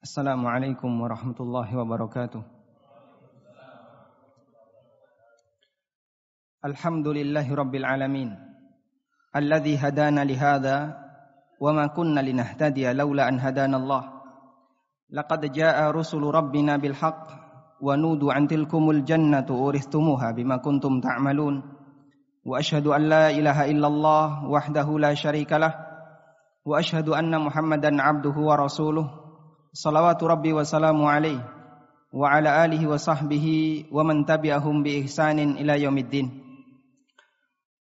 السلام 0.00 0.40
عليكم 0.46 1.00
ورحمة 1.00 1.36
الله 1.40 1.68
وبركاته. 1.76 2.40
الحمد 6.64 7.06
لله 7.08 7.44
رب 7.44 7.74
العالمين 7.74 8.32
الذي 9.36 9.76
هدانا 9.76 10.24
لهذا 10.24 10.76
وما 11.60 11.86
كنا 11.92 12.20
لنهتدي 12.24 12.92
لولا 12.96 13.28
أن 13.28 13.44
هدانا 13.44 13.76
الله. 13.76 14.02
لقد 15.12 15.52
جاء 15.52 15.76
رسل 15.92 16.22
ربنا 16.24 16.80
بالحق 16.80 17.26
ونودوا 17.84 18.32
عن 18.32 18.48
تلكم 18.48 18.90
الجنة 18.90 19.48
أورثتموها 19.50 20.28
بما 20.32 20.56
كنتم 20.64 21.00
تعملون. 21.00 21.54
وأشهد 22.48 22.86
أن 22.86 23.02
لا 23.04 23.28
إله 23.28 23.68
إلا 23.68 23.86
الله 23.86 24.48
وحده 24.48 24.88
لا 24.98 25.12
شريك 25.12 25.52
له. 25.52 25.76
وأشهد 26.64 27.08
أن 27.12 27.36
محمدا 27.36 28.00
عبده 28.00 28.36
ورسوله. 28.40 29.28
Salawatu 29.70 30.26
rabbi 30.26 30.50
wa 30.50 30.66
salamu 30.66 31.06
alaihi 31.06 31.38
wa 32.10 32.26
ala 32.26 32.66
alihi 32.66 32.90
wa 32.90 32.98
sahbihi 32.98 33.86
wa 33.94 34.02
man 34.02 34.26
tabi'ahum 34.26 34.82
bi 34.82 35.06
ihsanin 35.06 35.54
ila 35.62 35.78
yaumiddin. 35.78 36.26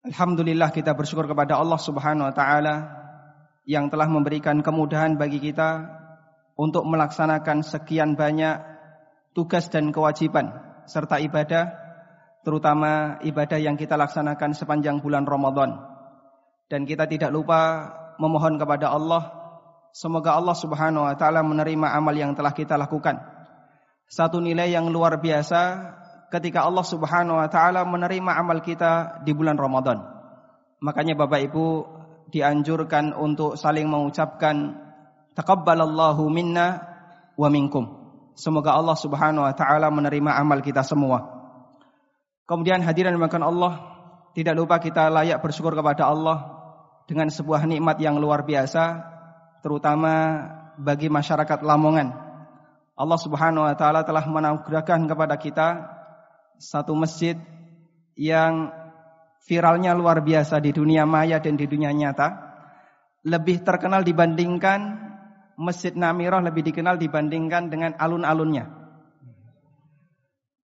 Alhamdulillah 0.05 0.73
kita 0.73 0.97
bersyukur 0.97 1.29
kepada 1.29 1.61
Allah 1.61 1.81
Subhanahu 1.81 2.29
wa 2.29 2.35
taala 2.37 2.75
yang 3.69 3.89
telah 3.89 4.09
memberikan 4.09 4.61
kemudahan 4.65 5.17
bagi 5.17 5.41
kita 5.41 5.89
untuk 6.57 6.89
melaksanakan 6.89 7.65
sekian 7.65 8.17
banyak 8.17 8.61
tugas 9.37 9.69
dan 9.69 9.93
kewajiban 9.93 10.53
serta 10.85 11.21
ibadah 11.21 11.73
terutama 12.45 13.21
ibadah 13.25 13.57
yang 13.57 13.77
kita 13.77 13.97
laksanakan 13.97 14.57
sepanjang 14.57 15.01
bulan 15.01 15.25
Ramadan. 15.25 15.81
Dan 16.69 16.89
kita 16.89 17.05
tidak 17.05 17.29
lupa 17.29 17.93
memohon 18.17 18.57
kepada 18.57 18.89
Allah 18.89 19.44
Semoga 19.95 20.35
Allah 20.35 20.59
Subhanahu 20.59 21.07
wa 21.07 21.15
taala 21.15 21.47
menerima 21.47 21.95
amal 21.95 22.19
yang 22.19 22.35
telah 22.35 22.51
kita 22.51 22.75
lakukan. 22.75 23.15
Satu 24.11 24.43
nilai 24.43 24.75
yang 24.75 24.91
luar 24.91 25.23
biasa 25.23 25.95
ketika 26.35 26.67
Allah 26.67 26.83
Subhanahu 26.83 27.39
wa 27.39 27.47
taala 27.47 27.87
menerima 27.87 28.27
amal 28.35 28.59
kita 28.59 29.23
di 29.23 29.31
bulan 29.31 29.55
Ramadan. 29.55 30.03
Makanya 30.83 31.15
Bapak 31.15 31.47
Ibu 31.47 31.67
dianjurkan 32.27 33.15
untuk 33.15 33.55
saling 33.55 33.87
mengucapkan 33.87 34.75
taqabbalallahu 35.39 36.27
minna 36.27 36.83
wa 37.39 37.47
minkum. 37.47 37.87
Semoga 38.35 38.75
Allah 38.75 38.99
Subhanahu 38.99 39.47
wa 39.47 39.55
taala 39.55 39.95
menerima 39.95 40.35
amal 40.35 40.59
kita 40.59 40.83
semua. 40.83 41.23
Kemudian 42.51 42.83
hadirin 42.83 43.15
makan 43.15 43.47
Allah, 43.47 43.73
tidak 44.35 44.59
lupa 44.59 44.83
kita 44.83 45.07
layak 45.07 45.39
bersyukur 45.39 45.71
kepada 45.79 46.11
Allah 46.11 46.51
dengan 47.07 47.31
sebuah 47.31 47.63
nikmat 47.63 48.03
yang 48.03 48.19
luar 48.19 48.43
biasa 48.43 49.14
terutama 49.65 50.45
bagi 50.77 51.09
masyarakat 51.09 51.65
Lamongan. 51.65 52.13
Allah 52.95 53.19
Subhanahu 53.19 53.65
wa 53.65 53.73
taala 53.73 54.05
telah 54.05 54.29
menganugerahkan 54.29 55.09
kepada 55.09 55.41
kita 55.41 55.69
satu 56.61 56.93
masjid 56.93 57.41
yang 58.13 58.69
viralnya 59.49 59.97
luar 59.97 60.21
biasa 60.21 60.61
di 60.61 60.69
dunia 60.71 61.09
maya 61.09 61.41
dan 61.41 61.57
di 61.57 61.65
dunia 61.65 61.97
nyata. 61.97 62.53
Lebih 63.25 63.65
terkenal 63.65 64.05
dibandingkan 64.05 65.01
Masjid 65.57 65.97
Namirah 65.97 66.45
lebih 66.45 66.67
dikenal 66.67 67.01
dibandingkan 67.01 67.73
dengan 67.73 67.97
alun-alunnya. 67.97 68.69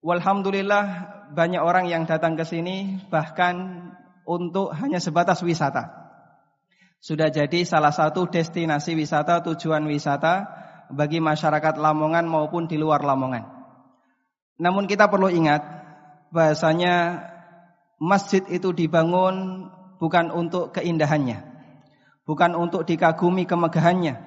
Walhamdulillah 0.05 0.85
banyak 1.33 1.63
orang 1.63 1.89
yang 1.89 2.05
datang 2.05 2.37
ke 2.37 2.45
sini 2.45 3.01
bahkan 3.09 3.89
untuk 4.29 4.77
hanya 4.77 5.01
sebatas 5.01 5.41
wisata 5.41 6.00
sudah 7.01 7.33
jadi 7.33 7.65
salah 7.65 7.97
satu 7.97 8.29
destinasi 8.29 8.93
wisata, 8.93 9.41
tujuan 9.41 9.89
wisata 9.89 10.45
bagi 10.93 11.17
masyarakat 11.17 11.81
Lamongan 11.81 12.29
maupun 12.29 12.69
di 12.69 12.77
luar 12.77 13.01
Lamongan. 13.01 13.49
Namun 14.61 14.85
kita 14.85 15.09
perlu 15.09 15.33
ingat 15.33 15.65
bahasanya 16.29 17.25
masjid 17.97 18.45
itu 18.53 18.77
dibangun 18.77 19.69
bukan 19.97 20.29
untuk 20.29 20.77
keindahannya, 20.77 21.41
bukan 22.29 22.53
untuk 22.53 22.85
dikagumi 22.85 23.49
kemegahannya, 23.49 24.21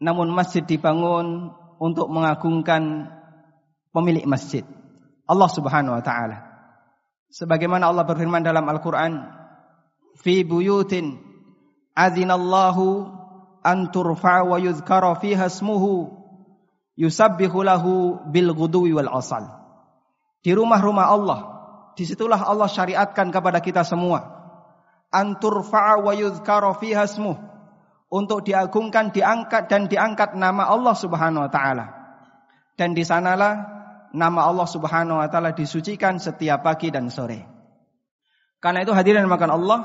namun 0.00 0.32
masjid 0.32 0.64
dibangun 0.64 1.52
untuk 1.76 2.08
mengagungkan 2.08 3.12
pemilik 3.92 4.24
masjid, 4.24 4.64
Allah 5.28 5.50
Subhanahu 5.52 6.00
wa 6.00 6.04
taala. 6.04 6.48
Sebagaimana 7.28 7.92
Allah 7.92 8.08
berfirman 8.08 8.40
dalam 8.40 8.64
Al-Qur'an, 8.64 9.28
"Fi 10.18 10.42
buyutin 10.42 11.29
azinallahu 11.96 13.10
an 13.60 13.88
turfa 13.92 14.46
wa 14.46 14.56
yuzkara 14.56 15.16
fiha 15.20 15.50
ismuhu 15.50 16.10
yusabbihu 16.96 17.64
lahu 17.64 18.20
bil 18.28 18.52
ghudwi 18.56 18.96
wal 18.96 19.10
asal. 19.12 19.46
Di 20.40 20.56
rumah-rumah 20.56 21.06
Allah, 21.12 21.40
di 21.96 22.08
situlah 22.08 22.40
Allah 22.40 22.68
syariatkan 22.68 23.28
kepada 23.28 23.60
kita 23.60 23.84
semua. 23.84 24.40
An 25.12 25.36
turfa 25.42 26.00
wa 26.00 26.12
yuzkara 26.16 26.72
fiha 26.78 27.04
ismuhu 27.04 27.50
untuk 28.10 28.42
diagungkan, 28.42 29.14
diangkat 29.14 29.70
dan 29.70 29.86
diangkat 29.86 30.34
nama 30.34 30.66
Allah 30.66 30.92
Subhanahu 30.98 31.46
wa 31.46 31.50
taala. 31.50 31.86
Dan 32.74 32.92
di 32.92 33.06
sanalah 33.06 33.54
nama 34.10 34.50
Allah 34.50 34.66
Subhanahu 34.66 35.22
wa 35.22 35.28
taala 35.30 35.54
disucikan 35.54 36.18
setiap 36.18 36.66
pagi 36.66 36.90
dan 36.90 37.06
sore. 37.08 37.46
Karena 38.58 38.84
itu 38.84 38.92
hadirin 38.92 39.30
makan 39.30 39.50
Allah, 39.56 39.80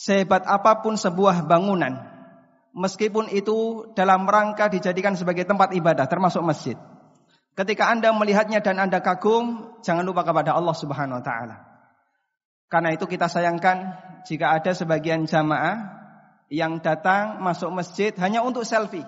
Sehebat 0.00 0.48
apa 0.48 0.80
pun 0.80 0.96
sebuah 0.96 1.44
bangunan, 1.44 1.92
meskipun 2.72 3.28
itu 3.36 3.84
dalam 3.92 4.24
rangka 4.24 4.72
dijadikan 4.72 5.12
sebagai 5.12 5.44
tempat 5.44 5.76
ibadah, 5.76 6.08
termasuk 6.08 6.40
masjid. 6.40 6.72
Ketika 7.52 7.92
Anda 7.92 8.08
melihatnya 8.16 8.64
dan 8.64 8.80
Anda 8.80 9.04
kagum, 9.04 9.76
jangan 9.84 10.08
lupa 10.08 10.24
kepada 10.24 10.56
Allah 10.56 10.72
Subhanahu 10.72 11.20
wa 11.20 11.24
taala. 11.24 11.56
Karena 12.72 12.96
itu 12.96 13.04
kita 13.04 13.28
sayangkan 13.28 13.76
jika 14.24 14.56
ada 14.56 14.72
sebagian 14.72 15.28
jamaah 15.28 16.00
yang 16.48 16.80
datang 16.80 17.36
masuk 17.44 17.68
masjid 17.68 18.16
hanya 18.24 18.40
untuk 18.40 18.64
selfie. 18.64 19.04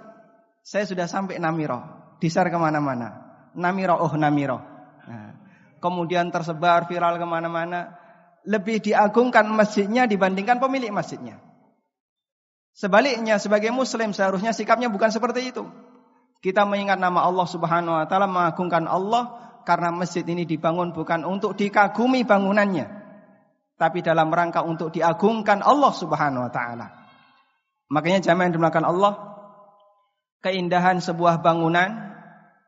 Saya 0.60 0.84
sudah 0.84 1.08
sampai 1.08 1.40
Namiro, 1.40 1.80
disar 2.20 2.52
ke 2.52 2.58
mana-mana. 2.60 3.32
Namiro, 3.56 3.96
oh 3.96 4.12
Namiro. 4.12 4.60
Nah, 5.08 5.40
kemudian 5.80 6.28
tersebar 6.28 6.84
viral 6.84 7.16
ke 7.16 7.24
mana-mana 7.24 8.01
lebih 8.42 8.82
diagungkan 8.82 9.46
masjidnya 9.46 10.10
dibandingkan 10.10 10.58
pemilik 10.58 10.90
masjidnya. 10.90 11.38
Sebaliknya 12.72 13.36
sebagai 13.36 13.68
muslim 13.70 14.16
seharusnya 14.16 14.56
sikapnya 14.56 14.88
bukan 14.88 15.12
seperti 15.12 15.52
itu. 15.52 15.68
Kita 16.42 16.66
mengingat 16.66 16.98
nama 16.98 17.22
Allah 17.22 17.46
Subhanahu 17.46 17.94
wa 17.94 18.06
taala 18.08 18.26
mengagungkan 18.26 18.88
Allah 18.90 19.38
karena 19.62 19.94
masjid 19.94 20.26
ini 20.26 20.42
dibangun 20.42 20.90
bukan 20.90 21.22
untuk 21.22 21.54
dikagumi 21.54 22.26
bangunannya, 22.26 22.86
tapi 23.78 24.02
dalam 24.02 24.26
rangka 24.32 24.66
untuk 24.66 24.90
diagungkan 24.90 25.62
Allah 25.62 25.92
Subhanahu 25.94 26.50
wa 26.50 26.52
taala. 26.52 26.86
Makanya 27.92 28.32
jamaah 28.32 28.50
yang 28.50 28.88
Allah, 28.88 29.12
keindahan 30.42 30.98
sebuah 30.98 31.44
bangunan 31.44 32.10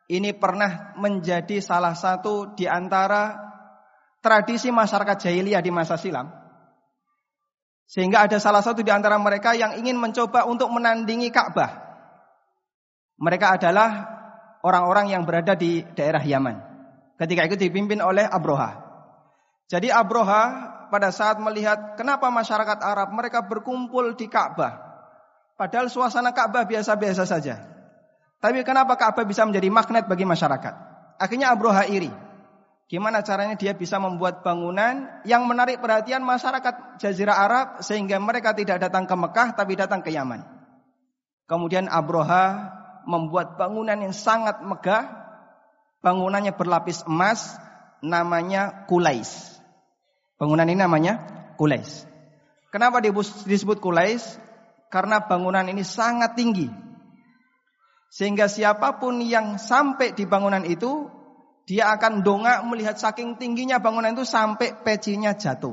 ini 0.07 0.37
pernah 0.37 0.95
menjadi 1.01 1.65
salah 1.65 1.97
satu 1.97 2.53
di 2.53 2.69
antara 2.69 3.54
tradisi 4.25 4.73
masyarakat 4.73 5.21
jahiliyah 5.21 5.61
di 5.61 5.69
masa 5.69 6.01
silam. 6.01 6.33
Sehingga 7.85 8.25
ada 8.25 8.41
salah 8.41 8.65
satu 8.65 8.81
di 8.81 8.89
antara 8.89 9.21
mereka 9.21 9.53
yang 9.53 9.77
ingin 9.77 10.01
mencoba 10.01 10.49
untuk 10.49 10.73
menandingi 10.73 11.29
Ka'bah. 11.29 11.85
Mereka 13.21 13.61
adalah 13.61 14.09
orang-orang 14.65 15.13
yang 15.13 15.29
berada 15.29 15.53
di 15.53 15.85
daerah 15.93 16.25
Yaman. 16.25 16.57
Ketika 17.21 17.45
itu 17.45 17.61
dipimpin 17.61 18.01
oleh 18.01 18.25
Abroha. 18.25 18.81
Jadi 19.69 19.93
Abroha 19.93 20.73
pada 20.89 21.13
saat 21.13 21.37
melihat 21.37 21.95
kenapa 22.01 22.33
masyarakat 22.33 22.81
Arab 22.81 23.13
mereka 23.13 23.45
berkumpul 23.45 24.17
di 24.17 24.27
Ka'bah. 24.27 24.81
Padahal 25.55 25.93
suasana 25.93 26.33
Ka'bah 26.33 26.65
biasa-biasa 26.65 27.29
saja. 27.29 27.61
Tapi 28.41 28.65
kenapa 28.65 28.97
Ka'bah 28.97 29.29
bisa 29.29 29.45
menjadi 29.45 29.69
magnet 29.69 30.09
bagi 30.09 30.25
masyarakat? 30.27 30.75
Akhirnya 31.21 31.53
Abroha 31.53 31.87
iri. 31.87 32.34
Gimana 32.85 33.25
caranya 33.25 33.57
dia 33.57 33.73
bisa 33.73 33.97
membuat 33.97 34.45
bangunan 34.45 35.09
yang 35.25 35.49
menarik 35.49 35.81
perhatian 35.81 36.21
masyarakat 36.21 37.01
Jazirah 37.01 37.37
Arab 37.41 37.67
sehingga 37.81 38.21
mereka 38.21 38.53
tidak 38.53 38.77
datang 38.77 39.09
ke 39.09 39.15
Mekah 39.17 39.57
tapi 39.57 39.73
datang 39.73 40.05
ke 40.05 40.13
Yaman. 40.13 40.45
Kemudian 41.49 41.89
Abroha 41.89 42.77
membuat 43.09 43.57
bangunan 43.57 43.97
yang 43.97 44.13
sangat 44.13 44.61
megah. 44.65 45.25
Bangunannya 46.05 46.53
berlapis 46.53 47.09
emas 47.09 47.57
namanya 48.05 48.85
Kulais. 48.85 49.57
Bangunan 50.37 50.69
ini 50.69 50.77
namanya 50.77 51.25
Kulais. 51.57 52.05
Kenapa 52.69 53.01
disebut 53.01 53.81
Kulais? 53.81 54.37
Karena 54.93 55.25
bangunan 55.25 55.65
ini 55.65 55.81
sangat 55.81 56.37
tinggi. 56.37 56.69
Sehingga 58.13 58.45
siapa 58.47 59.01
pun 59.01 59.25
yang 59.25 59.57
sampai 59.57 60.13
di 60.13 60.29
bangunan 60.29 60.63
itu 60.69 61.09
dia 61.65 61.89
akan 61.97 62.21
dongak 62.21 62.61
melihat 62.69 63.01
saking 63.01 63.41
tingginya 63.41 63.81
bangunan 63.81 64.13
itu 64.13 64.29
sampai 64.29 64.85
pecinya 64.85 65.33
jatuh. 65.33 65.73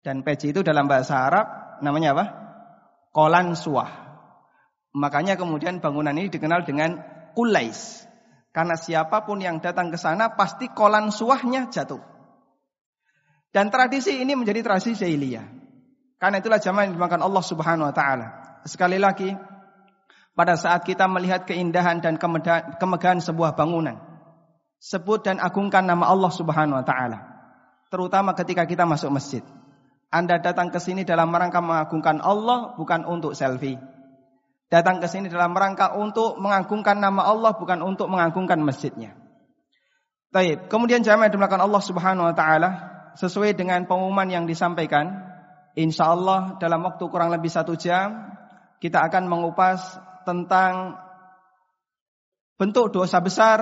Dan 0.00 0.24
peci 0.24 0.54
itu 0.54 0.64
dalam 0.64 0.88
bahasa 0.88 1.20
Arab 1.20 1.46
namanya 1.84 2.16
apa? 2.16 2.24
Kolan 3.12 3.52
suah. 3.52 3.90
Makanya 4.96 5.36
kemudian 5.36 5.84
bangunan 5.84 6.16
ini 6.16 6.32
dikenal 6.32 6.64
dengan 6.64 6.96
kulais. 7.36 8.08
Karena 8.56 8.72
siapa 8.72 9.28
pun 9.28 9.36
yang 9.44 9.60
datang 9.60 9.92
ke 9.92 10.00
sana 10.00 10.32
pasti 10.32 10.72
kolan 10.72 11.12
suahnya 11.12 11.68
jatuh. 11.68 12.00
Dan 13.52 13.68
tradisi 13.68 14.16
ini 14.16 14.32
menjadi 14.32 14.64
tradisi 14.64 14.96
jahiliyah. 14.96 15.44
Karena 16.16 16.40
itulah 16.40 16.56
zaman 16.56 16.88
yang 16.88 16.94
dimakan 16.96 17.20
Allah 17.20 17.44
Subhanahu 17.44 17.92
wa 17.92 17.94
taala. 17.94 18.26
Sekali 18.64 18.96
lagi, 18.96 19.28
pada 20.32 20.56
saat 20.56 20.88
kita 20.88 21.04
melihat 21.04 21.44
keindahan 21.44 22.00
dan 22.00 22.16
kemegahan 22.80 23.20
sebuah 23.20 23.52
bangunan, 23.52 24.00
sebut 24.80 25.24
dan 25.24 25.40
agungkan 25.40 25.84
nama 25.84 26.08
Allah 26.08 26.32
Subhanahu 26.32 26.80
wa 26.80 26.86
taala. 26.86 27.18
Terutama 27.88 28.34
ketika 28.34 28.66
kita 28.66 28.84
masuk 28.84 29.14
masjid. 29.14 29.42
Anda 30.10 30.38
datang 30.38 30.70
ke 30.70 30.78
sini 30.78 31.02
dalam 31.02 31.34
rangka 31.34 31.58
mengagungkan 31.58 32.22
Allah 32.22 32.78
bukan 32.78 33.02
untuk 33.04 33.34
selfie. 33.34 33.78
Datang 34.66 34.98
ke 34.98 35.06
sini 35.06 35.30
dalam 35.30 35.54
rangka 35.54 35.94
untuk 35.94 36.42
mengagungkan 36.42 36.98
nama 36.98 37.26
Allah 37.26 37.54
bukan 37.54 37.82
untuk 37.86 38.10
mengagungkan 38.10 38.58
masjidnya. 38.58 39.14
Baik, 40.34 40.66
kemudian 40.66 41.06
jamaah 41.06 41.30
dimulakan 41.30 41.62
Allah 41.62 41.82
Subhanahu 41.82 42.26
wa 42.26 42.34
taala 42.34 42.70
sesuai 43.14 43.54
dengan 43.54 43.86
pengumuman 43.86 44.26
yang 44.26 44.44
disampaikan, 44.44 45.22
insya 45.78 46.10
Allah 46.12 46.58
dalam 46.58 46.82
waktu 46.82 47.04
kurang 47.06 47.30
lebih 47.30 47.48
satu 47.48 47.78
jam 47.78 48.36
kita 48.82 49.06
akan 49.06 49.30
mengupas 49.30 50.02
tentang 50.26 50.98
bentuk 52.56 52.92
dosa 52.92 53.20
besar 53.20 53.60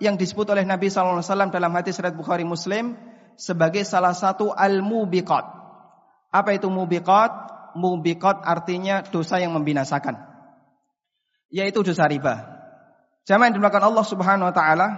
yang 0.00 0.20
disebut 0.20 0.48
oleh 0.52 0.68
Nabi 0.68 0.92
SAW 0.92 1.20
dalam 1.48 1.72
hadis 1.72 1.96
riwayat 1.96 2.16
Bukhari 2.16 2.44
Muslim 2.44 2.96
sebagai 3.40 3.82
salah 3.82 4.12
satu 4.12 4.52
al-mubiqat. 4.52 5.44
Apa 6.30 6.50
itu 6.56 6.68
mubiqat? 6.68 7.52
Mubiqat 7.74 8.46
artinya 8.46 9.02
dosa 9.02 9.42
yang 9.42 9.50
membinasakan 9.56 10.34
yaitu 11.54 11.86
dosa 11.86 12.10
riba. 12.10 12.50
Jamaah 13.22 13.46
yang 13.46 13.62
dimulakan 13.62 13.94
Allah 13.94 14.04
Subhanahu 14.04 14.50
wa 14.50 14.54
taala, 14.54 14.88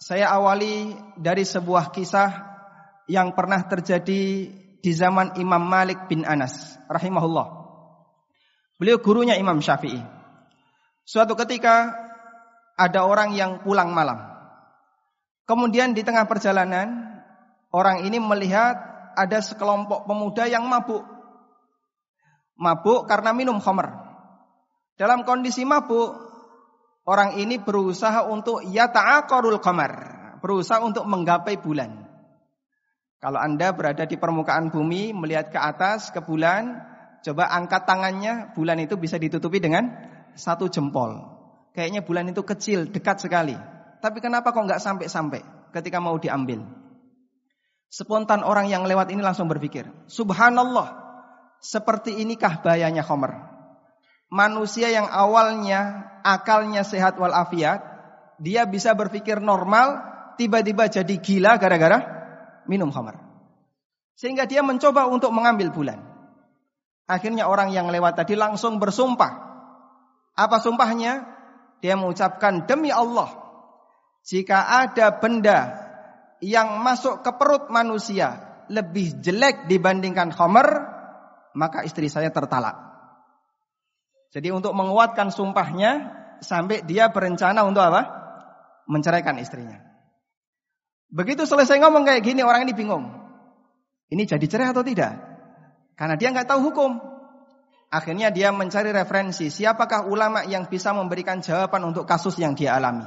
saya 0.00 0.32
awali 0.32 0.96
dari 1.20 1.44
sebuah 1.44 1.92
kisah 1.92 2.32
yang 3.12 3.36
pernah 3.36 3.60
terjadi 3.68 4.24
di 4.80 4.92
zaman 4.96 5.36
Imam 5.36 5.60
Malik 5.60 6.08
bin 6.08 6.24
Anas 6.24 6.80
rahimahullah. 6.88 7.68
Beliau 8.80 8.96
gurunya 8.98 9.36
Imam 9.36 9.60
Syafi'i. 9.60 10.00
Suatu 11.06 11.36
ketika 11.38 11.92
ada 12.76 13.08
orang 13.08 13.32
yang 13.32 13.64
pulang 13.64 13.90
malam. 13.90 14.20
Kemudian 15.48 15.96
di 15.96 16.04
tengah 16.04 16.28
perjalanan 16.28 17.16
orang 17.72 18.04
ini 18.04 18.20
melihat 18.20 18.76
ada 19.16 19.40
sekelompok 19.40 20.04
pemuda 20.04 20.44
yang 20.44 20.68
mabuk. 20.68 21.02
Mabuk 22.56 23.08
karena 23.08 23.32
minum 23.32 23.56
khamr. 23.60 23.88
Dalam 24.96 25.24
kondisi 25.28 25.64
mabuk, 25.64 26.16
orang 27.04 27.36
ini 27.36 27.60
berusaha 27.60 28.24
untuk 28.28 28.64
yata'aqarul 28.64 29.60
qamar, 29.60 29.92
berusaha 30.40 30.80
untuk 30.80 31.04
menggapai 31.04 31.60
bulan. 31.60 32.08
Kalau 33.20 33.40
Anda 33.40 33.72
berada 33.76 34.08
di 34.08 34.16
permukaan 34.16 34.72
bumi 34.72 35.12
melihat 35.12 35.52
ke 35.52 35.60
atas 35.60 36.12
ke 36.12 36.24
bulan, 36.24 36.80
coba 37.20 37.52
angkat 37.52 37.84
tangannya, 37.84 38.56
bulan 38.56 38.80
itu 38.80 38.96
bisa 38.96 39.20
ditutupi 39.20 39.60
dengan 39.60 39.88
satu 40.32 40.68
jempol. 40.72 41.35
Kayaknya 41.76 42.00
bulan 42.00 42.32
itu 42.32 42.40
kecil, 42.40 42.88
dekat 42.88 43.20
sekali. 43.20 43.52
Tapi 44.00 44.18
kenapa 44.24 44.56
kok 44.56 44.64
nggak 44.64 44.80
sampai-sampai 44.80 45.44
ketika 45.76 46.00
mau 46.00 46.16
diambil? 46.16 46.64
Spontan 47.92 48.40
orang 48.40 48.72
yang 48.72 48.88
lewat 48.88 49.12
ini 49.12 49.20
langsung 49.20 49.46
berpikir, 49.46 49.84
Subhanallah, 50.08 50.96
seperti 51.60 52.16
inikah 52.24 52.64
bahayanya 52.64 53.04
Khomer? 53.04 53.56
manusia 54.32 54.90
yang 54.90 55.06
awalnya 55.06 56.10
akalnya 56.26 56.82
sehat 56.82 57.18
walafiat, 57.18 57.82
dia 58.42 58.66
bisa 58.66 58.92
berpikir 58.92 59.38
normal, 59.38 60.02
tiba-tiba 60.36 60.90
jadi 60.90 61.14
gila 61.16 61.58
gara-gara 61.58 61.98
minum 62.66 62.90
khamar. 62.90 63.22
Sehingga 64.16 64.48
dia 64.48 64.64
mencoba 64.64 65.06
untuk 65.06 65.30
mengambil 65.30 65.70
bulan. 65.70 66.00
Akhirnya 67.06 67.46
orang 67.46 67.70
yang 67.70 67.86
lewat 67.92 68.18
tadi 68.18 68.34
langsung 68.34 68.82
bersumpah. 68.82 69.44
Apa 70.34 70.58
sumpahnya? 70.58 71.35
Dia 71.84 71.94
mengucapkan 71.94 72.64
demi 72.64 72.88
Allah, 72.88 73.30
jika 74.26 74.86
ada 74.86 75.14
benda 75.16 75.86
yang 76.42 76.82
masuk 76.82 77.22
ke 77.22 77.30
perut 77.36 77.68
manusia 77.72 78.42
lebih 78.66 79.22
jelek 79.22 79.70
dibandingkan 79.70 80.34
khamar, 80.34 80.68
maka 81.54 81.86
istri 81.86 82.10
saya 82.10 82.34
tertalak. 82.34 82.74
Jadi 84.34 84.52
untuk 84.52 84.74
menguatkan 84.76 85.32
sumpahnya 85.32 86.12
sampai 86.44 86.84
dia 86.84 87.08
berencana 87.08 87.64
untuk 87.64 87.80
apa? 87.86 88.02
Menceraikan 88.90 89.38
istrinya. 89.40 89.80
Begitu 91.08 91.46
selesai 91.46 91.78
ngomong 91.80 92.04
kayak 92.04 92.22
gini 92.26 92.42
orang 92.42 92.66
ini 92.66 92.74
bingung. 92.74 93.08
Ini 94.10 94.22
jadi 94.26 94.46
cerai 94.46 94.70
atau 94.70 94.82
tidak? 94.82 95.16
Karena 95.96 96.14
dia 96.18 96.28
nggak 96.34 96.50
tahu 96.50 96.60
hukum. 96.70 97.15
Akhirnya 97.86 98.34
dia 98.34 98.50
mencari 98.50 98.90
referensi 98.90 99.46
siapakah 99.46 100.10
ulama 100.10 100.42
yang 100.42 100.66
bisa 100.66 100.90
memberikan 100.90 101.38
jawaban 101.38 101.86
untuk 101.86 102.02
kasus 102.02 102.34
yang 102.36 102.58
dia 102.58 102.74
alami. 102.74 103.06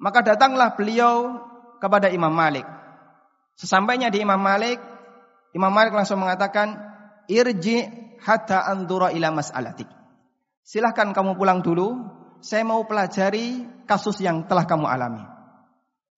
Maka 0.00 0.26
datanglah 0.26 0.74
beliau 0.74 1.38
kepada 1.78 2.10
Imam 2.10 2.34
Malik. 2.34 2.66
Sesampainya 3.54 4.10
di 4.10 4.24
Imam 4.24 4.40
Malik, 4.40 4.80
Imam 5.54 5.70
Malik 5.70 5.94
langsung 5.94 6.18
mengatakan, 6.18 6.74
"Irji 7.30 7.86
hatta 8.18 8.66
andura 8.66 9.14
ila 9.14 9.30
mas'alatik." 9.30 9.86
Silahkan 10.66 11.14
kamu 11.14 11.38
pulang 11.38 11.62
dulu. 11.62 12.18
Saya 12.40 12.64
mau 12.64 12.88
pelajari 12.88 13.68
kasus 13.84 14.16
yang 14.24 14.48
telah 14.48 14.64
kamu 14.64 14.88
alami. 14.88 15.24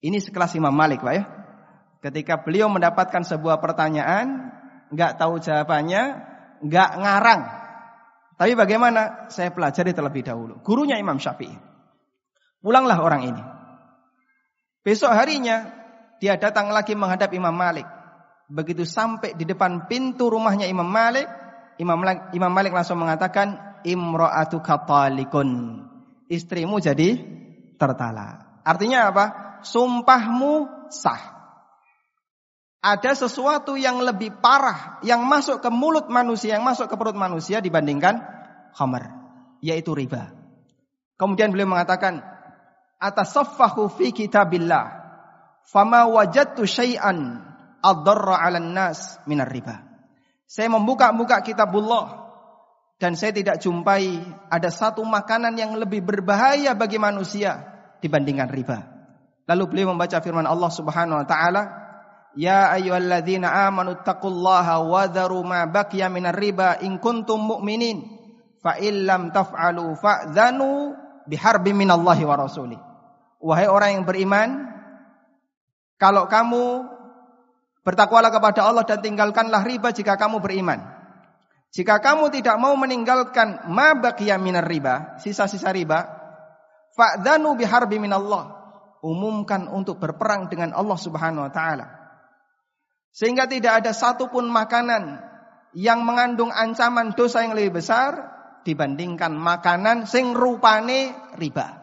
Ini 0.03 0.23
sekelas 0.23 0.55
Imam 0.55 0.75
Malik, 0.75 1.03
Pak 1.03 1.15
ya. 1.15 1.25
Ketika 2.03 2.43
beliau 2.43 2.71
mendapatkan 2.71 3.27
sebuah 3.27 3.59
pertanyaan, 3.59 4.55
nggak 4.95 5.19
tahu 5.19 5.43
jawabannya, 5.43 6.32
nggak 6.63 6.91
ngarang. 6.99 7.43
Tapi 8.39 8.53
bagaimana? 8.59 9.29
Saya 9.29 9.51
pelajari 9.55 9.95
terlebih 9.95 10.23
dahulu. 10.27 10.59
Gurunya 10.65 10.99
Imam 10.99 11.19
Syafi'i. 11.19 11.55
Pulanglah 12.63 12.99
orang 13.03 13.23
ini. 13.27 13.43
Besok 14.83 15.15
harinya 15.15 15.67
dia 16.23 16.39
datang 16.39 16.71
lagi 16.71 16.95
menghadap 16.95 17.35
Imam 17.35 17.55
Malik. 17.55 17.87
Begitu 18.47 18.87
sampai 18.87 19.35
di 19.35 19.47
depan 19.47 19.87
pintu 19.91 20.31
rumahnya 20.31 20.67
Imam 20.67 20.87
Malik, 20.87 21.27
Imam 21.79 21.99
Malik, 21.99 22.35
Imam 22.35 22.53
Malik 22.55 22.73
langsung 22.75 23.03
mengatakan, 23.03 23.79
imra'atu 23.83 24.63
katalikun. 24.63 25.83
Istrimu 26.31 26.79
jadi 26.79 27.19
tertala. 27.77 28.61
Artinya 28.63 29.11
apa? 29.11 29.25
Sumpahmu 29.67 30.87
sah. 30.91 31.42
Ada 32.83 33.15
sesuatu 33.15 33.79
yang 33.79 34.03
lebih 34.03 34.43
parah 34.43 34.99
yang 35.07 35.23
masuk 35.23 35.63
ke 35.63 35.71
mulut 35.71 36.11
manusia, 36.11 36.59
yang 36.59 36.67
masuk 36.67 36.91
ke 36.91 36.99
perut 36.99 37.15
manusia 37.15 37.63
dibandingkan 37.63 38.19
khamar, 38.75 39.07
yaitu 39.63 39.95
riba. 39.95 40.35
Kemudian 41.15 41.55
beliau 41.55 41.71
mengatakan, 41.71 42.19
"Atasaffahu 42.99 43.87
fi 43.87 44.11
kitabillah, 44.11 44.99
fama 45.71 46.11
wajadtu 46.11 46.67
syai'an 46.67 47.47
ad-darra 47.79 48.43
'alan 48.43 48.75
nas 48.75 49.23
minar 49.31 49.47
riba." 49.47 49.87
Saya 50.51 50.67
membuka-buka 50.67 51.39
kitabullah, 51.47 52.23
dan 52.99 53.15
saya 53.15 53.31
tidak 53.31 53.63
jumpai 53.63 54.27
ada 54.51 54.71
satu 54.75 55.07
makanan 55.07 55.55
yang 55.55 55.79
lebih 55.79 56.03
berbahaya 56.03 56.75
bagi 56.75 56.99
manusia 56.99 57.63
dibandingkan 58.03 58.51
riba. 58.51 58.79
Lalu 59.47 59.65
beliau 59.71 59.95
membaca 59.95 60.19
firman 60.19 60.51
Allah 60.51 60.71
Subhanahu 60.71 61.23
wa 61.23 61.27
taala, 61.27 61.63
"Ya 62.33 62.73
ayyuhalladzina 62.73 63.49
amanu 63.69 64.01
taqullaha 64.01 64.81
wa 64.85 65.05
dharu 65.05 65.45
ma 65.45 65.69
baqiya 65.69 66.09
minar 66.09 66.37
riba 66.37 66.81
in 66.81 66.97
kuntum 66.97 67.41
mu'minin, 67.41 68.03
fa 68.65 68.81
illam 68.81 69.29
taf'alu 69.33 69.93
fa'dhanu 70.01 70.97
biharbi 71.29 71.77
minallahi 71.77 72.25
wa 72.25 72.37
rasuli." 72.41 72.79
Wahai 73.43 73.67
orang 73.69 74.01
yang 74.01 74.05
beriman, 74.07 74.49
kalau 75.99 76.31
kamu 76.31 76.89
bertakwalah 77.83 78.31
kepada 78.31 78.67
Allah 78.67 78.87
dan 78.87 79.03
tinggalkanlah 79.03 79.63
riba 79.67 79.91
jika 79.91 80.15
kamu 80.15 80.39
beriman. 80.39 80.79
Jika 81.73 82.05
kamu 82.05 82.29
tidak 82.29 82.61
mau 82.61 82.77
meninggalkan 82.77 83.67
ma 83.73 83.97
baqiya 83.97 84.37
minar 84.37 84.69
riba, 84.69 85.17
sisa-sisa 85.19 85.73
riba, 85.73 86.05
fa'dhanu 86.95 87.57
biharbi 87.57 87.97
minallah. 87.97 88.61
Umumkan 89.03 89.67
untuk 89.67 89.99
berperang 89.99 90.47
dengan 90.47 90.71
Allah 90.79 90.95
Subhanahu 90.95 91.51
wa 91.51 91.53
taala. 91.53 92.02
Sehingga 93.13 93.45
tidak 93.45 93.85
ada 93.85 93.93
satupun 93.93 94.49
makanan 94.49 95.21
yang 95.77 96.05
mengandung 96.05 96.49
ancaman 96.49 97.13
dosa 97.13 97.45
yang 97.45 97.53
lebih 97.53 97.81
besar 97.81 98.33
dibandingkan 98.65 99.37
makanan 99.37 100.09
sing 100.09 100.33
rupane 100.33 101.13
riba. 101.37 101.81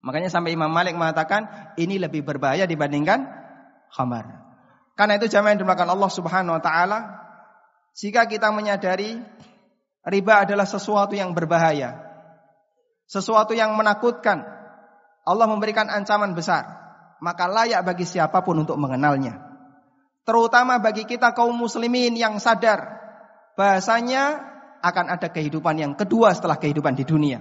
Makanya 0.00 0.32
sampai 0.32 0.56
Imam 0.56 0.72
Malik 0.72 0.96
mengatakan 0.96 1.74
ini 1.76 2.00
lebih 2.00 2.24
berbahaya 2.24 2.64
dibandingkan 2.64 3.24
khamar. 3.92 4.44
Karena 4.96 5.16
itu 5.16 5.28
jamaah 5.28 5.56
yang 5.56 5.60
dimulakan 5.64 5.88
Allah 5.92 6.10
Subhanahu 6.12 6.56
wa 6.56 6.62
taala, 6.62 6.98
jika 7.96 8.28
kita 8.28 8.52
menyadari 8.52 9.20
Riba 10.00 10.48
adalah 10.48 10.64
sesuatu 10.64 11.12
yang 11.12 11.36
berbahaya. 11.36 12.00
Sesuatu 13.04 13.52
yang 13.52 13.76
menakutkan. 13.76 14.40
Allah 15.28 15.46
memberikan 15.46 15.92
ancaman 15.92 16.32
besar. 16.32 16.64
Maka 17.20 17.44
layak 17.44 17.84
bagi 17.84 18.08
siapa 18.08 18.40
pun 18.40 18.64
untuk 18.64 18.80
mengenalnya. 18.80 19.49
Terutama 20.24 20.78
bagi 20.78 21.08
kita 21.08 21.32
kaum 21.32 21.56
muslimin 21.56 22.14
yang 22.14 22.36
sadar. 22.38 23.00
Bahasanya 23.56 24.40
akan 24.80 25.06
ada 25.12 25.28
kehidupan 25.28 25.76
yang 25.76 25.92
kedua 25.96 26.32
setelah 26.32 26.56
kehidupan 26.56 26.96
di 26.96 27.04
dunia. 27.04 27.38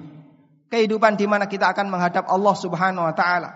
Kehidupan 0.70 1.18
di 1.18 1.26
mana 1.26 1.50
kita 1.50 1.72
akan 1.72 1.88
menghadap 1.90 2.28
Allah 2.30 2.56
subhanahu 2.56 3.08
wa 3.08 3.16
ta'ala. 3.16 3.52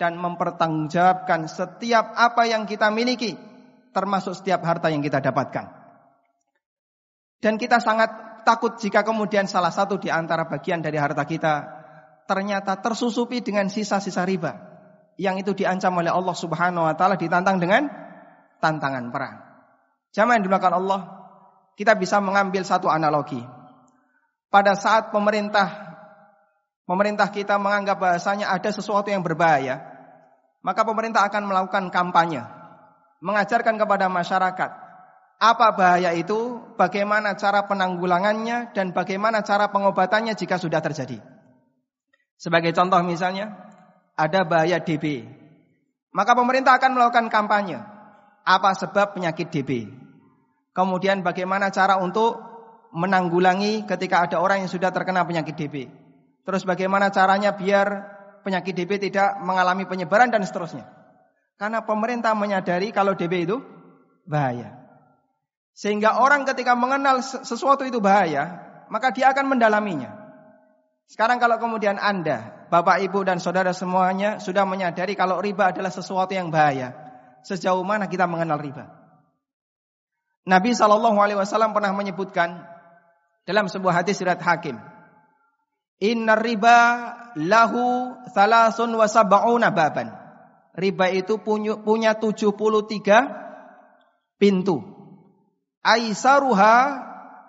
Dan 0.00 0.16
mempertanggungjawabkan 0.16 1.44
setiap 1.50 2.16
apa 2.16 2.48
yang 2.48 2.64
kita 2.64 2.88
miliki. 2.88 3.36
Termasuk 3.90 4.38
setiap 4.38 4.64
harta 4.64 4.88
yang 4.88 5.04
kita 5.04 5.20
dapatkan. 5.20 5.66
Dan 7.40 7.56
kita 7.56 7.80
sangat 7.80 8.30
takut 8.42 8.76
jika 8.80 9.04
kemudian 9.04 9.44
salah 9.44 9.72
satu 9.72 10.00
di 10.00 10.08
antara 10.08 10.48
bagian 10.48 10.80
dari 10.80 10.96
harta 10.96 11.24
kita 11.24 11.54
ternyata 12.24 12.78
tersusupi 12.78 13.42
dengan 13.42 13.66
sisa-sisa 13.66 14.22
riba 14.24 14.54
yang 15.20 15.36
itu 15.36 15.52
diancam 15.52 15.92
oleh 16.00 16.08
Allah 16.08 16.36
Subhanahu 16.36 16.86
wa 16.86 16.94
taala 16.96 17.18
ditantang 17.18 17.60
dengan 17.60 17.90
tantangan 18.60 19.10
perang. 19.10 19.36
Jamaah 20.14 20.36
yang 20.38 20.44
dimakan 20.46 20.72
Allah, 20.78 21.00
kita 21.74 21.96
bisa 21.96 22.20
mengambil 22.20 22.62
satu 22.62 22.86
analogi. 22.86 23.40
Pada 24.50 24.74
saat 24.76 25.10
pemerintah 25.14 25.96
pemerintah 26.84 27.30
kita 27.30 27.56
menganggap 27.56 28.02
bahasanya 28.02 28.50
ada 28.50 28.70
sesuatu 28.70 29.08
yang 29.08 29.24
berbahaya, 29.24 29.80
maka 30.60 30.84
pemerintah 30.84 31.24
akan 31.26 31.48
melakukan 31.48 31.88
kampanye, 31.88 32.42
mengajarkan 33.22 33.78
kepada 33.78 34.10
masyarakat 34.10 34.70
apa 35.40 35.72
bahaya 35.72 36.12
itu, 36.12 36.60
bagaimana 36.76 37.32
cara 37.32 37.64
penanggulangannya, 37.64 38.76
dan 38.76 38.92
bagaimana 38.92 39.40
cara 39.40 39.72
pengobatannya 39.72 40.36
jika 40.36 40.60
sudah 40.60 40.84
terjadi. 40.84 41.16
Sebagai 42.36 42.76
contoh 42.76 43.00
misalnya, 43.00 43.56
ada 44.20 44.44
bahaya 44.44 44.84
DB. 44.84 45.24
Maka 46.12 46.36
pemerintah 46.36 46.76
akan 46.76 46.92
melakukan 46.92 47.32
kampanye. 47.32 47.80
Apa 48.44 48.72
sebab 48.74 49.16
penyakit 49.16 49.52
DB? 49.52 49.90
Kemudian 50.70 51.20
bagaimana 51.20 51.68
cara 51.68 51.98
untuk 51.98 52.40
menanggulangi 52.90 53.86
ketika 53.86 54.26
ada 54.26 54.42
orang 54.42 54.66
yang 54.66 54.70
sudah 54.70 54.90
terkena 54.90 55.22
penyakit 55.26 55.54
DB. 55.54 55.86
Terus 56.42 56.66
bagaimana 56.66 57.12
caranya 57.14 57.54
biar 57.54 57.86
penyakit 58.42 58.74
DB 58.74 59.10
tidak 59.10 59.38
mengalami 59.44 59.86
penyebaran 59.86 60.32
dan 60.32 60.42
seterusnya. 60.42 60.88
Karena 61.60 61.84
pemerintah 61.84 62.32
menyadari 62.32 62.90
kalau 62.90 63.12
DB 63.14 63.44
itu 63.44 63.60
bahaya. 64.24 64.80
Sehingga 65.76 66.20
orang 66.20 66.48
ketika 66.48 66.72
mengenal 66.74 67.20
sesuatu 67.22 67.84
itu 67.84 68.00
bahaya, 68.00 68.58
maka 68.90 69.12
dia 69.14 69.30
akan 69.30 69.56
mendalaminya. 69.56 70.10
Sekarang 71.10 71.42
kalau 71.42 71.58
kemudian 71.58 71.98
Anda, 71.98 72.66
Bapak 72.70 73.02
Ibu 73.02 73.26
dan 73.26 73.42
Saudara 73.42 73.74
semuanya 73.74 74.38
sudah 74.38 74.62
menyadari 74.62 75.18
kalau 75.18 75.42
riba 75.42 75.74
adalah 75.74 75.90
sesuatu 75.90 76.30
yang 76.30 76.54
bahaya, 76.54 77.09
sejauh 77.46 77.82
mana 77.84 78.06
kita 78.06 78.28
mengenal 78.28 78.60
riba? 78.60 79.00
Nabi 80.48 80.72
Shallallahu 80.72 81.20
Alaihi 81.20 81.38
Wasallam 81.38 81.76
pernah 81.76 81.92
menyebutkan 81.92 82.64
dalam 83.44 83.68
sebuah 83.68 84.02
hadis 84.02 84.22
riwayat 84.22 84.40
Hakim, 84.40 84.80
Inna 86.00 86.32
riba 86.32 87.12
lahu 87.36 88.16
thalasun 88.32 88.96
wa 88.96 89.04
sab'una 89.04 89.68
baban. 89.68 90.08
Riba 90.72 91.12
itu 91.12 91.44
punya, 91.44 91.76
punya 91.76 92.16
73 92.16 94.40
pintu. 94.40 94.80
Aisaruha 95.84 96.76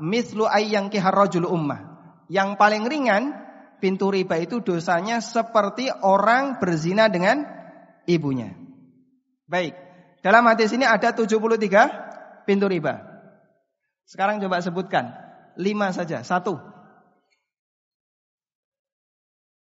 mislu 0.04 0.44
ayyang 0.44 0.92
kiharrajul 0.92 1.48
ummah. 1.48 1.80
Yang 2.28 2.60
paling 2.60 2.84
ringan 2.92 3.40
pintu 3.80 4.12
riba 4.12 4.36
itu 4.36 4.60
dosanya 4.60 5.24
seperti 5.24 5.88
orang 6.04 6.60
berzina 6.60 7.08
dengan 7.08 7.48
ibunya. 8.04 8.61
Baik. 9.52 9.76
Dalam 10.24 10.48
hadis 10.48 10.72
ini 10.72 10.88
ada 10.88 11.12
73 11.12 12.48
pintu 12.48 12.72
riba. 12.72 13.04
Sekarang 14.08 14.40
coba 14.40 14.64
sebutkan. 14.64 15.12
lima 15.60 15.92
saja. 15.92 16.24
Satu. 16.24 16.56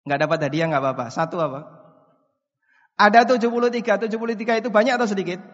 Enggak 0.08 0.24
dapat 0.24 0.38
hadiah 0.48 0.72
enggak 0.72 0.80
apa-apa. 0.80 1.06
Satu 1.12 1.36
apa? 1.36 1.68
Ada 2.96 3.28
73. 3.28 4.08
73 4.08 4.64
itu 4.64 4.68
banyak 4.72 4.96
atau 4.96 5.04
sedikit? 5.04 5.44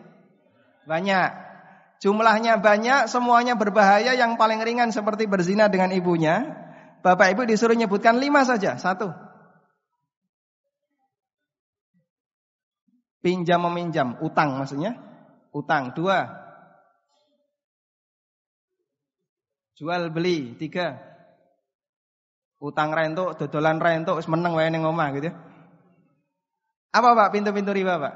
Banyak. 0.86 1.50
Jumlahnya 1.98 2.62
banyak, 2.62 3.10
semuanya 3.10 3.58
berbahaya. 3.58 4.14
Yang 4.14 4.38
paling 4.38 4.62
ringan 4.62 4.94
seperti 4.94 5.26
berzina 5.26 5.66
dengan 5.66 5.90
ibunya. 5.90 6.46
Bapak 7.02 7.34
ibu 7.34 7.42
disuruh 7.42 7.74
nyebutkan 7.74 8.22
lima 8.22 8.46
saja. 8.46 8.78
Satu. 8.78 9.10
Pinjam 13.20 13.60
meminjam, 13.68 14.16
utang 14.24 14.56
maksudnya. 14.56 14.96
Utang. 15.52 15.92
Dua. 15.92 16.24
Jual 19.76 20.08
beli. 20.08 20.56
Tiga. 20.56 20.96
Utang 22.60 22.92
rentuk, 22.92 23.36
dodolan 23.40 23.80
rentuk, 23.80 24.20
meneng 24.28 24.52
wae 24.56 24.68
ning 24.68 24.84
omah 24.84 25.08
gitu. 25.16 25.32
Apa 26.92 27.16
Pak 27.16 27.32
pintu-pintu 27.32 27.72
riba 27.72 27.96
Pak? 27.96 28.14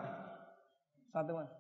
Satu 1.15 1.33
Mas. 1.41 1.53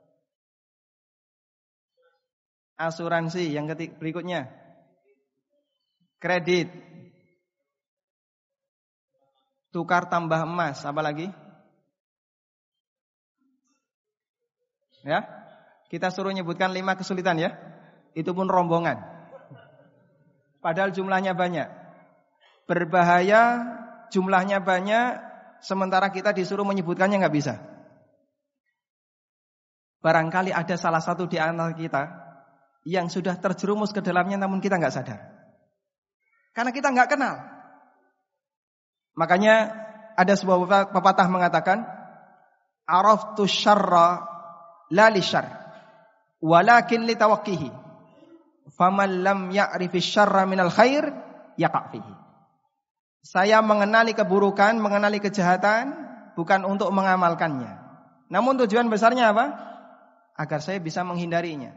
Asuransi 2.74 3.54
yang 3.54 3.70
ketik 3.70 3.96
berikutnya. 3.96 4.50
Kredit. 6.18 6.68
Tukar 9.70 10.10
tambah 10.10 10.42
emas, 10.42 10.82
apa 10.82 11.00
lagi? 11.02 11.30
Ya. 15.04 15.28
Kita 15.92 16.08
suruh 16.10 16.32
nyebutkan 16.32 16.72
lima 16.72 16.96
kesulitan 16.96 17.38
ya. 17.38 17.54
Itu 18.16 18.32
pun 18.32 18.48
rombongan. 18.48 18.98
Padahal 20.64 20.90
jumlahnya 20.96 21.36
banyak. 21.36 21.68
Berbahaya, 22.64 23.60
jumlahnya 24.08 24.64
banyak, 24.64 25.20
sementara 25.60 26.08
kita 26.08 26.32
disuruh 26.32 26.64
menyebutkannya 26.64 27.20
nggak 27.20 27.36
bisa. 27.36 27.60
Barangkali 30.00 30.56
ada 30.56 30.76
salah 30.80 31.04
satu 31.04 31.28
di 31.28 31.36
antara 31.36 31.76
kita 31.76 32.02
yang 32.88 33.12
sudah 33.12 33.36
terjerumus 33.40 33.92
ke 33.92 34.00
dalamnya 34.00 34.40
namun 34.40 34.60
kita 34.60 34.80
nggak 34.80 34.92
sadar. 34.92 35.20
Karena 36.56 36.72
kita 36.72 36.92
nggak 36.92 37.08
kenal. 37.12 37.34
Makanya 39.16 39.72
ada 40.16 40.34
sebuah 40.36 40.92
pepatah 40.92 41.28
mengatakan, 41.28 41.84
"Araftu 42.88 43.44
syarra 43.48 44.33
la 44.92 45.08
li 45.08 45.22
syarr, 45.24 45.48
walakin 46.44 47.08
li 47.08 47.14
tawaqqihi. 47.16 47.70
Faman 48.74 49.22
lam 49.22 49.52
ya'rifi 49.52 50.00
syarra 50.00 50.44
minal 50.48 50.72
khair 50.72 51.08
yaqa' 51.56 51.84
fihi." 51.92 52.14
Saya 53.24 53.64
mengenali 53.64 54.12
keburukan, 54.12 54.76
mengenali 54.76 55.16
kejahatan 55.16 55.96
bukan 56.36 56.68
untuk 56.68 56.92
mengamalkannya. 56.92 57.72
Namun 58.28 58.60
tujuan 58.64 58.88
besarnya 58.92 59.32
apa? 59.32 59.46
Agar 60.36 60.60
saya 60.60 60.76
bisa 60.76 61.00
menghindarinya. 61.06 61.72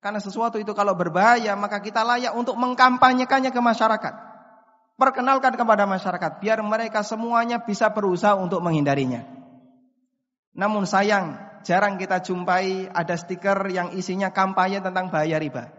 Karena 0.00 0.20
sesuatu 0.20 0.60
itu 0.60 0.76
kalau 0.76 0.92
berbahaya 0.96 1.56
maka 1.56 1.80
kita 1.80 2.04
layak 2.04 2.36
untuk 2.36 2.56
mengkampanyekannya 2.60 3.52
ke 3.52 3.60
masyarakat. 3.60 4.14
Perkenalkan 4.94 5.56
kepada 5.58 5.88
masyarakat 5.90 6.38
biar 6.38 6.62
mereka 6.62 7.02
semuanya 7.02 7.60
bisa 7.60 7.90
berusaha 7.90 8.38
untuk 8.38 8.62
menghindarinya. 8.62 9.26
Namun 10.54 10.86
sayang, 10.86 11.34
jarang 11.64 11.96
kita 11.96 12.20
jumpai 12.20 12.92
ada 12.92 13.16
stiker 13.16 13.66
yang 13.72 13.96
isinya 13.96 14.30
kampanye 14.30 14.84
tentang 14.84 15.08
bahaya 15.10 15.40
riba. 15.40 15.72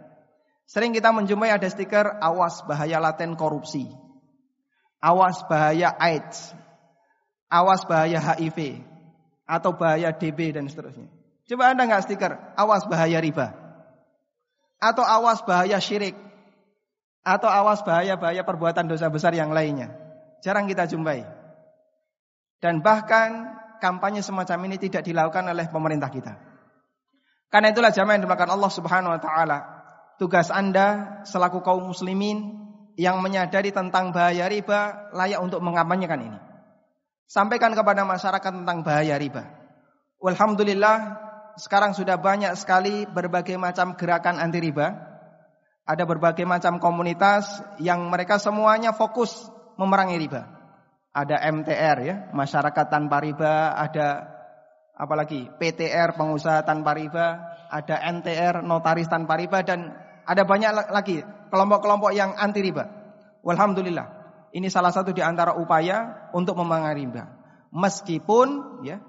Sering 0.66 0.92
kita 0.92 1.14
menjumpai 1.14 1.54
ada 1.54 1.70
stiker 1.70 2.18
awas 2.20 2.66
bahaya 2.66 2.98
laten 2.98 3.38
korupsi. 3.38 3.86
Awas 5.00 5.46
bahaya 5.46 5.94
AIDS. 6.02 6.52
Awas 7.48 7.86
bahaya 7.86 8.18
HIV 8.18 8.82
atau 9.46 9.78
bahaya 9.78 10.10
DB 10.10 10.58
dan 10.58 10.66
seterusnya. 10.66 11.08
Coba 11.46 11.72
Anda 11.78 11.86
nggak 11.86 12.10
stiker 12.10 12.34
awas 12.58 12.90
bahaya 12.90 13.22
riba? 13.22 13.66
atau 14.86 15.04
awas 15.04 15.42
bahaya 15.42 15.80
syirik 15.80 16.14
atau 17.26 17.50
awas 17.50 17.82
bahaya-bahaya 17.82 18.46
perbuatan 18.46 18.86
dosa 18.86 19.10
besar 19.10 19.34
yang 19.34 19.50
lainnya. 19.50 19.90
Jarang 20.46 20.70
kita 20.70 20.86
jumpai. 20.86 21.26
Dan 22.62 22.86
bahkan 22.86 23.58
kampanye 23.86 24.26
semacam 24.26 24.66
ini 24.66 24.82
tidak 24.82 25.06
dilakukan 25.06 25.46
oleh 25.46 25.70
pemerintah 25.70 26.10
kita. 26.10 26.34
Karena 27.54 27.70
itulah 27.70 27.94
jamaah 27.94 28.18
yang 28.18 28.26
dimakan 28.26 28.50
Allah 28.58 28.72
Subhanahu 28.74 29.14
wa 29.14 29.22
taala. 29.22 29.58
Tugas 30.18 30.50
Anda 30.50 31.22
selaku 31.30 31.62
kaum 31.62 31.94
muslimin 31.94 32.66
yang 32.98 33.22
menyadari 33.22 33.70
tentang 33.70 34.10
bahaya 34.10 34.50
riba 34.50 35.12
layak 35.14 35.38
untuk 35.38 35.62
mengampanyekan 35.62 36.26
ini. 36.26 36.40
Sampaikan 37.30 37.78
kepada 37.78 38.02
masyarakat 38.02 38.52
tentang 38.64 38.82
bahaya 38.82 39.20
riba. 39.22 39.46
Alhamdulillah 40.18 41.22
sekarang 41.62 41.94
sudah 41.94 42.18
banyak 42.18 42.56
sekali 42.58 43.06
berbagai 43.06 43.60
macam 43.60 43.94
gerakan 43.94 44.42
anti 44.42 44.60
riba. 44.64 45.14
Ada 45.86 46.02
berbagai 46.10 46.50
macam 46.50 46.82
komunitas 46.82 47.62
yang 47.78 48.10
mereka 48.10 48.42
semuanya 48.42 48.90
fokus 48.90 49.30
memerangi 49.78 50.18
riba. 50.18 50.55
Ada 51.16 51.40
MTR 51.48 51.98
ya, 52.04 52.16
masyarakat 52.36 52.86
tanpa 52.92 53.24
riba, 53.24 53.72
ada 53.72 54.36
apalagi 55.00 55.48
PTR 55.48 56.16
pengusaha 56.20 56.68
tanpa 56.68 56.92
riba, 56.92 57.56
ada 57.72 57.96
NTR 58.12 58.60
notaris 58.64 59.08
tanpa 59.08 59.40
riba 59.40 59.64
dan 59.64 59.96
ada 60.28 60.44
banyak 60.44 60.92
lagi 60.92 61.24
kelompok-kelompok 61.52 62.12
yang 62.12 62.36
anti 62.36 62.60
riba. 62.60 62.84
Walhamdulillah. 63.46 64.26
Ini 64.56 64.68
salah 64.72 64.92
satu 64.92 65.12
di 65.12 65.20
antara 65.20 65.56
upaya 65.60 66.32
untuk 66.32 66.56
memerangi 66.60 66.96
riba. 67.04 67.24
Meskipun 67.76 68.80
ya 68.88 69.04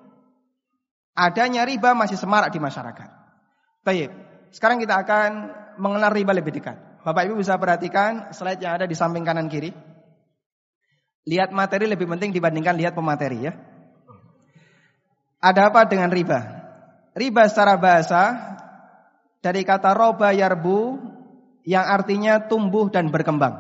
adanya 1.15 1.63
riba 1.63 1.95
masih 1.95 2.19
semarak 2.19 2.51
di 2.51 2.59
masyarakat. 2.59 3.09
Baik, 3.87 4.11
sekarang 4.51 4.83
kita 4.83 4.99
akan 5.07 5.31
mengenal 5.79 6.11
riba 6.11 6.35
lebih 6.35 6.51
dekat. 6.51 6.77
Bapak 7.07 7.31
Ibu 7.31 7.39
bisa 7.39 7.55
perhatikan 7.55 8.35
slide 8.35 8.59
yang 8.59 8.75
ada 8.83 8.87
di 8.91 8.99
samping 8.99 9.23
kanan 9.23 9.47
kiri. 9.47 9.71
Lihat 11.27 11.51
materi 11.51 11.91
lebih 11.91 12.07
penting 12.07 12.31
dibandingkan 12.31 12.79
lihat 12.79 12.95
pemateri 12.95 13.51
ya. 13.51 13.53
Ada 15.43 15.75
apa 15.75 15.85
dengan 15.91 16.09
riba? 16.15 16.39
Riba 17.19 17.51
secara 17.51 17.75
bahasa 17.75 18.35
dari 19.43 19.67
kata 19.67 19.91
roba 19.91 20.31
yarbu 20.31 21.03
yang 21.67 21.83
artinya 21.83 22.47
tumbuh 22.47 22.87
dan 22.95 23.11
berkembang. 23.11 23.59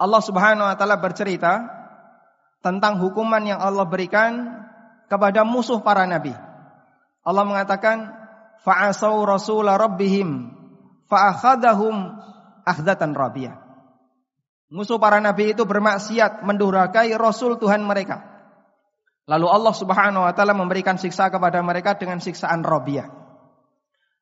Allah 0.00 0.22
Subhanahu 0.24 0.64
wa 0.64 0.76
taala 0.80 0.96
bercerita 0.96 1.60
tentang 2.64 2.96
hukuman 2.96 3.44
yang 3.44 3.60
Allah 3.60 3.84
berikan 3.84 4.64
kepada 5.12 5.44
musuh 5.44 5.84
para 5.84 6.08
nabi. 6.08 6.32
Allah 7.20 7.44
mengatakan 7.44 8.08
fa'asau 8.64 9.20
rasula 9.28 9.76
rabbihim 9.76 10.48
fa'akhadahum 11.04 12.16
akhdatan 12.64 13.12
rabiyah. 13.12 13.59
Musuh 14.70 15.02
para 15.02 15.18
nabi 15.18 15.50
itu 15.50 15.66
bermaksiat 15.66 16.46
mendurhakai 16.46 17.10
rasul 17.18 17.58
Tuhan 17.58 17.82
mereka. 17.82 18.22
Lalu 19.26 19.46
Allah 19.50 19.74
Subhanahu 19.74 20.22
wa 20.22 20.30
taala 20.30 20.54
memberikan 20.54 20.94
siksa 20.94 21.26
kepada 21.26 21.58
mereka 21.58 21.98
dengan 21.98 22.22
siksaan 22.22 22.62
robiyah. 22.62 23.10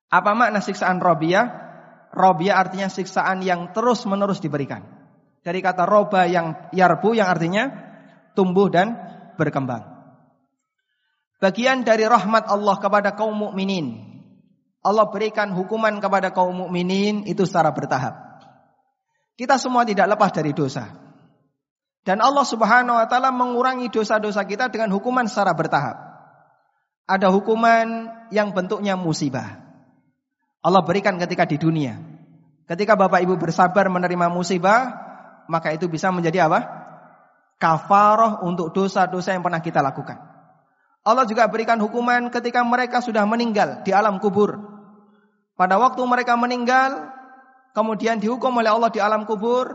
Apa 0.09 0.33
makna 0.33 0.64
siksaan 0.64 1.05
robiyah? 1.05 1.69
Robiyah 2.17 2.57
artinya 2.57 2.88
siksaan 2.88 3.45
yang 3.45 3.76
terus-menerus 3.76 4.40
diberikan. 4.40 4.85
Dari 5.45 5.61
kata 5.61 5.85
roba 5.85 6.25
yang 6.25 6.73
yarbu 6.73 7.12
yang 7.12 7.28
artinya 7.28 7.69
tumbuh 8.33 8.73
dan 8.73 8.97
berkembang. 9.37 9.85
Bagian 11.38 11.85
dari 11.85 12.09
rahmat 12.09 12.49
Allah 12.49 12.76
kepada 12.81 13.12
kaum 13.12 13.37
mukminin. 13.37 14.09
Allah 14.81 15.12
berikan 15.12 15.52
hukuman 15.52 16.00
kepada 16.00 16.33
kaum 16.33 16.57
mukminin 16.67 17.28
itu 17.28 17.45
secara 17.45 17.73
bertahap. 17.73 18.27
Kita 19.38 19.54
semua 19.54 19.87
tidak 19.87 20.11
lepas 20.11 20.35
dari 20.35 20.50
dosa. 20.50 20.90
Dan 22.02 22.18
Allah 22.18 22.42
Subhanahu 22.42 22.99
wa 22.99 23.07
taala 23.07 23.30
mengurangi 23.30 23.87
dosa-dosa 23.87 24.42
kita 24.42 24.66
dengan 24.66 24.90
hukuman 24.90 25.30
secara 25.30 25.54
bertahap. 25.54 25.95
Ada 27.07 27.30
hukuman 27.30 28.11
yang 28.35 28.50
bentuknya 28.50 28.99
musibah. 28.99 29.62
Allah 30.59 30.83
berikan 30.83 31.14
ketika 31.23 31.47
di 31.47 31.54
dunia. 31.54 32.02
Ketika 32.66 32.99
Bapak 32.99 33.23
Ibu 33.23 33.38
bersabar 33.38 33.87
menerima 33.87 34.26
musibah, 34.28 34.92
maka 35.47 35.71
itu 35.71 35.87
bisa 35.87 36.11
menjadi 36.11 36.50
apa? 36.50 36.66
Kafaroh 37.62 38.42
untuk 38.45 38.75
dosa-dosa 38.75 39.38
yang 39.38 39.47
pernah 39.47 39.62
kita 39.62 39.78
lakukan. 39.80 40.18
Allah 41.07 41.25
juga 41.25 41.47
berikan 41.49 41.78
hukuman 41.80 42.28
ketika 42.28 42.61
mereka 42.66 43.00
sudah 43.00 43.23
meninggal 43.25 43.87
di 43.87 43.95
alam 43.95 44.18
kubur. 44.21 44.59
Pada 45.57 45.80
waktu 45.80 46.02
mereka 46.04 46.36
meninggal, 46.36 47.18
kemudian 47.78 48.19
dihukum 48.19 48.58
oleh 48.58 48.75
Allah 48.75 48.91
di 48.91 48.99
alam 48.99 49.23
kubur, 49.23 49.71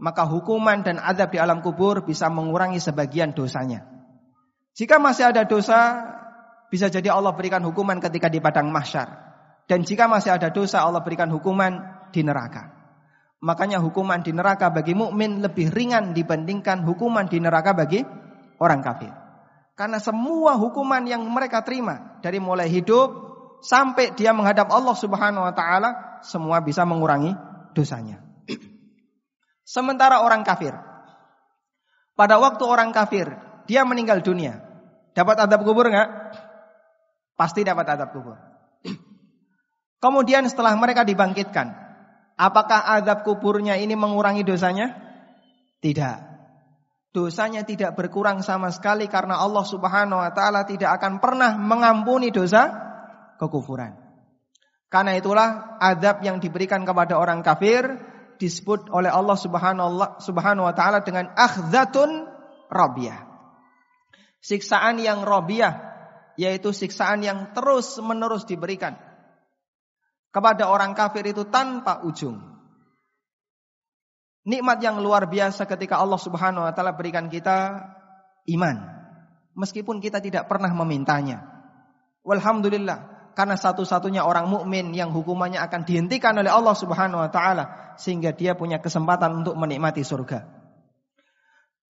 maka 0.00 0.24
hukuman 0.24 0.80
dan 0.80 0.96
adab 0.96 1.28
di 1.28 1.36
alam 1.36 1.60
kubur 1.60 2.00
bisa 2.00 2.32
mengurangi 2.32 2.80
sebagian 2.80 3.36
dosanya. 3.36 3.84
Jika 4.72 4.96
masih 4.96 5.28
ada 5.28 5.44
dosa, 5.44 6.00
bisa 6.72 6.88
jadi 6.88 7.12
Allah 7.12 7.36
berikan 7.36 7.60
hukuman 7.60 8.00
ketika 8.00 8.32
di 8.32 8.40
padang 8.40 8.72
mahsyar. 8.72 9.20
Dan 9.68 9.84
jika 9.84 10.08
masih 10.08 10.32
ada 10.32 10.48
dosa, 10.48 10.80
Allah 10.80 11.04
berikan 11.04 11.28
hukuman 11.28 12.08
di 12.08 12.24
neraka. 12.24 12.72
Makanya 13.44 13.84
hukuman 13.84 14.24
di 14.24 14.32
neraka 14.32 14.72
bagi 14.72 14.96
mukmin 14.96 15.44
lebih 15.44 15.68
ringan 15.68 16.16
dibandingkan 16.16 16.80
hukuman 16.88 17.28
di 17.28 17.36
neraka 17.36 17.76
bagi 17.76 18.00
orang 18.64 18.80
kafir. 18.80 19.12
Karena 19.76 20.00
semua 20.00 20.56
hukuman 20.56 21.04
yang 21.04 21.20
mereka 21.28 21.60
terima 21.60 22.16
dari 22.24 22.40
mulai 22.40 22.72
hidup 22.72 23.12
sampai 23.60 24.16
dia 24.16 24.32
menghadap 24.32 24.72
Allah 24.72 24.96
Subhanahu 24.96 25.44
wa 25.44 25.54
taala 25.54 26.11
semua 26.22 26.62
bisa 26.62 26.86
mengurangi 26.86 27.34
dosanya. 27.74 28.22
Sementara 29.62 30.22
orang 30.26 30.42
kafir 30.42 30.74
pada 32.12 32.36
waktu 32.36 32.64
orang 32.66 32.92
kafir 32.92 33.30
dia 33.64 33.86
meninggal 33.86 34.20
dunia, 34.20 34.60
dapat 35.16 35.48
adab 35.48 35.64
kubur 35.64 35.88
enggak? 35.88 36.10
Pasti 37.38 37.64
dapat 37.64 37.86
adab 37.88 38.12
kubur. 38.12 38.36
Kemudian 40.02 40.44
setelah 40.50 40.74
mereka 40.74 41.06
dibangkitkan, 41.06 41.72
apakah 42.34 42.90
adab 42.98 43.22
kuburnya 43.22 43.78
ini 43.78 43.94
mengurangi 43.94 44.42
dosanya? 44.42 44.98
Tidak. 45.78 46.34
Dosanya 47.14 47.62
tidak 47.62 47.94
berkurang 47.94 48.42
sama 48.42 48.72
sekali 48.74 49.06
karena 49.06 49.38
Allah 49.38 49.62
Subhanahu 49.62 50.18
wa 50.18 50.32
taala 50.34 50.66
tidak 50.66 50.96
akan 50.98 51.22
pernah 51.22 51.54
mengampuni 51.54 52.34
dosa 52.34 52.72
kekufuran. 53.38 54.01
Karena 54.92 55.16
itulah 55.16 55.80
adab 55.80 56.20
yang 56.20 56.36
diberikan 56.36 56.84
kepada 56.84 57.16
orang 57.16 57.40
kafir 57.40 57.96
disebut 58.36 58.92
oleh 58.92 59.08
Allah 59.08 59.40
Subhanahu 60.20 60.68
wa 60.68 60.74
taala 60.76 61.00
dengan 61.00 61.32
akhzatun 61.32 62.28
rabiyah. 62.68 63.24
Siksaan 64.44 65.00
yang 65.00 65.24
rabiyah 65.24 65.80
yaitu 66.36 66.76
siksaan 66.76 67.24
yang 67.24 67.56
terus-menerus 67.56 68.44
diberikan 68.44 69.00
kepada 70.28 70.68
orang 70.68 70.92
kafir 70.92 71.24
itu 71.24 71.48
tanpa 71.48 72.04
ujung. 72.04 72.36
Nikmat 74.44 74.84
yang 74.84 75.00
luar 75.00 75.24
biasa 75.24 75.64
ketika 75.64 75.96
Allah 75.96 76.20
Subhanahu 76.20 76.68
wa 76.68 76.72
taala 76.76 76.92
berikan 76.92 77.32
kita 77.32 77.80
iman 78.44 78.76
meskipun 79.56 80.04
kita 80.04 80.20
tidak 80.20 80.52
pernah 80.52 80.68
memintanya. 80.68 81.48
Walhamdulillah 82.28 83.11
karena 83.32 83.56
satu-satunya 83.56 84.24
orang 84.24 84.48
mukmin 84.48 84.92
yang 84.92 85.12
hukumannya 85.12 85.60
akan 85.60 85.88
dihentikan 85.88 86.36
oleh 86.36 86.52
Allah 86.52 86.76
Subhanahu 86.76 87.24
wa 87.24 87.30
taala 87.32 87.96
sehingga 87.96 88.32
dia 88.32 88.52
punya 88.56 88.80
kesempatan 88.80 89.44
untuk 89.44 89.56
menikmati 89.56 90.04
surga. 90.04 90.62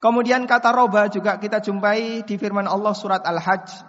Kemudian 0.02 0.50
kata 0.50 0.74
roba 0.74 1.07
juga 1.07 1.38
kita 1.38 1.62
jumpai 1.62 2.26
di 2.26 2.35
firman 2.35 2.66
Allah 2.66 2.90
surat 2.90 3.22
Al-Hajj 3.22 3.87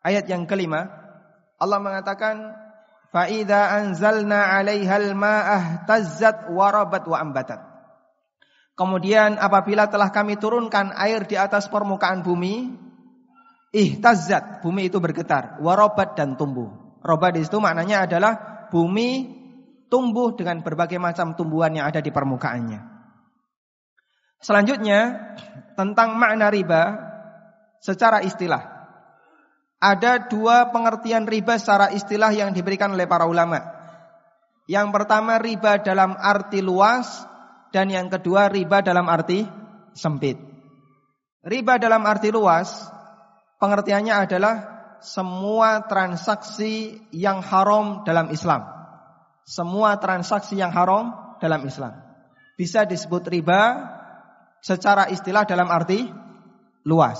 ayat 0.00 0.24
yang 0.24 0.48
kelima. 0.48 0.88
Allah 1.60 1.76
mengatakan 1.76 2.56
fa 3.12 3.28
idza 3.28 3.68
anzalna 3.68 4.56
'alaihal 4.56 5.12
ma'ah 5.12 5.84
tazzat 5.84 6.48
warabat 6.48 7.04
wa 7.04 7.20
ambatat. 7.20 7.60
Kemudian 8.72 9.36
apabila 9.36 9.92
telah 9.92 10.08
kami 10.08 10.40
turunkan 10.40 10.96
air 10.96 11.28
di 11.28 11.36
atas 11.36 11.68
permukaan 11.68 12.24
bumi, 12.24 12.72
ihtazzat, 13.76 14.64
bumi 14.64 14.88
itu 14.88 14.96
bergetar, 14.96 15.60
warobat 15.60 16.16
dan 16.16 16.40
tumbuh. 16.40 16.79
Roba 17.00 17.32
di 17.32 17.40
situ 17.40 17.56
maknanya 17.56 18.04
adalah 18.04 18.32
bumi 18.68 19.40
tumbuh 19.90 20.36
dengan 20.36 20.60
berbagai 20.60 21.00
macam 21.00 21.34
tumbuhan 21.34 21.72
yang 21.74 21.88
ada 21.88 22.04
di 22.04 22.12
permukaannya. 22.12 22.80
Selanjutnya 24.40 25.32
tentang 25.76 26.16
makna 26.16 26.48
riba 26.48 26.96
secara 27.80 28.24
istilah. 28.24 28.80
Ada 29.80 30.28
dua 30.28 30.68
pengertian 30.72 31.24
riba 31.24 31.56
secara 31.56 31.92
istilah 31.92 32.32
yang 32.32 32.52
diberikan 32.52 32.92
oleh 32.92 33.08
para 33.08 33.24
ulama. 33.24 33.60
Yang 34.68 34.88
pertama 34.92 35.40
riba 35.40 35.80
dalam 35.80 36.14
arti 36.16 36.60
luas 36.60 37.24
dan 37.72 37.88
yang 37.88 38.12
kedua 38.12 38.52
riba 38.52 38.84
dalam 38.84 39.08
arti 39.08 39.44
sempit. 39.96 40.36
Riba 41.40 41.80
dalam 41.80 42.04
arti 42.04 42.28
luas 42.28 42.68
pengertiannya 43.56 44.14
adalah 44.14 44.79
semua 45.00 45.84
transaksi 45.88 47.00
yang 47.12 47.40
haram 47.40 48.04
dalam 48.04 48.28
Islam. 48.32 48.68
Semua 49.48 49.96
transaksi 49.98 50.60
yang 50.60 50.70
haram 50.70 51.36
dalam 51.40 51.64
Islam. 51.66 51.96
Bisa 52.54 52.84
disebut 52.84 53.24
riba 53.26 53.88
secara 54.60 55.08
istilah 55.08 55.48
dalam 55.48 55.72
arti 55.72 56.06
luas. 56.84 57.18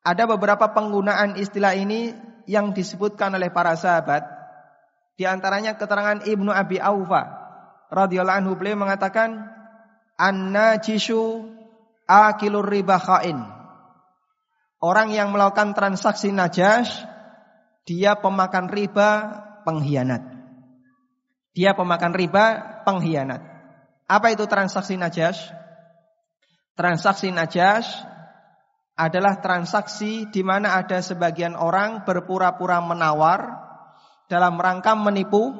Ada 0.00 0.24
beberapa 0.24 0.72
penggunaan 0.72 1.36
istilah 1.36 1.76
ini 1.76 2.16
yang 2.48 2.72
disebutkan 2.72 3.36
oleh 3.36 3.52
para 3.52 3.76
sahabat. 3.76 4.24
Di 5.20 5.28
antaranya 5.28 5.76
keterangan 5.76 6.24
Ibnu 6.24 6.48
Abi 6.48 6.80
Aufa 6.80 7.28
radhiyallahu 7.92 8.40
anhu 8.40 8.56
beliau 8.56 8.80
mengatakan 8.80 9.52
an-najishu 10.16 11.44
akilur 12.08 12.64
riba 12.64 12.96
khain. 12.96 13.59
Orang 14.80 15.12
yang 15.12 15.28
melakukan 15.28 15.76
transaksi 15.76 16.32
najas, 16.32 17.04
dia 17.84 18.16
pemakan 18.16 18.72
riba, 18.72 19.10
pengkhianat. 19.68 20.24
Dia 21.52 21.76
pemakan 21.76 22.16
riba, 22.16 22.44
pengkhianat. 22.88 23.44
Apa 24.08 24.32
itu 24.32 24.48
transaksi 24.48 24.96
najas? 24.96 25.52
Transaksi 26.72 27.28
najas 27.28 27.84
adalah 28.96 29.40
transaksi 29.40 30.28
di 30.28 30.40
mana 30.40 30.80
ada 30.80 31.00
sebagian 31.04 31.56
orang 31.56 32.08
berpura-pura 32.08 32.80
menawar 32.80 33.60
dalam 34.32 34.56
rangka 34.60 34.96
menipu 34.96 35.56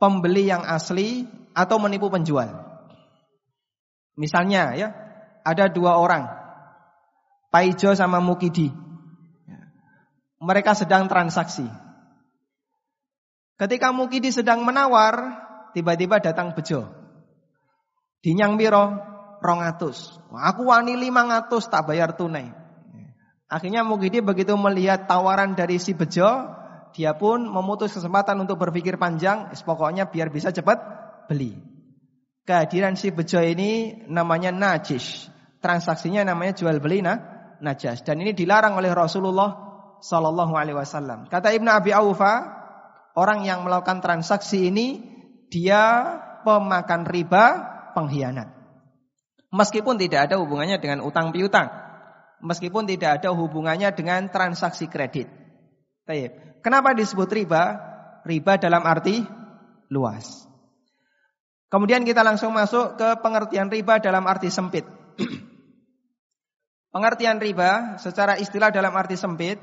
pembeli 0.00 0.48
yang 0.48 0.64
asli 0.64 1.28
atau 1.52 1.76
menipu 1.76 2.08
penjual. 2.08 2.48
Misalnya 4.16 4.72
ya, 4.76 4.88
ada 5.44 5.68
dua 5.68 6.00
orang, 6.00 6.28
Paijo 7.50 7.90
sama 7.98 8.22
Mukidi. 8.22 8.70
Mereka 10.40 10.72
sedang 10.72 11.10
transaksi. 11.10 11.66
Ketika 13.60 13.92
Mukidi 13.92 14.32
sedang 14.32 14.64
menawar, 14.64 15.36
tiba-tiba 15.76 16.22
datang 16.22 16.56
Bejo. 16.56 16.88
Dinyang 18.24 18.56
biro, 18.56 18.96
rongatus. 19.42 20.16
Aku 20.32 20.70
wani 20.70 20.96
lima 20.96 21.26
ngatus 21.28 21.68
tak 21.68 21.90
bayar 21.90 22.16
tunai. 22.16 22.54
Akhirnya 23.50 23.82
Mugidi 23.82 24.22
begitu 24.22 24.54
melihat 24.54 25.10
tawaran 25.10 25.58
dari 25.58 25.82
si 25.82 25.92
Bejo, 25.92 26.54
dia 26.94 27.18
pun 27.18 27.44
memutus 27.50 27.92
kesempatan 27.92 28.38
untuk 28.38 28.62
berpikir 28.62 28.94
panjang, 28.94 29.50
pokoknya 29.66 30.06
biar 30.06 30.30
bisa 30.30 30.54
cepat 30.54 30.78
beli. 31.26 31.58
Kehadiran 32.46 32.94
si 32.94 33.10
Bejo 33.10 33.42
ini 33.42 34.06
namanya 34.06 34.54
najis. 34.54 35.26
Transaksinya 35.60 36.24
namanya 36.24 36.56
jual 36.56 36.80
beli 36.80 37.04
nah, 37.04 37.39
najas 37.60 38.04
dan 38.04 38.20
ini 38.20 38.32
dilarang 38.36 38.76
oleh 38.76 38.90
Rasulullah 38.92 39.70
sallallahu 40.00 40.56
alaihi 40.56 40.76
wasallam. 40.76 41.28
Kata 41.28 41.52
Ibnu 41.52 41.68
Abi 41.68 41.92
Aufa, 41.92 42.44
orang 43.14 43.44
yang 43.44 43.62
melakukan 43.62 44.00
transaksi 44.00 44.72
ini 44.72 45.00
dia 45.52 46.16
pemakan 46.42 47.04
riba, 47.04 47.44
pengkhianat. 47.92 48.48
Meskipun 49.50 49.98
tidak 49.98 50.30
ada 50.30 50.38
hubungannya 50.40 50.78
dengan 50.78 51.02
utang 51.04 51.34
piutang. 51.34 51.68
Meskipun 52.40 52.88
tidak 52.88 53.20
ada 53.20 53.34
hubungannya 53.36 53.92
dengan 53.92 54.30
transaksi 54.32 54.88
kredit. 54.88 55.28
Baik. 56.06 56.62
Kenapa 56.64 56.96
disebut 56.96 57.28
riba? 57.28 57.76
Riba 58.24 58.56
dalam 58.56 58.86
arti 58.86 59.20
luas. 59.90 60.46
Kemudian 61.70 62.06
kita 62.06 62.22
langsung 62.22 62.54
masuk 62.54 62.96
ke 62.96 63.08
pengertian 63.20 63.68
riba 63.68 63.98
dalam 63.98 64.24
arti 64.24 64.48
sempit. 64.48 64.86
pengertian 66.90 67.38
riba 67.38 67.96
secara 67.98 68.38
istilah 68.38 68.70
dalam 68.70 68.94
arti 68.94 69.18
sempit 69.18 69.58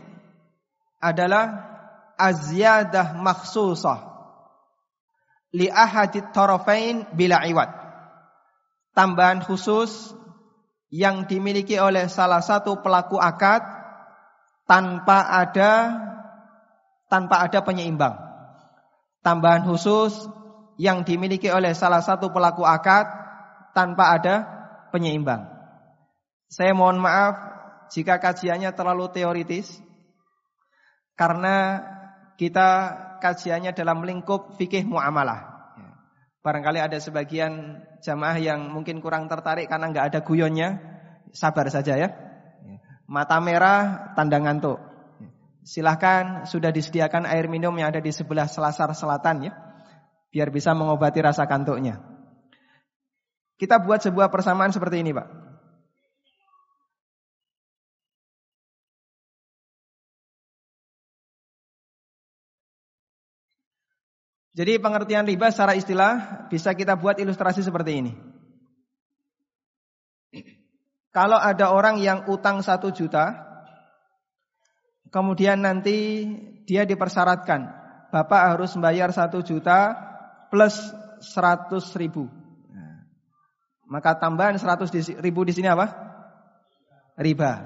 adalah 1.00 1.64
azyadah 2.18 3.16
maksusah 3.20 4.00
li 5.54 5.70
ahadit 5.70 6.34
tarafain 6.34 7.06
bila 7.14 7.46
iwat 7.46 7.70
tambahan 8.98 9.46
khusus 9.46 10.18
yang 10.88 11.28
dimiliki 11.28 11.76
oleh 11.78 12.08
salah 12.08 12.40
satu 12.40 12.80
pelaku 12.80 13.20
akad 13.20 13.60
tanpa 14.68 15.28
ada 15.28 15.72
tanpa 17.08 17.44
ada 17.44 17.60
penyeimbang. 17.64 18.16
Tambahan 19.24 19.68
khusus 19.68 20.28
yang 20.80 21.04
dimiliki 21.04 21.52
oleh 21.52 21.76
salah 21.76 22.04
satu 22.04 22.32
pelaku 22.32 22.64
akad 22.64 23.08
tanpa 23.76 24.16
ada 24.16 24.36
penyeimbang. 24.92 25.57
Saya 26.48 26.72
mohon 26.72 27.04
maaf 27.04 27.36
jika 27.92 28.20
kajiannya 28.20 28.72
terlalu 28.72 29.12
teoritis 29.12 29.84
karena 31.20 31.84
kita 32.40 32.70
kajiannya 33.20 33.74
dalam 33.74 34.06
lingkup 34.06 34.56
fikih 34.56 34.88
muamalah. 34.88 35.58
Barangkali 36.46 36.80
ada 36.80 36.96
sebagian 36.96 37.84
jamaah 38.00 38.40
yang 38.40 38.72
mungkin 38.72 39.04
kurang 39.04 39.28
tertarik 39.28 39.68
karena 39.68 39.92
nggak 39.92 40.16
ada 40.16 40.20
guyonnya, 40.24 40.80
sabar 41.36 41.68
saja 41.68 42.00
ya. 42.00 42.10
Mata 43.04 43.36
merah, 43.44 44.14
tanda 44.16 44.40
ngantuk. 44.40 44.80
Silahkan 45.68 46.48
sudah 46.48 46.72
disediakan 46.72 47.28
air 47.28 47.52
minum 47.52 47.76
yang 47.76 47.92
ada 47.92 48.00
di 48.00 48.16
sebelah 48.16 48.48
selasar 48.48 48.96
selatan 48.96 49.52
ya, 49.52 49.54
biar 50.32 50.48
bisa 50.48 50.72
mengobati 50.72 51.20
rasa 51.20 51.44
kantuknya. 51.44 52.00
Kita 53.60 53.84
buat 53.84 54.00
sebuah 54.00 54.32
persamaan 54.32 54.72
seperti 54.72 55.04
ini, 55.04 55.12
Pak. 55.12 55.28
Jadi 64.58 64.82
pengertian 64.82 65.30
riba 65.30 65.54
secara 65.54 65.78
istilah 65.78 66.50
bisa 66.50 66.74
kita 66.74 66.98
buat 66.98 67.22
ilustrasi 67.22 67.62
seperti 67.62 68.02
ini. 68.02 68.14
Kalau 71.14 71.38
ada 71.38 71.70
orang 71.70 72.02
yang 72.02 72.26
utang 72.26 72.66
satu 72.66 72.90
juta, 72.90 73.38
kemudian 75.14 75.62
nanti 75.62 76.26
dia 76.66 76.90
dipersyaratkan, 76.90 77.70
Bapak 78.10 78.58
harus 78.58 78.74
membayar 78.74 79.14
satu 79.14 79.46
juta 79.46 79.94
plus 80.50 80.74
seratus 81.22 81.94
ribu. 81.94 82.26
Nah, 82.74 83.06
maka 83.86 84.18
tambahan 84.18 84.58
seratus 84.58 84.90
ribu 85.22 85.46
di 85.46 85.54
sini 85.54 85.70
apa? 85.70 85.86
Riba. 87.14 87.62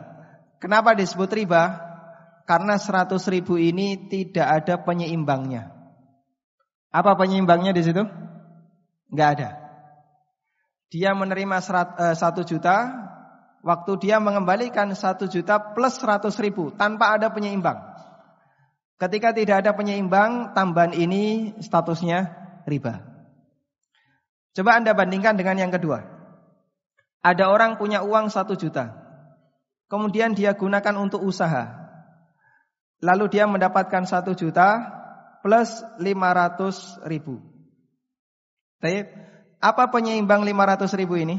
Kenapa 0.60 0.91
disebut 0.91 1.32
riba? 1.32 1.71
Karena 2.43 2.75
seratus 2.75 3.32
ribu 3.32 3.56
ini 3.56 4.12
tidak 4.12 4.47
ada 4.60 4.75
penyeimbangnya. 4.84 5.80
Apa 6.91 7.15
penyeimbangnya 7.15 7.71
di 7.71 7.82
situ? 7.88 8.04
Enggak 9.12 9.30
ada. 9.39 9.49
Dia 10.91 11.15
menerima 11.15 11.58
serat, 11.63 11.95
uh, 11.95 12.15
satu 12.15 12.43
juta, 12.43 12.91
waktu 13.63 13.91
dia 14.04 14.19
mengembalikan 14.19 14.91
satu 14.91 15.32
juta 15.32 15.56
plus 15.71 15.95
seratus 15.95 16.36
ribu 16.43 16.75
tanpa 16.75 17.15
ada 17.15 17.32
penyeimbang. 17.32 17.80
Ketika 18.99 19.32
tidak 19.34 19.65
ada 19.65 19.71
penyeimbang, 19.71 20.51
tambahan 20.51 20.93
ini 20.93 21.56
statusnya 21.63 22.38
riba. 22.67 23.01
Coba 24.51 24.77
anda 24.77 24.91
bandingkan 24.91 25.39
dengan 25.39 25.58
yang 25.58 25.71
kedua. 25.71 26.04
Ada 27.23 27.49
orang 27.49 27.80
punya 27.80 28.04
uang 28.04 28.27
satu 28.27 28.60
juta, 28.60 28.91
kemudian 29.88 30.36
dia 30.36 30.51
gunakan 30.54 30.97
untuk 30.99 31.23
usaha. 31.23 31.80
Lalu 33.01 33.25
dia 33.32 33.49
mendapatkan 33.49 34.06
satu 34.06 34.38
juta, 34.38 35.00
plus 35.41 35.84
500 35.99 37.01
ribu. 37.10 37.41
Baik. 38.82 39.13
Apa 39.62 39.93
penyeimbang 39.93 40.41
500 40.41 40.89
ribu 40.97 41.17
ini? 41.17 41.38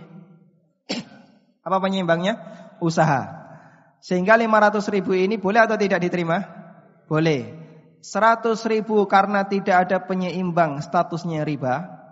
Apa 1.66 1.82
penyeimbangnya? 1.82 2.38
Usaha. 2.78 3.42
Sehingga 4.02 4.38
500 4.38 4.82
ribu 4.94 5.14
ini 5.14 5.38
boleh 5.38 5.62
atau 5.62 5.78
tidak 5.78 6.02
diterima? 6.02 6.42
Boleh. 7.10 7.58
100 8.02 8.58
ribu 8.66 9.06
karena 9.06 9.46
tidak 9.46 9.86
ada 9.86 10.02
penyeimbang 10.02 10.82
statusnya 10.82 11.46
riba. 11.46 12.02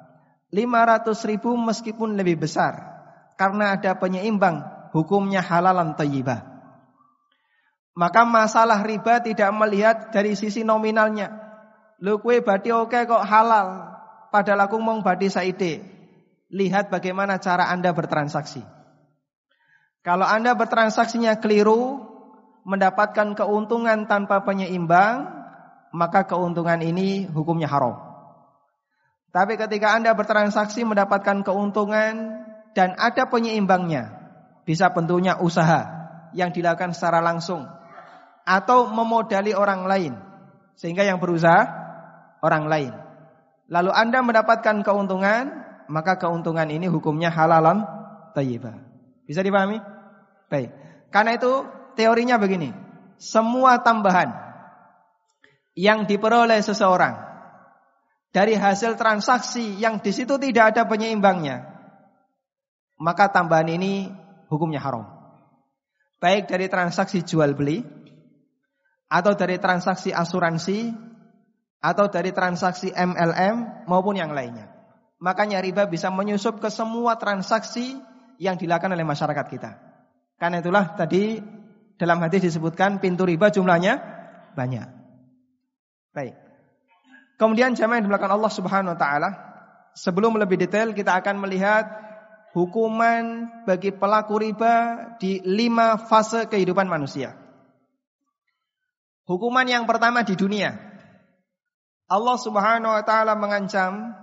500 0.54 1.30
ribu 1.30 1.54
meskipun 1.58 2.14
lebih 2.14 2.42
besar. 2.46 3.02
Karena 3.34 3.74
ada 3.78 3.98
penyeimbang 3.98 4.90
hukumnya 4.94 5.42
halalan 5.42 5.94
tayyibah. 5.94 6.46
Maka 7.94 8.22
masalah 8.22 8.82
riba 8.86 9.18
tidak 9.18 9.50
melihat 9.50 10.14
dari 10.14 10.38
sisi 10.38 10.62
nominalnya. 10.62 11.49
Lu 12.00 12.16
kue 12.20 12.40
badi 12.40 12.72
oke 12.72 12.96
kok 13.04 13.24
halal. 13.24 13.92
Padahal 14.32 14.66
aku 14.66 14.80
mau 14.80 14.96
badi 15.04 15.28
saide. 15.28 15.84
Lihat 16.50 16.88
bagaimana 16.88 17.38
cara 17.38 17.68
Anda 17.68 17.92
bertransaksi. 17.92 18.64
Kalau 20.00 20.24
Anda 20.24 20.56
bertransaksinya 20.56 21.38
keliru, 21.38 22.10
mendapatkan 22.64 23.36
keuntungan 23.36 24.08
tanpa 24.08 24.42
penyeimbang, 24.42 25.28
maka 25.92 26.24
keuntungan 26.24 26.80
ini 26.80 27.28
hukumnya 27.28 27.68
haram. 27.68 28.00
Tapi 29.30 29.54
ketika 29.54 29.94
Anda 29.94 30.16
bertransaksi 30.16 30.82
mendapatkan 30.82 31.46
keuntungan 31.46 32.42
dan 32.74 32.98
ada 32.98 33.28
penyeimbangnya, 33.30 34.10
bisa 34.66 34.90
bentuknya 34.90 35.38
usaha 35.38 35.86
yang 36.34 36.50
dilakukan 36.50 36.94
secara 36.94 37.22
langsung 37.22 37.66
atau 38.46 38.90
memodali 38.90 39.54
orang 39.54 39.86
lain 39.86 40.14
sehingga 40.74 41.04
yang 41.06 41.20
berusaha 41.22 41.79
orang 42.40 42.64
lain. 42.66 42.92
Lalu 43.70 43.90
Anda 43.94 44.20
mendapatkan 44.20 44.82
keuntungan, 44.82 45.44
maka 45.86 46.18
keuntungan 46.18 46.66
ini 46.66 46.90
hukumnya 46.90 47.30
halalan 47.30 47.86
tayyibah. 48.34 48.76
Bisa 49.24 49.46
dipahami? 49.46 49.78
Baik. 50.50 50.74
Karena 51.14 51.38
itu 51.38 51.66
teorinya 51.94 52.38
begini. 52.38 52.74
Semua 53.20 53.78
tambahan 53.84 54.32
yang 55.78 56.08
diperoleh 56.08 56.58
seseorang 56.64 57.30
dari 58.30 58.54
hasil 58.54 58.94
transaksi 58.94 59.78
yang 59.78 59.98
di 59.98 60.10
situ 60.14 60.38
tidak 60.38 60.74
ada 60.74 60.86
penyeimbangnya, 60.86 61.66
maka 62.98 63.30
tambahan 63.30 63.70
ini 63.70 64.10
hukumnya 64.46 64.78
haram. 64.78 65.06
Baik 66.22 66.46
dari 66.46 66.70
transaksi 66.70 67.24
jual 67.24 67.56
beli 67.56 67.82
atau 69.10 69.32
dari 69.34 69.58
transaksi 69.58 70.14
asuransi 70.14 70.94
atau 71.80 72.06
dari 72.12 72.30
transaksi 72.30 72.92
MLM 72.92 73.88
maupun 73.88 74.14
yang 74.16 74.36
lainnya. 74.36 74.68
Makanya 75.20 75.60
riba 75.60 75.88
bisa 75.88 76.12
menyusup 76.12 76.60
ke 76.60 76.68
semua 76.68 77.16
transaksi 77.16 77.96
yang 78.40 78.56
dilakukan 78.56 78.92
oleh 78.92 79.04
masyarakat 79.04 79.46
kita. 79.48 79.70
Karena 80.40 80.64
itulah 80.64 80.96
tadi 80.96 81.40
dalam 82.00 82.20
hadis 82.24 82.52
disebutkan 82.52 83.00
pintu 83.00 83.28
riba 83.28 83.52
jumlahnya 83.52 84.00
banyak. 84.56 84.88
Baik. 86.16 86.36
Kemudian 87.36 87.76
jamaah 87.76 88.00
yang 88.00 88.04
dimulakan 88.08 88.32
Allah 88.36 88.52
Subhanahu 88.52 88.92
wa 88.96 89.00
taala, 89.00 89.30
sebelum 89.96 90.36
lebih 90.40 90.60
detail 90.60 90.96
kita 90.96 91.20
akan 91.20 91.40
melihat 91.40 91.88
hukuman 92.56 93.48
bagi 93.68 93.92
pelaku 93.92 94.40
riba 94.40 94.74
di 95.20 95.44
lima 95.44 96.00
fase 96.00 96.48
kehidupan 96.48 96.88
manusia. 96.88 97.36
Hukuman 99.28 99.68
yang 99.68 99.86
pertama 99.86 100.26
di 100.26 100.34
dunia. 100.34 100.89
Allah 102.10 102.36
Subhanahu 102.36 102.90
wa 102.90 103.02
taala 103.06 103.38
mengancam 103.38 104.18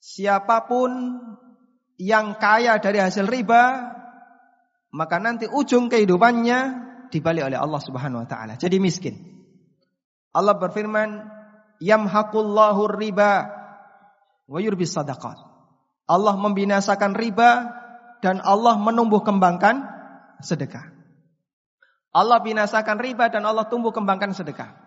siapa 0.00 0.64
pun 0.64 1.20
yang 2.00 2.40
kaya 2.40 2.80
dari 2.80 2.98
hasil 3.04 3.28
riba 3.28 3.92
maka 4.96 5.20
nanti 5.20 5.44
ujung 5.44 5.92
kehidupannya 5.92 6.58
dibalik 7.12 7.52
oleh 7.52 7.60
Allah 7.60 7.80
Subhanahu 7.84 8.24
wa 8.24 8.28
taala 8.28 8.56
jadi 8.56 8.80
miskin. 8.80 9.20
Allah 10.32 10.56
berfirman, 10.56 11.28
"Yamhaqullahu 11.84 12.88
riba 12.96 13.52
wa 14.48 14.58
yurbis 14.64 14.96
sadaqat." 14.96 15.36
Allah 16.08 16.34
membinasakan 16.40 17.12
riba 17.12 17.68
dan 18.24 18.40
Allah 18.40 18.80
menumbuh 18.80 19.20
kembangkan 19.20 19.84
sedekah. 20.40 20.88
Allah 22.12 22.40
binasakan 22.44 23.00
riba 23.00 23.32
dan 23.32 23.44
Allah 23.48 23.68
tumbuh 23.68 23.92
kembangkan 23.92 24.36
sedekah. 24.36 24.81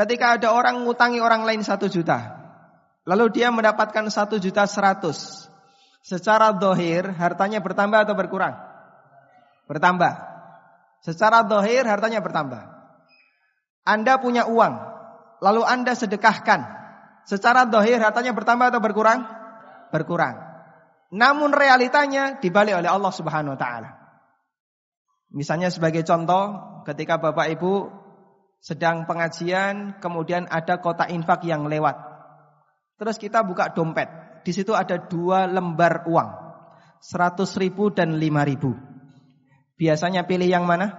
Ketika 0.00 0.40
ada 0.40 0.56
orang 0.56 0.80
ngutangi 0.88 1.20
orang 1.20 1.44
lain 1.44 1.60
satu 1.60 1.84
juta, 1.84 2.40
lalu 3.04 3.36
dia 3.36 3.52
mendapatkan 3.52 4.08
satu 4.08 4.40
juta 4.40 4.64
seratus, 4.64 5.44
secara 6.00 6.56
dohir 6.56 7.04
hartanya 7.20 7.60
bertambah 7.60 8.08
atau 8.08 8.16
berkurang? 8.16 8.56
Bertambah. 9.68 10.16
Secara 11.04 11.44
dohir 11.44 11.84
hartanya 11.84 12.24
bertambah. 12.24 12.64
Anda 13.84 14.16
punya 14.16 14.48
uang, 14.48 14.72
lalu 15.44 15.68
Anda 15.68 15.92
sedekahkan. 15.92 16.80
Secara 17.28 17.68
dohir 17.68 18.00
hartanya 18.00 18.32
bertambah 18.32 18.72
atau 18.72 18.80
berkurang? 18.80 19.28
Berkurang. 19.92 20.40
Namun 21.12 21.52
realitanya 21.52 22.40
dibalik 22.40 22.72
oleh 22.72 22.88
Allah 22.88 23.12
Subhanahu 23.12 23.52
wa 23.52 23.60
taala. 23.60 24.00
Misalnya 25.28 25.68
sebagai 25.68 26.08
contoh, 26.08 26.56
ketika 26.88 27.20
Bapak 27.20 27.52
Ibu 27.52 27.99
sedang 28.60 29.08
pengajian, 29.08 29.96
kemudian 30.04 30.44
ada 30.52 30.78
kotak 30.78 31.08
infak 31.08 31.48
yang 31.48 31.64
lewat. 31.64 31.96
Terus 33.00 33.16
kita 33.16 33.40
buka 33.40 33.72
dompet. 33.72 34.08
Di 34.44 34.52
situ 34.52 34.76
ada 34.76 35.00
dua 35.00 35.48
lembar 35.48 36.04
uang. 36.04 36.30
Seratus 37.00 37.56
ribu 37.56 37.88
dan 37.88 38.20
lima 38.20 38.44
ribu. 38.44 38.76
Biasanya 39.80 40.28
pilih 40.28 40.44
yang 40.44 40.68
mana? 40.68 40.92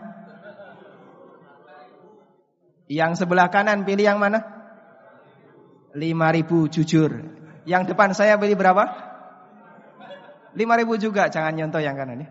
Yang 2.89 3.21
sebelah 3.21 3.53
kanan 3.53 3.85
pilih 3.85 4.09
yang 4.09 4.17
mana? 4.17 4.41
Lima 5.93 6.33
ribu 6.33 6.65
jujur. 6.65 7.13
Yang 7.69 7.93
depan 7.93 8.17
saya 8.17 8.41
pilih 8.41 8.57
berapa? 8.57 8.89
Lima 10.57 10.73
ribu 10.75 10.97
juga, 10.97 11.29
jangan 11.29 11.53
nyontoh 11.53 11.79
yang 11.79 11.93
kanan 11.93 12.25
ya. 12.25 12.29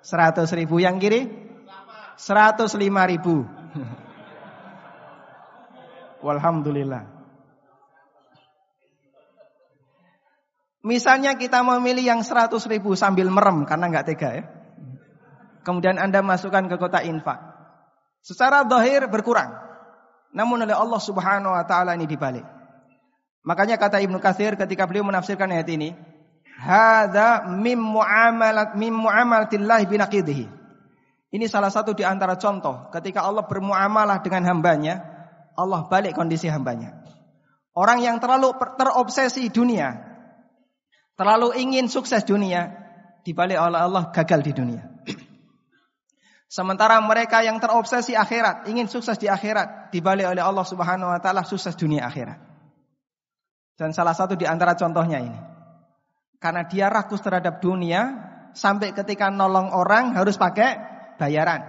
Seratus 0.00 0.48
ribu 0.56 0.80
yang 0.80 0.96
kiri? 0.96 1.28
Seratus 2.16 2.72
lima 2.80 3.04
ribu. 3.04 3.59
Walhamdulillah. 6.20 7.20
Misalnya 10.80 11.36
kita 11.36 11.60
memilih 11.60 12.04
yang 12.08 12.20
seratus 12.24 12.64
ribu 12.64 12.96
sambil 12.96 13.28
merem 13.28 13.68
karena 13.68 13.92
nggak 13.92 14.06
tega 14.08 14.30
ya. 14.32 14.44
Kemudian 15.60 16.00
anda 16.00 16.24
masukkan 16.24 16.64
ke 16.72 16.76
kota 16.80 17.04
infak. 17.04 17.36
Secara 18.24 18.64
dohir 18.64 19.04
berkurang. 19.12 19.52
Namun 20.32 20.64
oleh 20.64 20.72
Allah 20.72 21.00
subhanahu 21.00 21.52
wa 21.52 21.64
ta'ala 21.68 22.00
ini 22.00 22.08
dibalik. 22.08 22.44
Makanya 23.44 23.76
kata 23.76 24.00
Ibnu 24.00 24.20
Katsir 24.20 24.56
ketika 24.56 24.88
beliau 24.88 25.04
menafsirkan 25.04 25.52
ayat 25.52 25.68
ini. 25.68 25.92
Hada 26.60 27.48
mim 27.48 27.80
muamalat 27.80 28.76
mim 28.76 28.92
muamalatillah 28.92 29.80
binaqidihi. 29.88 30.46
Ini 31.30 31.46
salah 31.48 31.72
satu 31.72 31.96
di 31.96 32.04
antara 32.04 32.36
contoh 32.36 32.88
ketika 32.92 33.24
Allah 33.24 33.48
bermuamalah 33.48 34.20
dengan 34.20 34.44
hambanya, 34.48 35.19
Allah 35.60 35.84
balik 35.92 36.16
kondisi 36.16 36.48
hambanya. 36.48 37.04
Orang 37.76 38.00
yang 38.00 38.18
terlalu 38.18 38.56
terobsesi 38.56 39.46
dunia, 39.52 39.94
terlalu 41.14 41.54
ingin 41.60 41.86
sukses 41.86 42.24
dunia, 42.24 42.72
dibalik 43.22 43.60
oleh 43.60 43.78
Allah 43.78 44.08
gagal 44.10 44.40
di 44.42 44.52
dunia. 44.56 44.82
Sementara 46.56 46.98
mereka 46.98 47.44
yang 47.44 47.60
terobsesi 47.62 48.16
akhirat, 48.16 48.66
ingin 48.66 48.90
sukses 48.90 49.20
di 49.20 49.30
akhirat, 49.30 49.94
dibalik 49.94 50.26
oleh 50.26 50.42
Allah 50.42 50.66
Subhanahu 50.66 51.12
wa 51.12 51.20
taala 51.22 51.46
sukses 51.46 51.76
dunia 51.78 52.08
akhirat. 52.08 52.40
Dan 53.78 53.96
salah 53.96 54.12
satu 54.12 54.36
di 54.36 54.44
antara 54.44 54.76
contohnya 54.76 55.22
ini. 55.22 55.40
Karena 56.40 56.64
dia 56.68 56.88
rakus 56.88 57.20
terhadap 57.20 57.60
dunia 57.60 58.12
sampai 58.52 58.92
ketika 58.92 59.28
nolong 59.28 59.72
orang 59.72 60.16
harus 60.16 60.36
pakai 60.36 60.76
bayaran. 61.16 61.64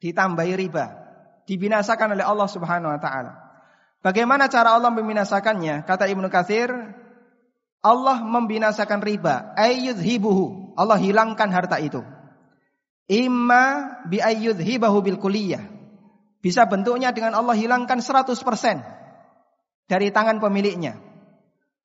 Ditambahi 0.00 0.52
riba. 0.56 1.01
Dibinasakan 1.46 2.14
oleh 2.14 2.24
Allah 2.24 2.48
Subhanahu 2.48 2.92
wa 2.94 3.00
taala. 3.02 3.32
Bagaimana 4.02 4.50
cara 4.50 4.74
Allah 4.74 4.90
membinasakannya? 4.90 5.86
Kata 5.86 6.10
Ibnu 6.10 6.26
Katsir, 6.26 6.70
Allah 7.82 8.18
membinasakan 8.22 9.02
riba, 9.02 9.54
ayyudhibuhu. 9.54 10.74
Allah 10.78 10.98
hilangkan 10.98 11.50
harta 11.50 11.78
itu. 11.78 12.02
Imma 13.10 13.98
bi 14.06 14.18
ayyudhibahu 14.18 15.02
bil 15.06 15.18
kulliyah. 15.18 15.62
Bisa 16.42 16.66
bentuknya 16.66 17.14
dengan 17.14 17.38
Allah 17.38 17.54
hilangkan 17.54 18.02
100% 18.02 18.34
dari 19.86 20.08
tangan 20.10 20.42
pemiliknya. 20.42 20.98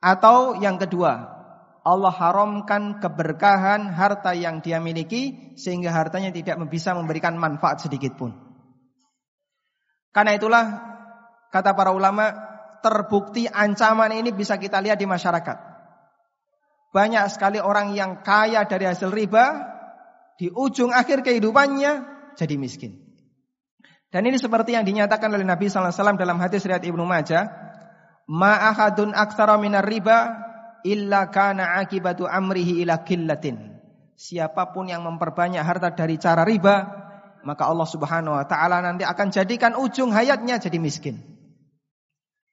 Atau 0.02 0.58
yang 0.58 0.82
kedua, 0.82 1.38
Allah 1.86 2.14
haramkan 2.14 2.98
keberkahan 2.98 3.94
harta 3.94 4.34
yang 4.34 4.62
dia 4.62 4.82
miliki 4.82 5.54
sehingga 5.58 5.94
hartanya 5.94 6.34
tidak 6.34 6.58
bisa 6.70 6.98
memberikan 6.98 7.38
manfaat 7.38 7.86
sedikit 7.86 8.18
pun. 8.18 8.47
Karena 10.18 10.34
itulah 10.34 10.66
kata 11.54 11.78
para 11.78 11.94
ulama 11.94 12.34
terbukti 12.82 13.46
ancaman 13.46 14.18
ini 14.18 14.34
bisa 14.34 14.58
kita 14.58 14.82
lihat 14.82 14.98
di 14.98 15.06
masyarakat. 15.06 15.58
Banyak 16.90 17.30
sekali 17.30 17.62
orang 17.62 17.94
yang 17.94 18.26
kaya 18.26 18.66
dari 18.66 18.90
hasil 18.90 19.14
riba 19.14 19.62
di 20.42 20.50
ujung 20.50 20.90
akhir 20.90 21.22
kehidupannya 21.22 21.94
jadi 22.34 22.56
miskin. 22.58 22.98
Dan 24.10 24.26
ini 24.26 24.42
seperti 24.42 24.74
yang 24.74 24.90
dinyatakan 24.90 25.30
oleh 25.30 25.46
Nabi 25.46 25.70
sallallahu 25.70 25.94
alaihi 25.94 26.02
wasallam 26.02 26.18
dalam 26.18 26.38
hadis 26.42 26.66
riwayat 26.66 26.86
Ibnu 26.90 27.04
Majah, 27.06 27.44
"Ma 28.26 28.74
ahadun 28.74 29.14
aktsara 29.14 29.62
minar 29.62 29.86
riba 29.86 30.34
illa 30.82 31.30
kana 31.30 31.78
akibatu 31.78 32.26
amrihi 32.26 32.82
ila 32.82 33.06
killatin. 33.06 33.78
Siapa 34.18 34.74
pun 34.74 34.90
yang 34.90 35.06
memperbanyak 35.06 35.62
harta 35.62 35.94
dari 35.94 36.18
cara 36.18 36.42
riba, 36.42 37.06
maka 37.48 37.64
Allah 37.64 37.88
Subhanahu 37.88 38.36
wa 38.36 38.44
taala 38.44 38.84
nanti 38.84 39.08
akan 39.08 39.32
jadikan 39.32 39.80
ujung 39.80 40.12
hayatnya 40.12 40.60
jadi 40.60 40.76
miskin. 40.84 41.24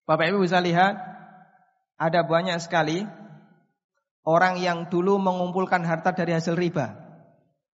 Bapak 0.07 0.31
Ibu 0.31 0.47
bisa 0.47 0.63
lihat 0.63 0.95
ada 1.99 2.21
banyak 2.23 2.63
sekali 2.63 3.03
orang 4.23 4.63
yang 4.63 4.87
dulu 4.87 5.19
mengumpulkan 5.19 5.83
harta 5.83 6.15
dari 6.15 6.39
hasil 6.39 6.55
riba. 6.55 6.95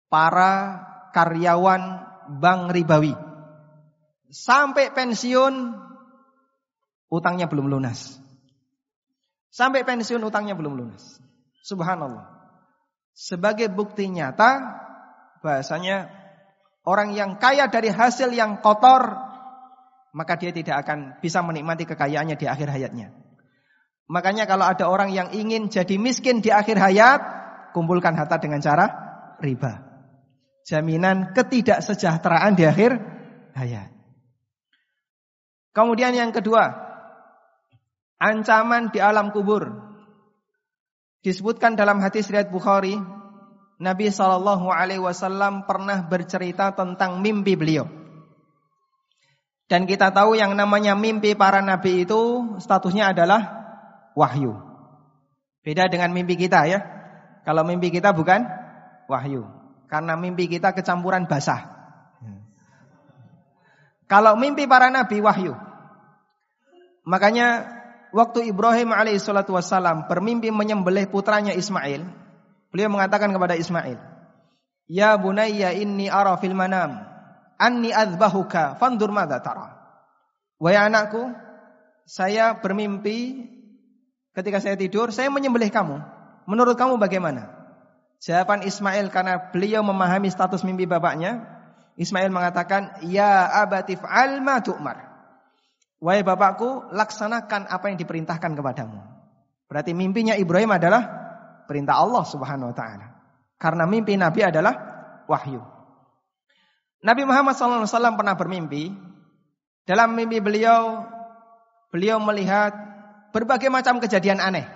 Para 0.09 0.81
karyawan 1.13 2.09
bank 2.41 2.73
ribawi. 2.73 3.13
Sampai 4.33 4.89
pensiun 4.89 5.77
utangnya 7.13 7.53
belum 7.53 7.69
lunas. 7.69 8.17
Sampai 9.53 9.85
pensiun 9.85 10.25
utangnya 10.25 10.57
belum 10.57 10.73
lunas. 10.73 11.21
Subhanallah. 11.69 12.25
Sebagai 13.13 13.69
bukti 13.69 14.09
nyata 14.09 14.81
bahasanya 15.45 16.20
orang 16.90 17.14
yang 17.14 17.38
kaya 17.38 17.70
dari 17.70 17.94
hasil 17.94 18.35
yang 18.35 18.59
kotor 18.59 19.31
maka 20.11 20.35
dia 20.35 20.50
tidak 20.50 20.83
akan 20.83 21.22
bisa 21.22 21.38
menikmati 21.42 21.87
kekayaannya 21.87 22.35
di 22.35 22.46
akhir 22.50 22.68
hayatnya. 22.74 23.14
Makanya 24.11 24.50
kalau 24.50 24.66
ada 24.66 24.90
orang 24.90 25.14
yang 25.14 25.31
ingin 25.31 25.70
jadi 25.70 25.94
miskin 25.94 26.42
di 26.42 26.50
akhir 26.50 26.83
hayat, 26.83 27.20
kumpulkan 27.70 28.18
harta 28.18 28.42
dengan 28.42 28.59
cara 28.59 28.90
riba. 29.38 29.87
Jaminan 30.66 31.31
ketidaksejahteraan 31.31 32.59
di 32.59 32.66
akhir 32.66 32.98
hayat. 33.55 33.94
Kemudian 35.70 36.11
yang 36.18 36.35
kedua, 36.35 36.74
ancaman 38.18 38.90
di 38.90 38.98
alam 38.98 39.31
kubur. 39.31 39.94
Disebutkan 41.22 41.79
dalam 41.79 42.03
hadis 42.03 42.26
riwayat 42.26 42.50
Bukhari, 42.50 42.98
Nabi 43.81 44.12
Shallallahu 44.12 44.69
Alaihi 44.69 45.01
Wasallam 45.01 45.64
pernah 45.64 46.05
bercerita 46.05 46.69
tentang 46.77 47.25
mimpi 47.25 47.57
beliau. 47.57 47.88
Dan 49.73 49.88
kita 49.88 50.12
tahu 50.12 50.37
yang 50.37 50.53
namanya 50.53 50.93
mimpi 50.93 51.33
para 51.33 51.64
nabi 51.64 52.05
itu 52.05 52.53
statusnya 52.61 53.16
adalah 53.16 53.40
wahyu. 54.12 54.53
Beda 55.64 55.88
dengan 55.88 56.12
mimpi 56.12 56.37
kita 56.37 56.66
ya. 56.69 56.83
Kalau 57.47 57.64
mimpi 57.64 57.88
kita 57.88 58.12
bukan 58.12 58.45
wahyu. 59.09 59.49
Karena 59.88 60.19
mimpi 60.19 60.51
kita 60.51 60.77
kecampuran 60.77 61.25
basah. 61.25 61.71
Kalau 64.11 64.35
mimpi 64.35 64.66
para 64.66 64.90
nabi 64.90 65.23
wahyu. 65.23 65.55
Makanya 67.07 67.71
waktu 68.11 68.51
Ibrahim 68.51 68.90
alaihissalatu 68.90 69.55
wassalam 69.55 70.11
bermimpi 70.11 70.51
menyembelih 70.51 71.07
putranya 71.07 71.55
Ismail, 71.55 72.03
beliau 72.71 72.89
mengatakan 72.91 73.31
kepada 73.35 73.59
Ismail, 73.59 73.99
"Ya 74.91 75.15
bunayya 75.19 75.75
inni 75.77 76.07
ara 76.11 76.35
fil 76.39 76.55
manam 76.55 77.03
anni 77.59 77.91
adzbahuka 77.95 78.79
fandur 78.79 79.11
madza 79.11 79.43
tara." 79.43 79.77
Wahai 80.57 80.91
anakku, 80.91 81.31
saya 82.07 82.59
bermimpi 82.59 83.47
ketika 84.35 84.59
saya 84.63 84.75
tidur, 84.79 85.11
saya 85.13 85.29
menyembelih 85.29 85.69
kamu. 85.69 86.01
Menurut 86.49 86.75
kamu 86.75 86.99
bagaimana? 86.99 87.49
Jawaban 88.21 88.67
Ismail 88.69 89.09
karena 89.09 89.49
beliau 89.49 89.81
memahami 89.81 90.29
status 90.29 90.61
mimpi 90.67 90.85
bapaknya, 90.85 91.41
Ismail 91.97 92.29
mengatakan, 92.29 93.01
"Ya 93.09 93.49
abati 93.49 93.97
fa'al 93.97 94.45
ma 94.45 94.61
tu'mar." 94.61 95.11
Wahai 96.01 96.25
bapakku, 96.25 96.93
laksanakan 96.97 97.69
apa 97.69 97.93
yang 97.93 98.01
diperintahkan 98.01 98.57
kepadamu. 98.57 99.01
Berarti 99.69 99.93
mimpinya 99.93 100.33
Ibrahim 100.33 100.73
adalah 100.73 101.20
perintah 101.71 102.03
Allah 102.03 102.27
Subhanahu 102.27 102.75
wa 102.75 102.77
taala. 102.77 103.07
Karena 103.55 103.87
mimpi 103.87 104.19
Nabi 104.19 104.43
adalah 104.43 104.75
wahyu. 105.31 105.63
Nabi 107.07 107.23
Muhammad 107.23 107.55
SAW 107.55 108.19
pernah 108.19 108.35
bermimpi. 108.35 108.91
Dalam 109.87 110.19
mimpi 110.19 110.43
beliau, 110.43 111.07
beliau 111.95 112.19
melihat 112.19 112.75
berbagai 113.31 113.71
macam 113.71 114.03
kejadian 114.03 114.43
aneh. 114.43 114.67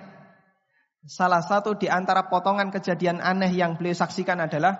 Salah 1.03 1.43
satu 1.43 1.75
di 1.75 1.91
antara 1.91 2.31
potongan 2.31 2.71
kejadian 2.71 3.19
aneh 3.19 3.51
yang 3.51 3.75
beliau 3.75 3.93
saksikan 3.93 4.39
adalah 4.41 4.79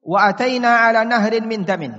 wa 0.00 0.24
ataina 0.24 0.88
ala 0.88 1.04
nahrin 1.04 1.44
min 1.44 1.68
damin. 1.68 1.94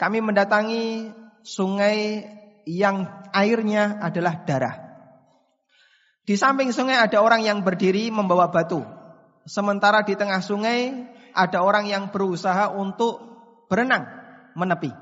Kami 0.00 0.18
mendatangi 0.24 1.12
sungai 1.44 2.24
yang 2.64 3.28
airnya 3.30 4.00
adalah 4.00 4.42
darah. 4.42 4.87
Di 6.28 6.36
samping 6.36 6.76
sungai 6.76 7.00
ada 7.00 7.24
orang 7.24 7.40
yang 7.40 7.64
berdiri 7.64 8.12
membawa 8.12 8.52
batu. 8.52 8.84
Sementara 9.48 10.04
di 10.04 10.12
tengah 10.12 10.44
sungai 10.44 10.92
ada 11.32 11.64
orang 11.64 11.88
yang 11.88 12.12
berusaha 12.12 12.68
untuk 12.68 13.16
berenang 13.72 14.04
menepi. 14.52 14.92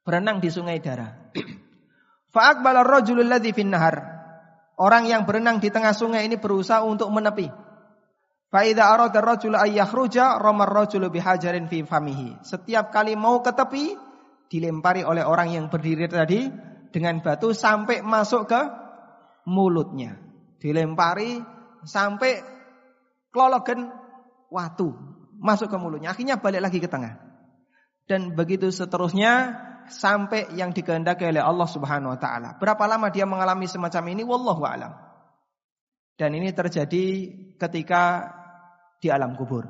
Berenang 0.00 0.40
di 0.40 0.48
sungai 0.48 0.80
darah. 0.80 1.28
Fa'aqbala 2.32 2.80
ar-rajulul 2.80 3.28
ladzi 3.28 3.52
nahar. 3.60 4.00
Orang 4.80 5.04
yang 5.04 5.28
berenang 5.28 5.60
di 5.60 5.68
tengah 5.68 5.92
sungai 5.92 6.24
ini 6.24 6.40
berusaha 6.40 6.80
untuk 6.80 7.12
menepi. 7.12 7.52
Fa 8.48 8.64
idza 8.64 8.88
arada 8.88 9.20
ar-rajulu 9.20 9.60
ay 9.60 9.76
yakhruja 9.76 10.40
ramar 10.40 10.72
rajulu 10.72 11.12
bihajarin 11.12 11.68
fi 11.68 11.84
famihi. 11.84 12.40
Setiap 12.40 12.88
kali 12.88 13.20
mau 13.20 13.44
ke 13.44 13.52
tepi, 13.52 13.92
dilempari 14.48 15.04
oleh 15.04 15.28
orang 15.28 15.52
yang 15.52 15.68
berdiri 15.68 16.08
tadi 16.08 16.48
dengan 16.88 17.20
batu 17.20 17.52
sampai 17.52 18.00
masuk 18.00 18.48
ke 18.48 18.60
mulutnya. 19.46 20.21
Dilempari 20.62 21.42
sampai 21.82 22.38
kelologen 23.34 23.90
watu 24.46 24.94
masuk 25.42 25.66
ke 25.66 25.74
mulutnya. 25.74 26.14
Akhirnya 26.14 26.38
balik 26.38 26.62
lagi 26.62 26.78
ke 26.78 26.86
tengah. 26.86 27.18
Dan 28.06 28.38
begitu 28.38 28.70
seterusnya 28.70 29.58
sampai 29.90 30.54
yang 30.54 30.70
dikehendaki 30.70 31.26
oleh 31.26 31.42
Allah 31.42 31.66
Subhanahu 31.66 32.14
wa 32.14 32.20
taala. 32.20 32.54
Berapa 32.62 32.86
lama 32.86 33.10
dia 33.10 33.26
mengalami 33.26 33.66
semacam 33.66 34.14
ini 34.14 34.22
wallahu 34.22 34.62
alam. 34.62 34.94
Dan 36.14 36.38
ini 36.38 36.54
terjadi 36.54 37.04
ketika 37.58 38.30
di 39.02 39.10
alam 39.10 39.34
kubur. 39.34 39.66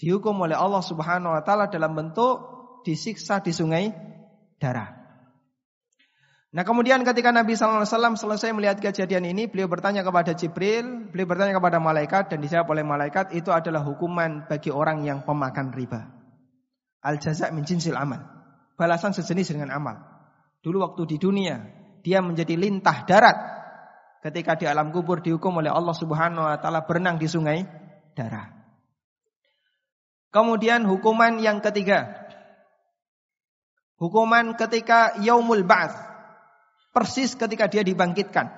Dihukum 0.00 0.40
oleh 0.40 0.56
Allah 0.56 0.80
Subhanahu 0.80 1.36
wa 1.36 1.42
taala 1.44 1.68
dalam 1.68 1.92
bentuk 1.92 2.40
disiksa 2.88 3.44
di 3.44 3.52
sungai 3.52 3.92
darah. 4.56 5.01
Nah 6.52 6.68
kemudian 6.68 7.00
ketika 7.00 7.32
Nabi 7.32 7.56
SAW 7.56 7.88
selesai 7.88 8.52
melihat 8.52 8.76
kejadian 8.76 9.24
ini, 9.24 9.48
beliau 9.48 9.72
bertanya 9.72 10.04
kepada 10.04 10.36
Jibril, 10.36 11.08
beliau 11.08 11.24
bertanya 11.24 11.56
kepada 11.56 11.80
malaikat 11.80 12.28
dan 12.28 12.44
dijawab 12.44 12.76
oleh 12.76 12.84
malaikat 12.84 13.32
itu 13.32 13.48
adalah 13.48 13.80
hukuman 13.80 14.44
bagi 14.44 14.68
orang 14.68 15.00
yang 15.00 15.24
pemakan 15.24 15.72
riba. 15.72 16.12
Al 17.00 17.16
jaza 17.16 17.48
min 17.56 17.64
jinsil 17.64 17.96
amal. 17.96 18.20
Balasan 18.76 19.16
sejenis 19.16 19.56
dengan 19.56 19.72
amal. 19.72 19.96
Dulu 20.60 20.84
waktu 20.84 21.08
di 21.08 21.16
dunia 21.16 21.56
dia 22.04 22.20
menjadi 22.20 22.52
lintah 22.60 23.08
darat 23.08 23.36
ketika 24.20 24.54
di 24.60 24.68
alam 24.68 24.92
kubur 24.92 25.24
dihukum 25.24 25.56
oleh 25.56 25.72
Allah 25.72 25.96
Subhanahu 25.96 26.44
wa 26.44 26.60
taala 26.60 26.84
berenang 26.84 27.16
di 27.16 27.32
sungai 27.32 27.64
darah. 28.12 28.60
Kemudian 30.28 30.84
hukuman 30.84 31.40
yang 31.40 31.64
ketiga 31.64 32.22
Hukuman 34.02 34.58
ketika 34.58 35.14
yaumul 35.22 35.62
ba'ats. 35.62 36.11
Persis 36.92 37.32
ketika 37.32 37.66
dia 37.72 37.80
dibangkitkan. 37.80 38.52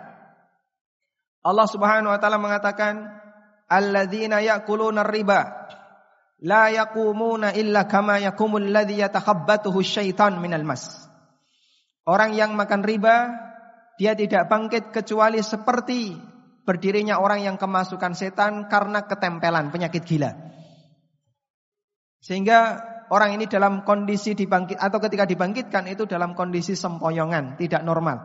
Allah 1.44 1.68
Subhanahu 1.70 2.10
wa 2.10 2.18
taala 2.18 2.42
mengatakan, 2.42 3.06
"Alladzina 3.70 4.42
ya'kuluna 4.42 5.06
riba 5.06 5.70
la 6.42 6.68
yaqumuna 6.74 7.54
illa 7.54 7.86
kama 7.86 8.18
yaqumul 8.18 8.74
ladzi 8.74 8.98
yatakhabbathu 8.98 9.70
syaitan 9.86 10.42
minal 10.42 10.66
mas." 10.66 11.06
Orang 12.04 12.34
yang 12.34 12.58
makan 12.58 12.82
riba, 12.84 13.32
dia 13.96 14.18
tidak 14.18 14.50
bangkit 14.50 14.90
kecuali 14.90 15.40
seperti 15.40 16.18
berdirinya 16.66 17.20
orang 17.20 17.44
yang 17.44 17.56
kemasukan 17.56 18.12
setan 18.18 18.66
karena 18.66 19.06
ketempelan 19.06 19.70
penyakit 19.70 20.02
gila. 20.04 20.32
Sehingga 22.24 22.82
orang 23.14 23.38
ini 23.38 23.46
dalam 23.46 23.86
kondisi 23.86 24.34
dibangkit 24.34 24.74
atau 24.74 24.98
ketika 24.98 25.22
dibangkitkan 25.22 25.86
itu 25.86 26.02
dalam 26.10 26.34
kondisi 26.34 26.74
sempoyongan, 26.74 27.54
tidak 27.54 27.86
normal. 27.86 28.18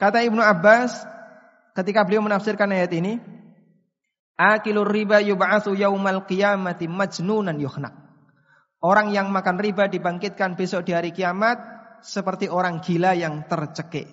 Kata 0.00 0.24
Ibnu 0.24 0.40
Abbas 0.40 1.04
ketika 1.76 2.08
beliau 2.08 2.24
menafsirkan 2.24 2.72
ayat 2.72 2.88
ini, 2.96 3.20
akilur 4.40 4.88
riba 4.88 5.20
yub'atsu 5.20 5.76
yaumal 5.76 6.24
qiyamati 6.24 6.88
majnunan 6.88 7.60
yukhna. 7.60 7.92
Orang 8.80 9.12
yang 9.12 9.28
makan 9.28 9.60
riba 9.60 9.92
dibangkitkan 9.92 10.56
besok 10.56 10.88
di 10.88 10.96
hari 10.96 11.12
kiamat 11.12 11.60
seperti 12.00 12.48
orang 12.48 12.80
gila 12.80 13.12
yang 13.12 13.44
tercekik. 13.44 14.08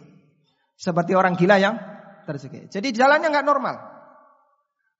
Seperti 0.75 1.15
orang 1.15 1.39
gila 1.39 1.55
yang 1.55 1.79
tercekik. 2.27 2.67
Jadi 2.67 2.91
jalannya 2.91 3.31
nggak 3.31 3.47
normal. 3.47 3.75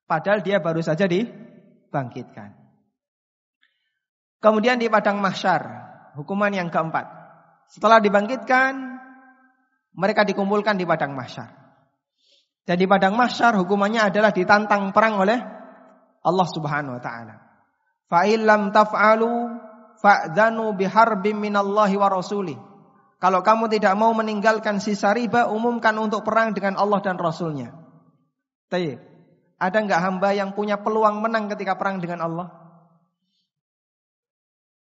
Padahal 0.07 0.39
dia 0.39 0.63
baru 0.63 0.79
saja 0.79 1.03
dibangkitkan. 1.03 2.66
Kemudian 4.37 4.77
di 4.77 4.85
padang 4.87 5.17
mahsyar, 5.17 5.61
hukuman 6.13 6.53
yang 6.53 6.69
keempat. 6.69 7.05
Setelah 7.73 7.97
dibangkitkan, 7.97 8.73
mereka 9.97 10.21
dikumpulkan 10.23 10.77
di 10.77 10.85
padang 10.85 11.17
mahsyar. 11.17 11.49
Dan 12.67 12.75
di 12.77 12.85
padang 12.85 13.15
mahsyar 13.15 13.57
hukumannya 13.57 14.11
adalah 14.11 14.29
ditantang 14.35 14.91
perang 14.91 15.23
oleh 15.23 15.39
Allah 16.21 16.47
Subhanahu 16.51 16.99
wa 16.99 17.01
taala. 17.01 17.35
Fa 18.11 18.27
illam 18.27 18.75
taf'alu 18.75 19.31
fa'dhanu 20.03 20.75
biharbin 20.75 21.39
minallahi 21.39 21.95
wa 21.95 22.11
rasuli. 22.11 22.55
Kalau 23.17 23.41
kamu 23.41 23.65
tidak 23.73 23.97
mau 23.97 24.13
meninggalkan 24.13 24.77
sisa 24.77 25.09
riba, 25.15 25.49
umumkan 25.49 25.97
untuk 25.97 26.21
perang 26.21 26.53
dengan 26.53 26.77
Allah 26.77 27.01
dan 27.01 27.17
Rasulnya. 27.17 27.73
Tapi 28.69 28.93
ada 29.57 29.77
enggak 29.81 30.01
hamba 30.05 30.37
yang 30.37 30.53
punya 30.53 30.77
peluang 30.77 31.17
menang 31.17 31.49
ketika 31.49 31.73
perang 31.73 31.97
dengan 31.97 32.21
Allah? 32.21 32.66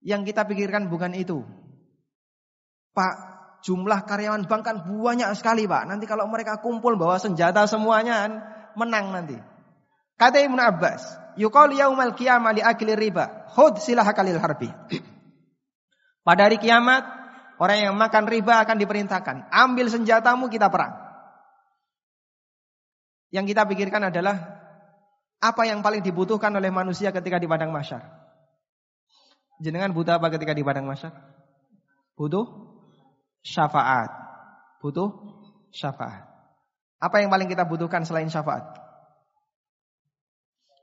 Yang 0.05 0.31
kita 0.31 0.45
pikirkan 0.45 0.85
bukan 0.85 1.17
itu. 1.17 1.41
Pak, 2.93 3.15
jumlah 3.65 4.05
karyawan 4.05 4.45
bank 4.45 4.61
kan 4.61 4.77
banyak 4.85 5.33
sekali 5.33 5.65
Pak. 5.65 5.89
Nanti 5.89 6.05
kalau 6.05 6.29
mereka 6.29 6.61
kumpul 6.61 6.93
bawa 6.93 7.17
senjata 7.17 7.65
semuanya 7.65 8.21
kan 8.21 8.31
menang 8.77 9.09
nanti. 9.09 9.35
Kata 10.15 10.39
Ibnu 10.45 10.61
Abbas, 10.61 11.01
yuqal 11.41 11.73
yaumal 11.73 12.13
qiyamah 12.13 12.53
li 12.53 12.61
akli 12.61 12.93
riba, 12.93 13.49
khud 13.51 13.81
silahakalil 13.81 14.39
harbi. 14.39 14.69
Pada 16.27 16.47
hari 16.47 16.61
kiamat, 16.61 17.03
orang 17.59 17.89
yang 17.89 17.95
makan 17.97 18.29
riba 18.29 18.63
akan 18.63 18.77
diperintahkan, 18.79 19.51
ambil 19.51 19.91
senjatamu 19.91 20.47
kita 20.47 20.71
perang. 20.71 20.95
Yang 23.33 23.51
kita 23.51 23.67
pikirkan 23.67 24.07
adalah 24.07 24.37
apa 25.43 25.63
yang 25.67 25.83
paling 25.83 25.99
dibutuhkan 25.99 26.53
oleh 26.55 26.71
manusia 26.71 27.11
ketika 27.11 27.35
di 27.35 27.49
padang 27.51 27.75
masyar. 27.75 28.14
Jenengan 29.63 29.95
butuh 29.95 30.19
apa 30.19 30.27
ketika 30.35 30.51
di 30.51 30.63
padang 30.63 30.87
mahsyar? 30.87 31.15
Butuh 32.15 32.45
syafaat. 33.43 34.11
Butuh 34.83 35.09
syafaat. 35.71 36.27
Apa 36.99 37.21
yang 37.21 37.29
paling 37.31 37.47
kita 37.47 37.67
butuhkan 37.67 38.03
selain 38.03 38.27
syafaat? 38.27 38.65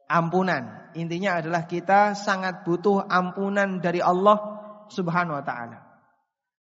Ampunan. 0.09 0.93
Intinya 0.93 1.41
adalah 1.41 1.65
kita 1.65 2.13
sangat 2.13 2.69
butuh 2.69 3.05
ampunan 3.09 3.81
dari 3.81 4.05
Allah 4.05 4.37
Subhanahu 4.93 5.41
wa 5.41 5.45
taala. 5.45 5.79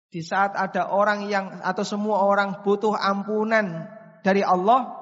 Di 0.07 0.23
saat 0.23 0.55
ada 0.55 0.93
orang 0.93 1.27
yang 1.27 1.59
atau 1.59 1.83
semua 1.83 2.23
orang 2.23 2.63
butuh 2.63 2.95
ampunan 2.95 3.89
dari 4.23 4.45
Allah, 4.45 4.95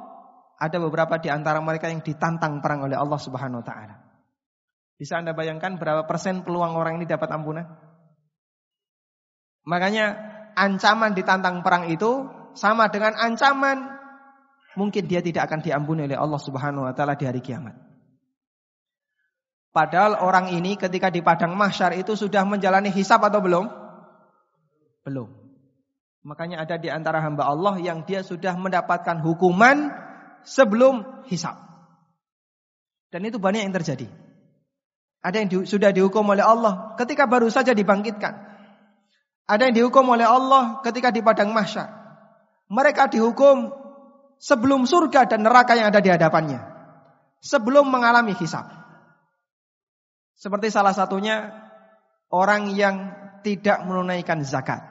ada 0.58 0.78
beberapa 0.82 1.22
di 1.22 1.30
antara 1.30 1.62
mereka 1.62 1.91
yang 1.91 2.02
ditantang 2.02 2.64
perang 2.66 2.89
oleh 2.89 2.97
Allah 2.97 3.20
Subhanahu 3.22 3.62
wa 3.62 3.66
taala. 3.66 4.11
Bisa 5.02 5.18
Anda 5.18 5.34
bayangkan 5.34 5.82
berapa 5.82 6.06
persen 6.06 6.45
peluang 6.45 6.78
orang 6.78 7.02
ini 7.02 7.10
dapat 7.10 7.34
ampunan? 7.34 7.66
Makanya 9.66 10.14
ancaman 10.54 11.18
ditantang 11.18 11.66
perang 11.66 11.89
itu 11.89 12.30
sama 12.54 12.86
dengan 12.93 13.18
ancaman 13.18 13.97
mungkin 14.78 15.10
dia 15.10 15.26
tidak 15.26 15.49
akan 15.49 15.66
diampuni 15.66 16.06
oleh 16.06 16.14
Allah 16.14 16.38
Subhanahu 16.38 16.86
wa 16.86 16.93
taala 16.93 17.18
di 17.18 17.26
hari 17.26 17.41
kiamat. 17.41 17.74
Padahal 19.74 20.22
orang 20.22 20.54
ini 20.54 20.78
ketika 20.78 21.10
di 21.10 21.26
padang 21.26 21.58
mahsyar 21.58 21.97
itu 21.97 22.14
sudah 22.14 22.45
menjalani 22.45 22.93
hisab 22.93 23.26
atau 23.26 23.41
belum? 23.41 23.74
Belum. 25.02 25.34
Makanya 26.22 26.62
ada 26.62 26.78
di 26.78 26.93
antara 26.93 27.26
hamba 27.26 27.49
Allah 27.49 27.82
yang 27.82 28.06
dia 28.06 28.22
sudah 28.22 28.54
mendapatkan 28.54 29.18
hukuman 29.26 29.89
sebelum 30.45 31.26
hisab. 31.26 31.58
Dan 33.10 33.26
itu 33.26 33.41
banyak 33.41 33.66
yang 33.66 33.74
terjadi. 33.74 34.06
Ada 35.22 35.36
yang 35.46 35.50
di, 35.50 35.58
sudah 35.70 35.94
dihukum 35.94 36.26
oleh 36.34 36.42
Allah 36.42 36.98
ketika 36.98 37.30
baru 37.30 37.46
saja 37.54 37.78
dibangkitkan. 37.78 38.34
Ada 39.46 39.70
yang 39.70 39.76
dihukum 39.78 40.10
oleh 40.10 40.26
Allah 40.26 40.82
ketika 40.82 41.14
di 41.14 41.22
padang 41.22 41.54
mahsyar. 41.54 41.90
Mereka 42.72 43.14
dihukum 43.14 43.70
sebelum 44.42 44.90
surga 44.90 45.30
dan 45.30 45.46
neraka 45.46 45.78
yang 45.78 45.94
ada 45.94 46.02
di 46.02 46.10
hadapannya. 46.10 46.60
Sebelum 47.42 47.86
mengalami 47.86 48.34
hisab. 48.34 48.66
Seperti 50.34 50.74
salah 50.74 50.94
satunya 50.98 51.54
orang 52.34 52.74
yang 52.74 53.14
tidak 53.46 53.86
menunaikan 53.86 54.42
zakat. 54.42 54.82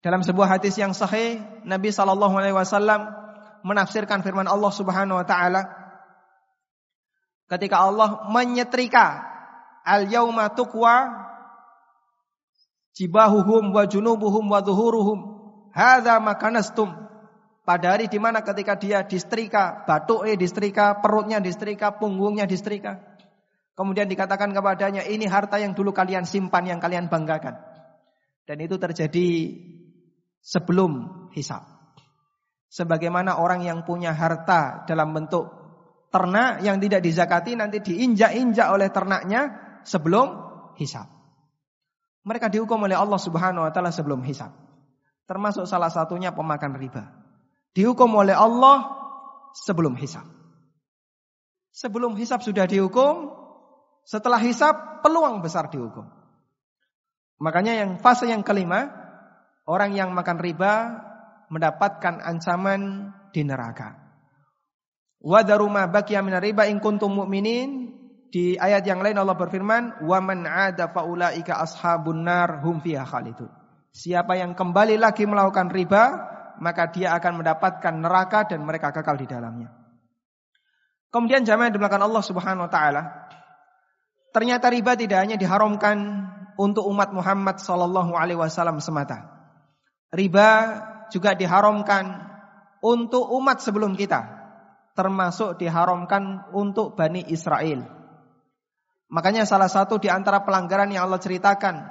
Dalam 0.00 0.24
sebuah 0.24 0.56
hadis 0.56 0.78
yang 0.78 0.94
sahih, 0.96 1.42
Nabi 1.68 1.90
sallallahu 1.90 2.32
alaihi 2.38 2.56
wasallam 2.56 3.12
menafsirkan 3.66 4.22
firman 4.22 4.46
Allah 4.46 4.72
Subhanahu 4.72 5.18
wa 5.18 5.26
taala 5.26 5.87
ketika 7.48 7.80
Allah 7.80 8.28
menyetrika 8.28 9.24
al-yauma 9.82 10.52
tuqwa 10.52 11.24
jibahuhum 12.92 13.72
wa 13.72 13.84
junubuhum 13.88 14.44
wa 14.46 14.60
dhuhuruhum 14.60 15.18
hadza 15.72 16.20
makanastum 16.20 17.08
pada 17.68 17.96
hari 17.96 18.08
di 18.08 18.16
mana 18.16 18.40
ketika 18.40 18.80
dia 18.80 19.04
distrika, 19.04 19.84
batuknya 19.84 20.40
distrika, 20.40 21.04
perutnya 21.04 21.36
distrika, 21.36 21.92
punggungnya 21.92 22.48
distrika. 22.48 22.96
Kemudian 23.76 24.08
dikatakan 24.08 24.56
kepadanya, 24.56 25.04
ini 25.04 25.28
harta 25.28 25.60
yang 25.60 25.76
dulu 25.76 25.92
kalian 25.92 26.24
simpan, 26.24 26.64
yang 26.64 26.80
kalian 26.80 27.12
banggakan. 27.12 27.60
Dan 28.48 28.64
itu 28.64 28.80
terjadi 28.80 29.28
sebelum 30.40 31.28
hisab. 31.36 31.68
Sebagaimana 32.72 33.36
orang 33.36 33.60
yang 33.60 33.84
punya 33.84 34.16
harta 34.16 34.88
dalam 34.88 35.12
bentuk 35.12 35.57
ternak 36.08 36.64
yang 36.64 36.80
tidak 36.80 37.04
dizakati 37.04 37.54
nanti 37.54 37.84
diinjak-injak 37.84 38.68
oleh 38.68 38.88
ternaknya 38.88 39.40
sebelum 39.84 40.28
hisab. 40.80 41.06
Mereka 42.24 42.52
dihukum 42.52 42.84
oleh 42.84 42.96
Allah 42.96 43.20
Subhanahu 43.20 43.64
wa 43.64 43.72
taala 43.72 43.92
sebelum 43.92 44.20
hisab. 44.24 44.52
Termasuk 45.28 45.68
salah 45.68 45.92
satunya 45.92 46.32
pemakan 46.32 46.76
riba. 46.76 47.04
Dihukum 47.76 48.08
oleh 48.16 48.32
Allah 48.32 48.88
sebelum 49.64 49.96
hisab. 49.96 50.24
Sebelum 51.72 52.16
hisab 52.16 52.40
sudah 52.40 52.64
dihukum, 52.64 53.30
setelah 54.08 54.40
hisab 54.40 55.04
peluang 55.04 55.44
besar 55.44 55.68
dihukum. 55.68 56.08
Makanya 57.38 57.86
yang 57.86 58.00
fase 58.02 58.26
yang 58.26 58.42
kelima 58.42 59.08
Orang 59.68 59.92
yang 59.92 60.16
makan 60.16 60.40
riba 60.40 60.96
mendapatkan 61.52 62.24
ancaman 62.24 63.12
di 63.36 63.44
neraka. 63.44 64.07
Wa 65.28 65.44
daruma 65.44 65.84
baqiya 65.84 66.24
minar 66.24 66.40
riba 66.40 66.64
in 66.72 66.80
kuntum 66.80 67.12
mu'minin. 67.12 67.92
Di 68.32 68.56
ayat 68.56 68.84
yang 68.88 69.04
lain 69.04 69.16
Allah 69.20 69.36
berfirman, 69.36 70.04
"Wa 70.08 70.24
man 70.24 70.48
'ada 70.48 70.88
faulaika 70.88 71.60
ashabun 71.60 72.24
nar 72.24 72.64
hum 72.64 72.80
fiha 72.80 73.04
khalidun." 73.04 73.52
Siapa 73.92 74.40
yang 74.40 74.56
kembali 74.56 74.96
lagi 74.96 75.28
melakukan 75.28 75.68
riba, 75.68 76.04
maka 76.60 76.88
dia 76.88 77.12
akan 77.16 77.44
mendapatkan 77.44 77.94
neraka 78.00 78.48
dan 78.48 78.64
mereka 78.64 78.88
kekal 78.92 79.20
di 79.20 79.28
dalamnya. 79.28 79.68
Kemudian 81.08 81.44
jamaah 81.44 81.72
di 81.72 81.80
belakang 81.80 82.04
Allah 82.04 82.24
Subhanahu 82.24 82.68
wa 82.68 82.72
taala, 82.72 83.02
ternyata 84.32 84.68
riba 84.68 84.92
tidak 84.92 85.24
hanya 85.24 85.36
diharamkan 85.40 85.96
untuk 86.60 86.84
umat 86.84 87.16
Muhammad 87.16 87.60
sallallahu 87.60 88.12
alaihi 88.12 88.36
wasallam 88.36 88.76
semata. 88.80 89.24
Riba 90.12 90.48
juga 91.08 91.32
diharamkan 91.32 92.28
untuk 92.84 93.24
umat 93.40 93.64
sebelum 93.64 93.96
kita, 93.96 94.37
termasuk 94.98 95.62
diharamkan 95.62 96.50
untuk 96.50 96.98
Bani 96.98 97.22
Israel. 97.30 97.86
Makanya 99.06 99.46
salah 99.46 99.70
satu 99.70 100.02
di 100.02 100.10
antara 100.10 100.42
pelanggaran 100.42 100.90
yang 100.90 101.06
Allah 101.06 101.22
ceritakan 101.22 101.86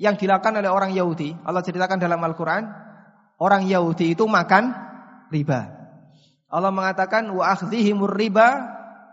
yang 0.00 0.16
dilakukan 0.16 0.56
oleh 0.56 0.72
orang 0.72 0.96
Yahudi, 0.96 1.36
Allah 1.44 1.60
ceritakan 1.60 2.00
dalam 2.00 2.18
Al-Qur'an, 2.24 2.64
orang 3.36 3.68
Yahudi 3.68 4.16
itu 4.16 4.24
makan 4.24 4.72
riba. 5.28 5.68
Allah 6.48 6.72
mengatakan 6.72 7.28
wa 7.28 7.52
akhdhihimur 7.52 8.16
riba 8.16 8.48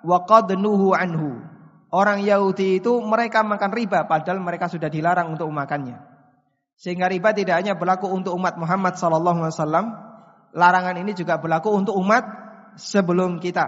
wa 0.08 0.18
qad 0.24 0.48
anhu. 0.56 1.44
Orang 1.90 2.24
Yahudi 2.24 2.80
itu 2.80 3.02
mereka 3.04 3.44
makan 3.44 3.72
riba 3.74 4.08
padahal 4.08 4.40
mereka 4.40 4.72
sudah 4.72 4.88
dilarang 4.88 5.36
untuk 5.36 5.50
memakannya. 5.52 6.00
Sehingga 6.80 7.12
riba 7.12 7.36
tidak 7.36 7.60
hanya 7.60 7.76
berlaku 7.76 8.08
untuk 8.08 8.34
umat 8.40 8.56
Muhammad 8.56 8.96
sallallahu 8.96 9.44
alaihi 9.44 9.54
wasallam, 9.54 9.86
larangan 10.56 10.96
ini 10.96 11.12
juga 11.12 11.38
berlaku 11.38 11.76
untuk 11.76 11.98
umat 12.00 12.49
sebelum 12.76 13.42
kita. 13.42 13.66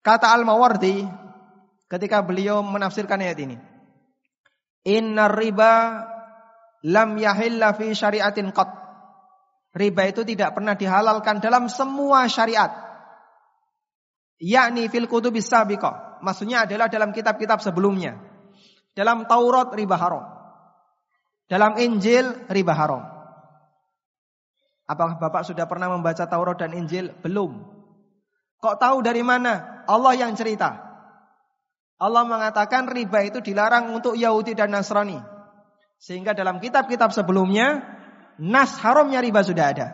Kata 0.00 0.32
Al-Mawardi 0.32 1.04
ketika 1.90 2.22
beliau 2.24 2.62
menafsirkan 2.64 3.20
ayat 3.20 3.38
ini. 3.42 3.56
Inna 4.88 5.28
riba 5.28 6.06
lam 6.88 7.10
yahilla 7.20 7.76
fi 7.76 7.92
syariatin 7.92 8.54
qat. 8.54 8.70
Riba 9.70 10.02
itu 10.08 10.26
tidak 10.26 10.56
pernah 10.56 10.74
dihalalkan 10.74 11.38
dalam 11.38 11.68
semua 11.70 12.26
syariat. 12.26 12.72
Yakni 14.40 14.88
fil 14.88 15.06
kutubis 15.06 15.46
sabiqah. 15.46 16.24
Maksudnya 16.24 16.64
adalah 16.64 16.88
dalam 16.88 17.12
kitab-kitab 17.12 17.60
sebelumnya. 17.60 18.16
Dalam 18.96 19.28
Taurat 19.28 19.70
riba 19.76 19.96
haram. 20.00 20.24
Dalam 21.46 21.76
Injil 21.76 22.48
riba 22.48 22.72
haram. 22.72 23.19
Apakah 24.90 25.22
Bapak 25.22 25.46
sudah 25.46 25.70
pernah 25.70 25.86
membaca 25.86 26.26
Taurat 26.26 26.58
dan 26.58 26.74
Injil? 26.74 27.14
Belum. 27.22 27.62
Kok 28.58 28.76
tahu 28.82 29.06
dari 29.06 29.22
mana? 29.22 29.86
Allah 29.86 30.18
yang 30.18 30.34
cerita. 30.34 30.82
Allah 32.02 32.26
mengatakan 32.26 32.90
riba 32.90 33.22
itu 33.22 33.38
dilarang 33.38 33.94
untuk 33.94 34.18
Yahudi 34.18 34.58
dan 34.58 34.74
Nasrani. 34.74 35.22
Sehingga 36.02 36.34
dalam 36.34 36.58
kitab-kitab 36.58 37.14
sebelumnya 37.14 37.86
nas 38.42 38.74
haramnya 38.82 39.22
riba 39.22 39.46
sudah 39.46 39.64
ada. 39.70 39.86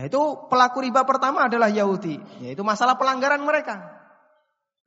Nah 0.00 0.08
itu 0.08 0.22
pelaku 0.48 0.86
riba 0.88 1.04
pertama 1.04 1.44
adalah 1.44 1.68
Yahudi, 1.68 2.16
yaitu 2.40 2.64
masalah 2.64 2.96
pelanggaran 2.96 3.44
mereka. 3.44 3.84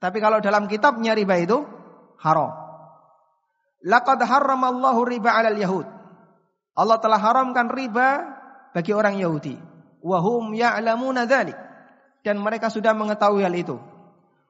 Tapi 0.02 0.18
kalau 0.18 0.41
dalam 0.41 0.66
kitabnya 0.66 1.14
riba 1.14 1.38
itu 1.38 1.70
haram. 2.18 2.50
Laqad 3.86 4.26
harramallahu 4.26 5.06
riba 5.06 5.38
'alal 5.38 5.60
yahud. 5.60 5.88
Allah 6.80 6.97
telah 7.04 7.20
haramkan 7.20 7.68
riba 7.68 8.39
bagi 8.76 8.92
orang 8.94 9.18
Yahudi. 9.18 9.58
Wa 10.00 10.24
hum 10.24 10.56
ya'lamuna 10.56 11.28
dzalik. 11.28 11.58
Dan 12.24 12.40
mereka 12.40 12.68
sudah 12.68 12.92
mengetahui 12.96 13.44
hal 13.44 13.56
itu. 13.56 13.78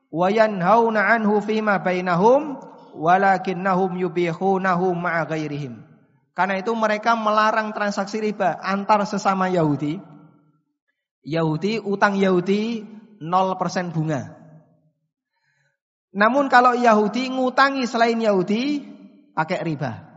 Wa 0.10 0.28
yanhauna 0.34 1.06
'anhu 1.06 1.38
fima 1.42 1.78
bainahum 1.82 2.58
walakinnahum 2.98 3.98
yubihunahu 3.98 4.98
ma'a 4.98 5.26
ghairihim. 5.30 5.86
Karena 6.34 6.56
itu 6.56 6.72
mereka 6.72 7.20
melarang 7.20 7.76
transaksi 7.76 8.24
riba 8.24 8.58
antar 8.64 9.04
sesama 9.04 9.52
Yahudi. 9.52 10.00
Yahudi, 11.20 11.84
utang 11.84 12.16
Yahudi 12.16 12.88
0% 13.20 13.92
bunga. 13.92 14.40
Namun 16.16 16.48
kalau 16.50 16.74
Yahudi 16.74 17.30
ngutangi 17.30 17.86
selain 17.86 18.18
Yahudi, 18.18 18.82
pakai 19.36 19.62
riba. 19.62 20.10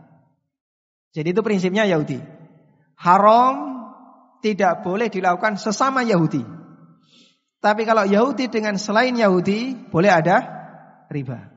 Jadi 1.13 1.35
itu 1.35 1.41
prinsipnya 1.45 1.85
Yahudi. 1.85 2.17
Haram 2.97 3.72
tidak 4.43 4.83
boleh 4.83 5.07
dilakukan 5.07 5.55
sesama 5.55 6.03
Yahudi. 6.03 6.43
Tapi 7.63 7.87
kalau 7.87 8.03
Yahudi 8.03 8.51
dengan 8.51 8.75
selain 8.75 9.15
Yahudi 9.15 9.87
boleh 9.87 10.11
ada 10.11 10.43
riba. 11.07 11.47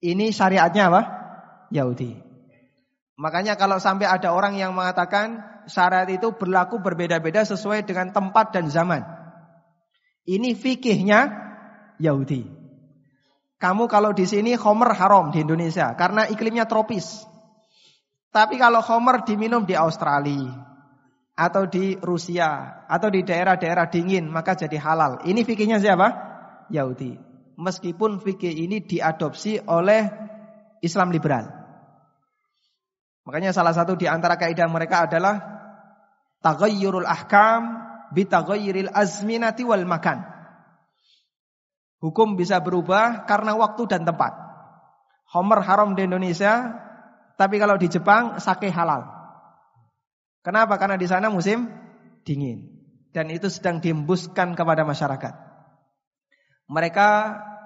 Ini 0.00 0.32
syariatnya 0.32 0.88
apa? 0.88 1.02
Yahudi. 1.68 2.16
Makanya 3.20 3.60
kalau 3.60 3.76
sampai 3.76 4.08
ada 4.08 4.32
orang 4.32 4.56
yang 4.56 4.72
mengatakan 4.72 5.44
syariat 5.68 6.08
itu 6.08 6.32
berlaku 6.32 6.80
berbeda-beda 6.80 7.44
sesuai 7.44 7.84
dengan 7.84 8.16
tempat 8.16 8.56
dan 8.56 8.72
zaman. 8.72 9.04
Ini 10.24 10.56
fikihnya 10.56 11.28
Yahudi. 12.00 12.48
Kamu 13.60 13.92
kalau 13.92 14.16
di 14.16 14.24
sini 14.24 14.56
homer 14.56 14.96
haram 14.96 15.28
di 15.28 15.44
Indonesia 15.44 15.92
karena 16.00 16.24
iklimnya 16.32 16.64
tropis. 16.64 17.28
Tapi 18.32 18.56
kalau 18.56 18.80
homer 18.80 19.20
diminum 19.28 19.68
di 19.68 19.76
Australia 19.76 20.69
atau 21.40 21.64
di 21.64 21.96
Rusia 21.96 22.84
atau 22.84 23.08
di 23.08 23.24
daerah-daerah 23.24 23.88
dingin 23.88 24.28
maka 24.28 24.52
jadi 24.52 24.76
halal. 24.76 25.24
Ini 25.24 25.40
fikihnya 25.40 25.80
siapa? 25.80 26.12
Yahudi. 26.68 27.16
Meskipun 27.56 28.20
fikih 28.20 28.52
ini 28.52 28.84
diadopsi 28.84 29.56
oleh 29.64 30.04
Islam 30.84 31.08
liberal. 31.08 31.48
Makanya 33.24 33.56
salah 33.56 33.72
satu 33.72 33.96
di 33.96 34.04
antara 34.04 34.36
kaidah 34.36 34.68
mereka 34.68 35.08
adalah 35.08 35.40
taghayyurul 36.44 37.08
ahkam 37.08 37.88
bitaghayyiril 38.12 38.92
azminati 38.92 39.64
wal 39.64 39.88
makan. 39.88 40.24
Hukum 42.00 42.36
bisa 42.36 42.60
berubah 42.64 43.28
karena 43.28 43.56
waktu 43.56 43.84
dan 43.88 44.08
tempat. 44.08 44.32
Homer 45.36 45.60
haram 45.60 45.92
di 45.92 46.08
Indonesia, 46.08 46.74
tapi 47.36 47.60
kalau 47.60 47.76
di 47.76 47.92
Jepang 47.92 48.40
sake 48.40 48.72
halal. 48.72 49.19
Kenapa? 50.40 50.80
Karena 50.80 50.96
di 50.96 51.04
sana 51.04 51.28
musim 51.28 51.68
dingin 52.24 52.80
dan 53.10 53.28
itu 53.28 53.50
sedang 53.50 53.82
diembuskan 53.82 54.54
kepada 54.54 54.86
masyarakat. 54.86 55.34
Mereka 56.70 57.08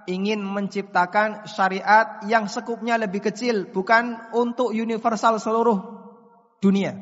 ingin 0.09 0.41
menciptakan 0.41 1.49
syariat 1.49 2.21
yang 2.25 2.49
sekupnya 2.49 2.97
lebih 2.97 3.25
kecil, 3.25 3.69
bukan 3.69 4.33
untuk 4.33 4.73
universal 4.73 5.37
seluruh 5.37 5.81
dunia. 6.61 6.97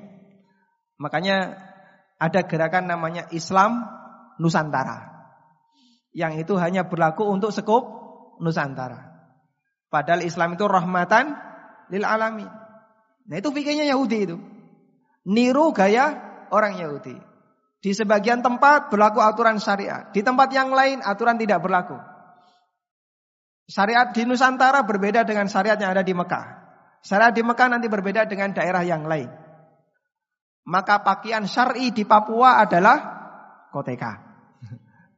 Makanya 0.98 1.58
ada 2.18 2.40
gerakan 2.46 2.90
namanya 2.90 3.26
Islam 3.30 3.86
Nusantara. 4.38 5.10
Yang 6.14 6.46
itu 6.46 6.54
hanya 6.58 6.86
berlaku 6.86 7.26
untuk 7.26 7.54
sekup 7.54 7.82
Nusantara. 8.42 9.10
Padahal 9.86 10.26
Islam 10.26 10.58
itu 10.58 10.66
rahmatan 10.66 11.38
lil 11.90 12.02
alamin. 12.06 12.50
Nah 13.26 13.36
itu 13.38 13.50
fikirnya 13.54 13.86
Yahudi 13.86 14.18
itu. 14.26 14.36
Niru 15.28 15.70
gaya 15.70 16.18
orang 16.50 16.78
Yahudi. 16.78 17.16
Di 17.82 17.90
sebagian 17.90 18.42
tempat 18.42 18.90
berlaku 18.94 19.18
aturan 19.18 19.58
syariat. 19.58 20.10
Di 20.14 20.22
tempat 20.22 20.54
yang 20.54 20.70
lain 20.70 21.02
aturan 21.02 21.34
tidak 21.38 21.62
berlaku. 21.62 21.98
Syariat 23.66 24.10
di 24.14 24.22
Nusantara 24.26 24.82
berbeda 24.86 25.26
dengan 25.26 25.50
syariat 25.50 25.78
yang 25.78 25.94
ada 25.94 26.06
di 26.06 26.14
Mekah. 26.14 26.46
Syariat 27.02 27.34
di 27.34 27.42
Mekah 27.42 27.68
nanti 27.74 27.90
berbeda 27.90 28.26
dengan 28.30 28.54
daerah 28.54 28.86
yang 28.86 29.06
lain. 29.06 29.30
Maka 30.62 31.02
pakaian 31.02 31.42
syar'i 31.42 31.90
di 31.90 32.06
Papua 32.06 32.62
adalah 32.62 32.98
koteka. 33.74 34.22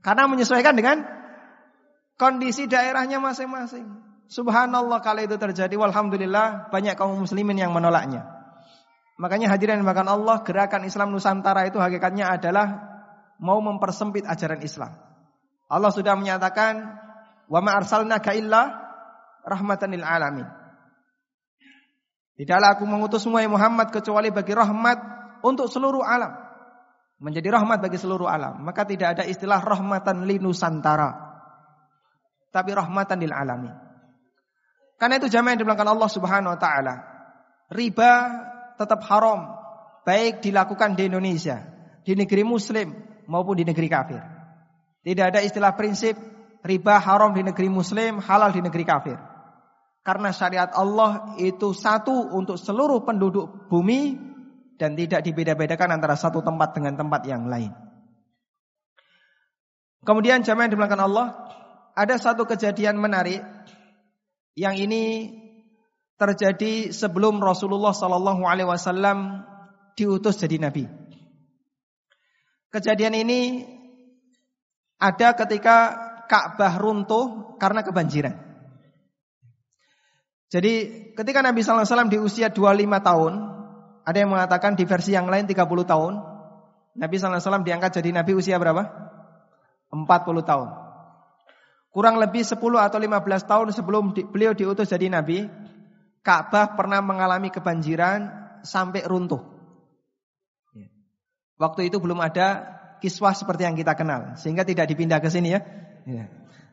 Karena 0.01 0.25
menyesuaikan 0.25 0.73
dengan 0.73 1.05
kondisi 2.17 2.65
daerahnya 2.65 3.21
masing-masing. 3.21 3.85
Subhanallah 4.25 5.05
kalau 5.05 5.21
itu 5.21 5.37
terjadi 5.37 5.77
walhamdulillah 5.77 6.73
banyak 6.73 6.97
kaum 6.97 7.21
muslimin 7.21 7.61
yang 7.61 7.77
menolaknya. 7.77 8.34
Makanya 9.15 9.47
hadirin 9.55 9.87
bahkan 9.87 10.11
Allah 10.11 10.43
gerakan 10.43 10.83
Islam 10.83 11.15
Nusantara 11.15 11.63
itu 11.71 11.79
hakikatnya 11.79 12.35
adalah 12.35 12.67
mau 13.39 13.63
mempersempit 13.63 14.27
ajaran 14.27 14.59
Islam. 14.63 14.91
Allah 15.71 15.91
sudah 15.95 16.19
menyatakan 16.19 16.83
wa 17.47 17.61
ma 17.63 17.79
arsalnaka 17.79 18.35
illa 18.35 18.75
rahmatan 19.47 19.95
lil 19.95 20.03
alamin. 20.03 20.47
Tidaklah 22.35 22.75
aku 22.75 22.85
mengutus 22.91 23.23
semua 23.23 23.47
Muhammad 23.47 23.95
kecuali 23.95 24.35
bagi 24.35 24.51
rahmat 24.51 24.99
untuk 25.47 25.71
seluruh 25.71 26.03
alam. 26.03 26.35
Menjadi 27.23 27.55
rahmat 27.55 27.79
bagi 27.79 27.95
seluruh 27.95 28.27
alam. 28.27 28.59
Maka 28.67 28.83
tidak 28.83 29.15
ada 29.15 29.23
istilah 29.23 29.63
rahmatan 29.63 30.27
li 30.27 30.43
nusantara. 30.43 31.15
Tapi 32.51 32.71
rahmatan 32.75 33.23
lil 33.23 33.31
alamin. 33.31 33.71
Karena 34.99 35.23
itu 35.23 35.31
jamaah 35.31 35.55
yang 35.55 35.61
dibilangkan 35.63 35.91
Allah 35.95 36.11
Subhanahu 36.11 36.55
wa 36.55 36.59
taala. 36.59 36.95
Riba 37.71 38.13
tetap 38.77 39.03
haram 39.07 39.55
baik 40.05 40.45
dilakukan 40.45 40.95
di 40.95 41.09
Indonesia, 41.09 41.65
di 42.05 42.13
negeri 42.15 42.45
muslim 42.45 42.93
maupun 43.27 43.57
di 43.57 43.65
negeri 43.65 43.89
kafir. 43.89 44.21
Tidak 45.05 45.25
ada 45.25 45.41
istilah 45.41 45.77
prinsip 45.77 46.17
riba 46.65 46.97
haram 46.97 47.37
di 47.37 47.45
negeri 47.45 47.69
muslim, 47.69 48.21
halal 48.25 48.53
di 48.53 48.65
negeri 48.65 48.85
kafir. 48.85 49.19
Karena 50.05 50.33
syariat 50.37 50.69
Allah 50.77 51.37
itu 51.41 51.73
satu 51.73 52.33
untuk 52.37 52.61
seluruh 52.61 53.05
penduduk 53.09 53.73
bumi 53.73 54.17
dan 54.77 54.93
tidak 54.93 55.25
dibeda-bedakan 55.25 55.97
antara 55.97 56.13
satu 56.13 56.45
tempat 56.45 56.77
dengan 56.77 56.97
tempat 56.97 57.25
yang 57.25 57.49
lain. 57.49 57.73
Kemudian 60.05 60.45
jamaah 60.45 60.69
yang 60.69 61.01
Allah, 61.01 61.27
ada 61.97 62.21
satu 62.21 62.45
kejadian 62.45 63.01
menarik 63.01 63.41
yang 64.53 64.77
ini 64.77 65.33
terjadi 66.15 66.95
sebelum 66.95 67.43
Rasulullah 67.43 67.93
Sallallahu 67.93 68.47
Alaihi 68.47 68.69
Wasallam 68.69 69.43
diutus 69.99 70.39
jadi 70.39 70.59
nabi. 70.59 70.87
Kejadian 72.71 73.15
ini 73.15 73.63
ada 74.99 75.35
ketika 75.39 75.77
Ka'bah 76.27 76.81
runtuh 76.81 77.57
karena 77.61 77.85
kebanjiran. 77.85 78.35
Jadi 80.51 80.75
ketika 81.19 81.43
Nabi 81.43 81.61
Sallallahu 81.61 81.83
Alaihi 81.83 81.93
Wasallam 81.95 82.13
di 82.15 82.19
usia 82.23 82.49
25 82.51 83.03
tahun, 83.03 83.33
ada 84.05 84.17
yang 84.21 84.31
mengatakan 84.31 84.77
di 84.77 84.85
versi 84.85 85.17
yang 85.17 85.27
lain 85.27 85.49
30 85.49 85.65
tahun. 85.89 86.13
Nabi 86.95 87.17
SAW 87.19 87.67
diangkat 87.67 87.99
jadi 87.99 88.15
Nabi 88.15 88.39
usia 88.39 88.61
berapa? 88.61 88.87
40 89.91 90.07
tahun. 90.47 90.69
Kurang 91.91 92.19
lebih 92.23 92.45
10 92.47 92.59
atau 92.59 92.99
15 92.99 93.51
tahun 93.51 93.67
sebelum 93.75 94.05
beliau 94.31 94.53
diutus 94.55 94.93
jadi 94.93 95.11
Nabi. 95.11 95.47
Ka'bah 96.25 96.73
pernah 96.73 97.05
mengalami 97.05 97.53
kebanjiran 97.53 98.33
sampai 98.65 99.05
runtuh. 99.05 99.45
Ya. 100.73 100.89
Waktu 101.61 101.93
itu 101.93 102.01
belum 102.01 102.17
ada 102.25 102.65
kiswah 103.05 103.37
seperti 103.37 103.69
yang 103.69 103.77
kita 103.77 103.93
kenal. 103.93 104.33
Sehingga 104.41 104.65
tidak 104.65 104.89
dipindah 104.89 105.21
ke 105.21 105.29
sini 105.29 105.53
ya. 105.53 105.61
ya. 106.09 106.25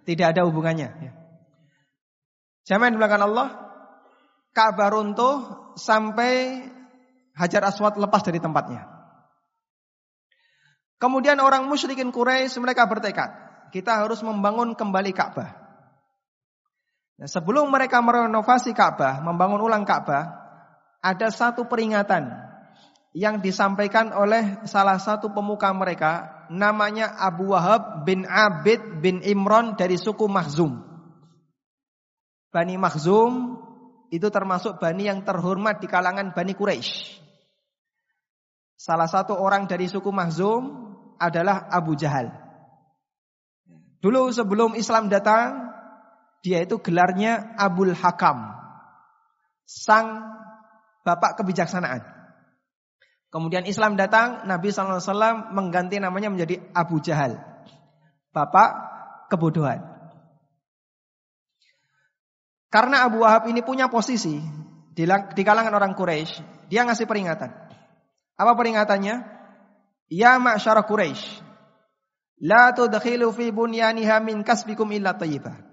Tidak 0.07 0.31
ada 0.31 0.47
hubungannya. 0.47 0.89
Ya. 1.03 1.11
Di 2.63 2.95
belakang 2.95 3.27
Allah. 3.27 3.69
Ka'bah 4.55 4.91
runtuh 4.91 5.35
sampai 5.75 6.63
Hajar 7.35 7.63
Aswad 7.67 7.95
lepas 7.99 8.23
dari 8.23 8.39
tempatnya. 8.39 8.87
Kemudian 10.99 11.39
orang 11.39 11.65
musyrikin 11.65 12.11
Quraisy 12.13 12.61
mereka 12.61 12.85
bertekad, 12.85 13.31
kita 13.73 14.03
harus 14.03 14.21
membangun 14.21 14.75
kembali 14.75 15.11
Ka'bah. 15.15 15.60
Nah, 17.19 17.27
sebelum 17.27 17.67
mereka 17.71 17.99
merenovasi 17.99 18.75
Ka'bah, 18.75 19.23
membangun 19.23 19.61
ulang 19.63 19.83
Ka'bah, 19.87 20.31
ada 21.01 21.27
satu 21.33 21.65
peringatan 21.65 22.29
yang 23.11 23.43
disampaikan 23.43 24.15
oleh 24.15 24.63
salah 24.63 24.95
satu 24.95 25.35
pemuka 25.35 25.67
mereka, 25.75 26.45
namanya 26.47 27.11
Abu 27.19 27.51
Wahab 27.51 28.07
bin 28.07 28.23
Abid 28.23 29.03
bin 29.03 29.19
Imron 29.25 29.75
dari 29.75 29.99
suku 29.99 30.31
Mahzum. 30.31 30.79
Bani 32.51 32.75
Mahzum 32.79 33.59
itu 34.11 34.27
termasuk 34.27 34.79
bani 34.79 35.07
yang 35.07 35.23
terhormat 35.23 35.79
di 35.79 35.87
kalangan 35.87 36.35
Bani 36.35 36.51
Quraisy. 36.51 37.19
Salah 38.75 39.07
satu 39.07 39.39
orang 39.39 39.71
dari 39.71 39.87
suku 39.87 40.11
Mahzum 40.11 40.91
adalah 41.15 41.71
Abu 41.71 41.95
Jahal. 41.95 42.27
Dulu 44.01 44.33
sebelum 44.33 44.73
Islam 44.73 45.07
datang, 45.07 45.70
dia 46.41 46.65
itu 46.65 46.81
gelarnya 46.81 47.53
Abul 47.57 47.93
Hakam. 47.93 48.57
Sang 49.65 50.25
bapak 51.05 51.39
kebijaksanaan. 51.39 52.01
Kemudian 53.31 53.63
Islam 53.63 53.95
datang, 53.95 54.43
Nabi 54.43 54.75
SAW 54.75 55.55
mengganti 55.55 56.01
namanya 56.03 56.27
menjadi 56.27 56.59
Abu 56.75 56.99
Jahal. 56.99 57.39
Bapak 58.35 58.69
kebodohan. 59.31 59.79
Karena 62.67 63.07
Abu 63.07 63.23
Wahab 63.23 63.47
ini 63.47 63.63
punya 63.63 63.87
posisi 63.87 64.39
di 64.91 65.43
kalangan 65.43 65.75
orang 65.75 65.95
Quraisy, 65.95 66.67
dia 66.67 66.83
ngasih 66.83 67.07
peringatan. 67.07 67.51
Apa 68.35 68.51
peringatannya? 68.55 69.23
Ya 70.11 70.35
ma'syara 70.35 70.83
Quraisy, 70.83 71.39
la 72.43 72.75
tudkhilu 72.75 73.31
fi 73.31 73.51
bunyaniha 73.51 74.19
min 74.19 74.43
kasbikum 74.43 74.91
illa 74.91 75.15
thayyibah. 75.15 75.70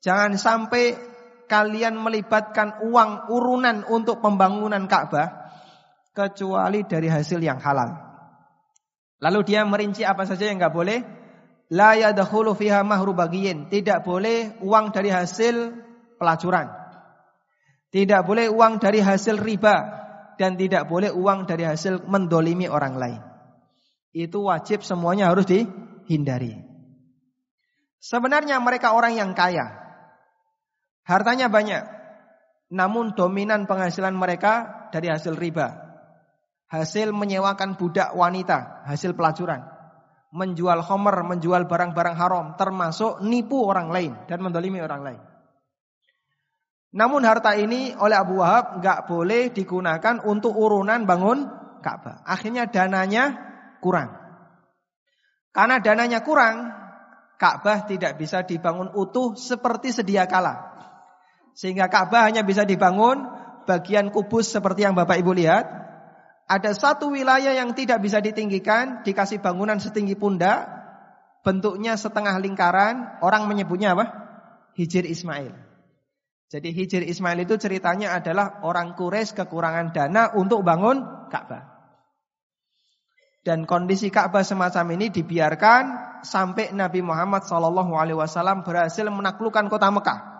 Jangan 0.00 0.40
sampai 0.40 0.96
kalian 1.44 1.98
melibatkan 2.00 2.80
uang 2.88 3.28
urunan 3.28 3.84
untuk 3.90 4.24
pembangunan 4.24 4.88
Ka'bah 4.88 5.52
kecuali 6.16 6.84
dari 6.88 7.08
hasil 7.10 7.40
yang 7.40 7.60
halal. 7.60 8.10
Lalu 9.20 9.40
dia 9.44 9.60
merinci 9.68 10.00
apa 10.06 10.24
saja 10.24 10.48
yang 10.48 10.56
enggak 10.56 10.72
boleh. 10.72 10.98
La 11.70 11.94
yadkhulu 11.94 12.56
fiha 12.56 12.80
mahru 12.80 13.12
bagiyin. 13.12 13.68
Tidak 13.68 14.00
boleh 14.00 14.58
uang 14.64 14.90
dari 14.90 15.12
hasil 15.12 15.76
pelacuran. 16.16 16.66
Tidak 17.90 18.22
boleh 18.24 18.48
uang 18.48 18.80
dari 18.80 19.02
hasil 19.02 19.36
riba 19.36 20.00
dan 20.40 20.56
tidak 20.56 20.88
boleh 20.88 21.12
uang 21.12 21.44
dari 21.44 21.68
hasil 21.68 22.08
mendolimi 22.08 22.64
orang 22.70 22.94
lain. 22.96 23.20
Itu 24.10 24.48
wajib 24.48 24.80
semuanya 24.80 25.28
harus 25.28 25.44
dihindari. 25.44 26.56
Sebenarnya 28.00 28.56
mereka 28.58 28.96
orang 28.96 29.18
yang 29.18 29.36
kaya. 29.36 29.89
Hartanya 31.04 31.50
banyak. 31.50 32.00
namun 32.70 33.18
dominan 33.18 33.66
penghasilan 33.66 34.14
mereka 34.14 34.86
dari 34.94 35.10
hasil 35.10 35.34
riba. 35.34 35.90
Hasil 36.70 37.10
menyewakan 37.10 37.74
budak 37.74 38.14
wanita, 38.14 38.86
hasil 38.86 39.18
pelacuran. 39.18 39.58
Menjual 40.30 40.78
homer, 40.86 41.26
menjual 41.26 41.66
barang-barang 41.66 42.14
haram, 42.14 42.46
termasuk 42.54 43.18
nipu 43.26 43.66
orang 43.66 43.90
lain 43.90 44.14
dan 44.30 44.38
mendolimi 44.38 44.78
orang 44.78 45.02
lain. 45.02 45.20
Namun 46.94 47.26
harta 47.26 47.58
ini 47.58 47.90
oleh 47.98 48.14
Abu 48.14 48.38
Wahab 48.38 48.78
nggak 48.78 49.10
boleh 49.10 49.50
digunakan 49.50 50.22
untuk 50.22 50.54
urunan 50.54 51.02
bangun 51.02 51.50
Ka'bah. 51.82 52.22
Akhirnya 52.22 52.70
dananya 52.70 53.34
kurang. 53.82 54.14
Karena 55.50 55.82
dananya 55.82 56.22
kurang, 56.22 56.70
Ka'bah 57.34 57.82
tidak 57.90 58.14
bisa 58.14 58.46
dibangun 58.46 58.94
utuh 58.94 59.34
seperti 59.34 59.90
sedia 59.90 60.30
kala. 60.30 60.69
Sehingga 61.54 61.90
Ka'bah 61.90 62.26
hanya 62.26 62.46
bisa 62.46 62.64
dibangun 62.64 63.26
bagian 63.68 64.10
kubus 64.10 64.50
seperti 64.50 64.82
yang 64.86 64.96
Bapak 64.96 65.20
Ibu 65.20 65.32
lihat. 65.36 65.64
Ada 66.50 66.74
satu 66.74 67.14
wilayah 67.14 67.54
yang 67.54 67.70
tidak 67.78 68.02
bisa 68.02 68.18
ditinggikan, 68.18 69.06
dikasih 69.06 69.38
bangunan 69.38 69.78
setinggi 69.78 70.18
pundak, 70.18 70.66
bentuknya 71.46 71.94
setengah 71.94 72.34
lingkaran, 72.42 73.22
orang 73.22 73.46
menyebutnya 73.46 73.94
apa? 73.94 74.06
Hijir 74.74 75.06
Ismail. 75.06 75.54
Jadi 76.50 76.74
Hijir 76.74 77.06
Ismail 77.06 77.46
itu 77.46 77.54
ceritanya 77.54 78.18
adalah 78.18 78.66
orang 78.66 78.98
Quraisy 78.98 79.38
kekurangan 79.38 79.94
dana 79.94 80.34
untuk 80.34 80.66
bangun 80.66 81.30
Ka'bah. 81.30 81.70
Dan 83.46 83.64
kondisi 83.64 84.10
Ka'bah 84.10 84.42
semacam 84.42 84.98
ini 84.98 85.14
dibiarkan 85.14 85.82
sampai 86.26 86.74
Nabi 86.74 87.00
Muhammad 87.06 87.46
SAW 87.46 88.66
berhasil 88.66 89.06
menaklukkan 89.06 89.70
kota 89.70 89.88
Mekah. 89.94 90.39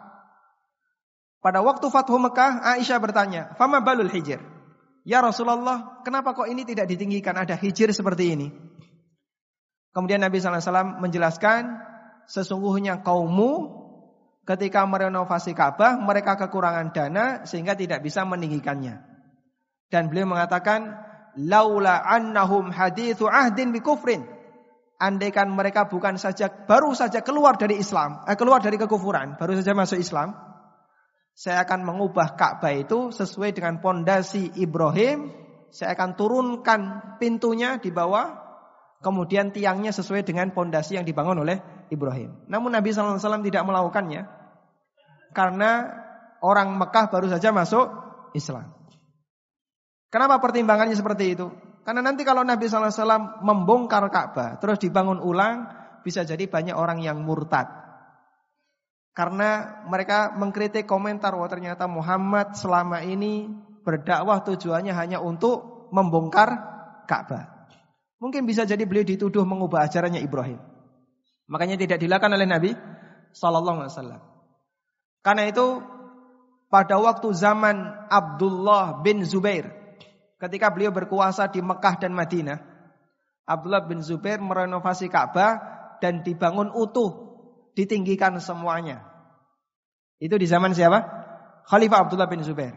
Pada 1.40 1.64
waktu 1.64 1.88
Fathu 1.88 2.20
Mekah, 2.20 2.60
Aisyah 2.76 3.00
bertanya, 3.00 3.42
"Fama 3.56 3.80
balul 3.80 4.12
hijir?" 4.12 4.44
Ya 5.08 5.24
Rasulullah, 5.24 6.04
kenapa 6.04 6.36
kok 6.36 6.44
ini 6.44 6.68
tidak 6.68 6.84
ditinggikan 6.92 7.32
ada 7.40 7.56
hijir 7.56 7.88
seperti 7.96 8.36
ini? 8.36 8.48
Kemudian 9.96 10.20
Nabi 10.20 10.38
SAW 10.38 11.00
menjelaskan, 11.00 11.80
sesungguhnya 12.28 13.00
kaummu 13.00 13.80
ketika 14.44 14.84
merenovasi 14.84 15.56
Ka'bah, 15.56 15.98
mereka 15.98 16.36
kekurangan 16.36 16.92
dana 16.92 17.26
sehingga 17.48 17.72
tidak 17.72 18.04
bisa 18.04 18.22
meninggikannya. 18.28 19.00
Dan 19.90 20.12
beliau 20.12 20.28
mengatakan, 20.30 20.94
laula 21.40 22.04
annahum 22.04 22.70
hadithu 22.70 23.26
ahdin 23.26 23.72
bi 23.74 23.80
kufrin. 23.82 24.22
Andaikan 25.00 25.48
mereka 25.48 25.88
bukan 25.88 26.20
saja 26.20 26.52
baru 26.52 26.92
saja 26.92 27.24
keluar 27.24 27.56
dari 27.56 27.80
Islam, 27.80 28.20
eh, 28.28 28.36
keluar 28.36 28.60
dari 28.60 28.76
kekufuran, 28.76 29.40
baru 29.40 29.56
saja 29.56 29.72
masuk 29.72 29.96
Islam, 29.96 30.36
saya 31.40 31.64
akan 31.64 31.88
mengubah 31.88 32.36
Ka'bah 32.36 32.76
itu 32.76 33.08
sesuai 33.16 33.56
dengan 33.56 33.80
pondasi 33.80 34.60
Ibrahim. 34.60 35.32
Saya 35.72 35.96
akan 35.96 36.12
turunkan 36.12 36.80
pintunya 37.16 37.80
di 37.80 37.88
bawah. 37.88 38.36
Kemudian 39.00 39.48
tiangnya 39.48 39.88
sesuai 39.96 40.20
dengan 40.28 40.52
pondasi 40.52 41.00
yang 41.00 41.08
dibangun 41.08 41.40
oleh 41.40 41.88
Ibrahim. 41.88 42.44
Namun 42.44 42.76
Nabi 42.76 42.92
SAW 42.92 43.16
tidak 43.40 43.64
melakukannya. 43.64 44.28
Karena 45.32 45.88
orang 46.44 46.76
Mekah 46.76 47.08
baru 47.08 47.32
saja 47.32 47.56
masuk 47.56 47.88
Islam. 48.36 48.76
Kenapa 50.12 50.44
pertimbangannya 50.44 50.92
seperti 50.92 51.40
itu? 51.40 51.48
Karena 51.88 52.04
nanti 52.04 52.20
kalau 52.20 52.44
Nabi 52.44 52.68
SAW 52.68 53.40
membongkar 53.40 54.04
Ka'bah, 54.12 54.60
terus 54.60 54.76
dibangun 54.76 55.16
ulang, 55.16 55.64
bisa 56.04 56.20
jadi 56.20 56.44
banyak 56.44 56.76
orang 56.76 57.00
yang 57.00 57.24
murtad. 57.24 57.89
Karena 59.10 59.82
mereka 59.90 60.32
mengkritik 60.38 60.86
komentar 60.86 61.34
bahwa 61.34 61.50
ternyata 61.50 61.90
Muhammad 61.90 62.54
selama 62.54 63.02
ini 63.02 63.50
berdakwah 63.82 64.40
tujuannya 64.46 64.94
hanya 64.94 65.18
untuk 65.18 65.90
membongkar 65.90 66.48
Ka'bah. 67.10 67.66
Mungkin 68.22 68.46
bisa 68.46 68.62
jadi 68.68 68.84
beliau 68.86 69.02
dituduh 69.02 69.42
mengubah 69.42 69.88
ajarannya 69.88 70.22
Ibrahim. 70.22 70.60
Makanya 71.50 71.74
tidak 71.80 71.98
dilakukan 71.98 72.36
oleh 72.36 72.46
Nabi 72.46 72.70
sallallahu 73.34 73.82
alaihi 73.82 73.92
wasallam. 73.92 74.20
Karena 75.26 75.42
itu 75.50 75.82
pada 76.70 77.02
waktu 77.02 77.34
zaman 77.34 78.06
Abdullah 78.06 79.02
bin 79.02 79.26
Zubair 79.26 79.74
ketika 80.40 80.72
beliau 80.72 80.94
berkuasa 80.94 81.50
di 81.50 81.60
Mekah 81.60 82.00
dan 82.00 82.14
Madinah, 82.16 82.58
Abdullah 83.44 83.84
bin 83.84 84.00
Zubair 84.00 84.38
merenovasi 84.38 85.10
Ka'bah 85.10 85.58
dan 85.98 86.22
dibangun 86.24 86.72
utuh 86.72 87.29
ditinggikan 87.80 88.36
semuanya. 88.44 89.00
Itu 90.20 90.36
di 90.36 90.44
zaman 90.44 90.76
siapa? 90.76 91.00
Khalifah 91.64 92.04
Abdullah 92.04 92.28
bin 92.28 92.44
Zubair. 92.44 92.76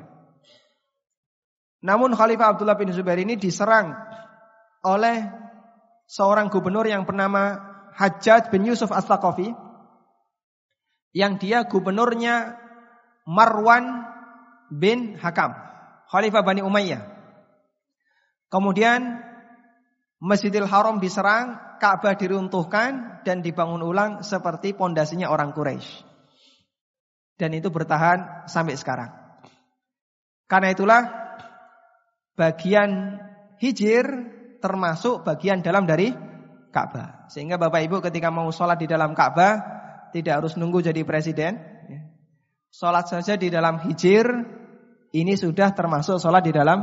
Namun 1.83 2.15
Khalifah 2.15 2.55
Abdullah 2.55 2.79
bin 2.79 2.95
Zubair 2.95 3.19
ini 3.19 3.35
diserang 3.35 3.91
oleh 4.87 5.27
seorang 6.07 6.47
gubernur 6.47 6.87
yang 6.87 7.03
bernama 7.03 7.59
Hajjaj 7.99 8.47
bin 8.47 8.63
Yusuf 8.63 8.95
As-Saqafi 8.95 9.51
yang 11.11 11.35
dia 11.37 11.67
gubernurnya 11.67 12.55
Marwan 13.27 14.07
bin 14.71 15.19
Hakam, 15.19 15.53
Khalifah 16.09 16.43
Bani 16.47 16.63
Umayyah. 16.63 17.03
Kemudian 18.47 19.21
Masjidil 20.23 20.65
Haram 20.65 21.03
diserang, 21.03 21.59
Ka'bah 21.83 22.15
diruntuhkan 22.15 23.19
dan 23.27 23.43
dibangun 23.43 23.83
ulang 23.83 24.23
seperti 24.23 24.71
pondasinya 24.71 25.27
orang 25.27 25.51
Quraisy. 25.51 26.07
Dan 27.35 27.51
itu 27.51 27.67
bertahan 27.67 28.47
sampai 28.47 28.79
sekarang. 28.79 29.11
Karena 30.47 30.71
itulah 30.71 31.03
bagian 32.39 33.19
hijir 33.59 34.07
termasuk 34.63 35.27
bagian 35.27 35.59
dalam 35.59 35.83
dari 35.83 36.15
Ka'bah. 36.71 37.27
Sehingga 37.27 37.59
Bapak 37.59 37.83
Ibu 37.83 37.99
ketika 37.99 38.31
mau 38.31 38.47
sholat 38.47 38.79
di 38.79 38.87
dalam 38.87 39.11
Ka'bah 39.11 39.59
tidak 40.15 40.39
harus 40.39 40.55
nunggu 40.55 40.87
jadi 40.87 41.03
presiden. 41.03 41.59
Sholat 42.71 43.11
saja 43.11 43.35
di 43.35 43.51
dalam 43.51 43.83
hijir 43.83 44.23
ini 45.11 45.35
sudah 45.35 45.75
termasuk 45.75 46.15
sholat 46.15 46.47
di 46.47 46.55
dalam 46.55 46.79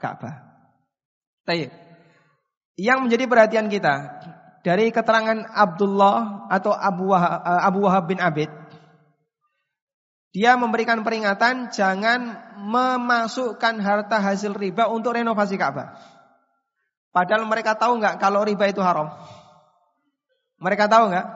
Ka'bah. 0.00 0.40
Yang 2.80 2.98
menjadi 3.04 3.24
perhatian 3.28 3.68
kita 3.68 3.94
dari 4.66 4.90
keterangan 4.90 5.54
Abdullah 5.54 6.50
atau 6.50 6.74
Abu 6.74 7.14
Wahab, 7.14 7.40
eh, 7.42 7.62
Abu 7.62 7.78
Wahab 7.86 8.04
bin 8.10 8.18
Abid, 8.18 8.50
dia 10.34 10.54
memberikan 10.54 11.02
peringatan 11.02 11.72
jangan 11.72 12.52
memasukkan 12.60 13.74
harta 13.80 14.20
hasil 14.20 14.54
riba 14.54 14.86
untuk 14.92 15.16
renovasi 15.16 15.56
Ka'bah. 15.56 15.98
Padahal 17.10 17.48
mereka 17.48 17.74
tahu 17.74 17.98
nggak 17.98 18.20
kalau 18.22 18.44
riba 18.44 18.68
itu 18.68 18.78
haram? 18.84 19.10
Mereka 20.62 20.86
tahu 20.86 21.10
nggak? 21.10 21.26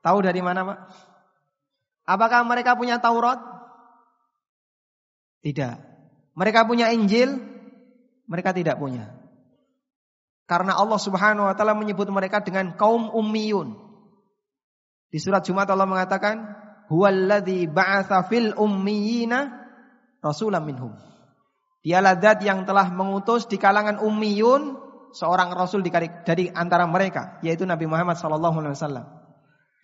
Tahu 0.00 0.18
dari 0.24 0.40
mana, 0.40 0.64
Pak? 0.64 0.78
Apakah 2.08 2.40
mereka 2.48 2.72
punya 2.72 2.96
Taurat? 2.96 3.36
Tidak. 5.44 5.76
Mereka 6.32 6.64
punya 6.64 6.88
Injil? 6.92 7.36
Mereka 8.24 8.56
tidak 8.56 8.80
punya. 8.80 9.19
Karena 10.50 10.74
Allah 10.74 10.98
Subhanahu 10.98 11.46
wa 11.46 11.54
taala 11.54 11.78
menyebut 11.78 12.10
mereka 12.10 12.42
dengan 12.42 12.74
kaum 12.74 13.06
ummiyun. 13.14 13.78
Di 15.06 15.22
surat 15.22 15.46
Jumat 15.46 15.70
Allah 15.70 15.86
mengatakan, 15.86 16.42
"Huwallazi 16.90 17.70
ba'atsa 17.70 18.26
fil 18.26 18.58
ummiyina 18.58 19.46
rasulam 20.18 20.66
minhum." 20.66 20.90
Dialah 21.86 22.18
zat 22.18 22.42
yang 22.42 22.66
telah 22.66 22.90
mengutus 22.90 23.46
di 23.46 23.62
kalangan 23.62 24.02
ummiyun 24.02 24.74
seorang 25.14 25.54
rasul 25.54 25.86
dari 25.86 26.50
antara 26.50 26.82
mereka, 26.90 27.38
yaitu 27.46 27.62
Nabi 27.62 27.86
Muhammad 27.86 28.18
sallallahu 28.18 28.58
alaihi 28.58 28.74
wasallam. 28.74 29.06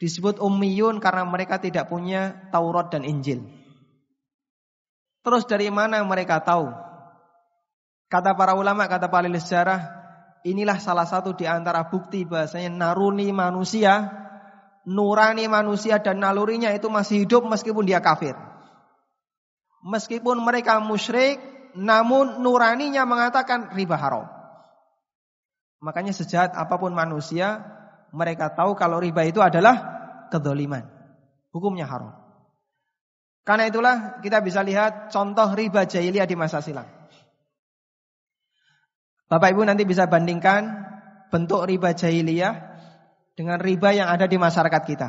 Disebut 0.03 0.43
ummiyun 0.43 0.99
karena 0.99 1.23
mereka 1.25 1.63
tidak 1.63 1.87
punya 1.87 2.51
Taurat 2.51 2.91
dan 2.91 3.07
Injil. 3.07 3.47
Terus 5.23 5.47
dari 5.47 5.71
mana 5.71 6.03
mereka 6.03 6.43
tahu? 6.43 6.69
Kata 8.11 8.35
para 8.35 8.59
ulama, 8.59 8.87
kata 8.87 9.09
para 9.09 9.27
sejarah, 9.27 9.96
Inilah 10.47 10.79
salah 10.79 11.11
satu 11.11 11.35
di 11.35 11.43
antara 11.43 11.91
bukti 11.91 12.23
bahasanya 12.23 12.71
naruni 12.71 13.35
manusia, 13.35 14.07
nurani 14.87 15.51
manusia 15.51 15.99
dan 15.99 16.23
nalurinya 16.23 16.71
itu 16.71 16.87
masih 16.87 17.27
hidup 17.27 17.43
meskipun 17.51 17.83
dia 17.83 17.99
kafir. 17.99 18.39
Meskipun 19.83 20.39
mereka 20.39 20.79
musyrik, 20.79 21.43
namun 21.75 22.39
nuraninya 22.47 23.03
mengatakan 23.03 23.75
riba 23.75 23.99
haram. 23.99 24.31
Makanya 25.83 26.15
sejahat 26.15 26.55
apa 26.55 26.79
pun 26.79 26.95
manusia, 26.95 27.67
mereka 28.15 28.55
tahu 28.55 28.79
kalau 28.79 29.03
riba 29.03 29.27
itu 29.27 29.43
adalah 29.43 29.83
kedoliman. 30.31 30.87
Hukumnya 31.51 31.91
haram. 31.91 32.15
Karena 33.43 33.67
itulah 33.67 34.23
kita 34.23 34.39
bisa 34.47 34.63
lihat 34.63 35.11
contoh 35.11 35.51
riba 35.59 35.91
jahiliyah 35.91 36.27
di 36.27 36.39
masa 36.39 36.63
silam. 36.63 36.96
Bapak 39.27 39.55
Ibu 39.55 39.67
nanti 39.67 39.83
bisa 39.83 40.07
bandingkan 40.07 40.87
bentuk 41.35 41.67
riba 41.67 41.91
jahiliyah 41.91 42.55
dengan 43.35 43.59
riba 43.59 43.91
yang 43.91 44.07
ada 44.07 44.31
di 44.31 44.39
masyarakat 44.39 44.83
kita. 44.87 45.09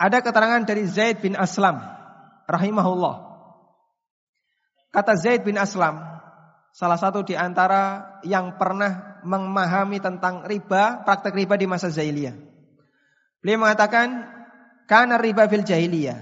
Ada 0.00 0.18
keterangan 0.24 0.64
dari 0.64 0.88
Zaid 0.88 1.20
bin 1.20 1.36
Aslam 1.36 1.78
rahimahullah. 2.48 3.30
Kata 4.92 5.12
Zaid 5.14 5.44
bin 5.44 5.60
Aslam, 5.60 6.00
salah 6.72 6.98
satu 6.98 7.22
di 7.22 7.36
antara 7.36 8.16
yang 8.26 8.56
pernah 8.56 9.22
memahami 9.22 10.02
tentang 10.02 10.42
riba, 10.48 11.06
praktek 11.06 11.36
riba 11.36 11.54
di 11.54 11.70
masa 11.70 11.88
jahiliyah. 11.88 12.34
Beliau 13.40 13.62
mengatakan, 13.62 14.26
karena 14.90 15.16
riba 15.16 15.46
fil 15.46 15.64
jahiliyah. 15.64 16.18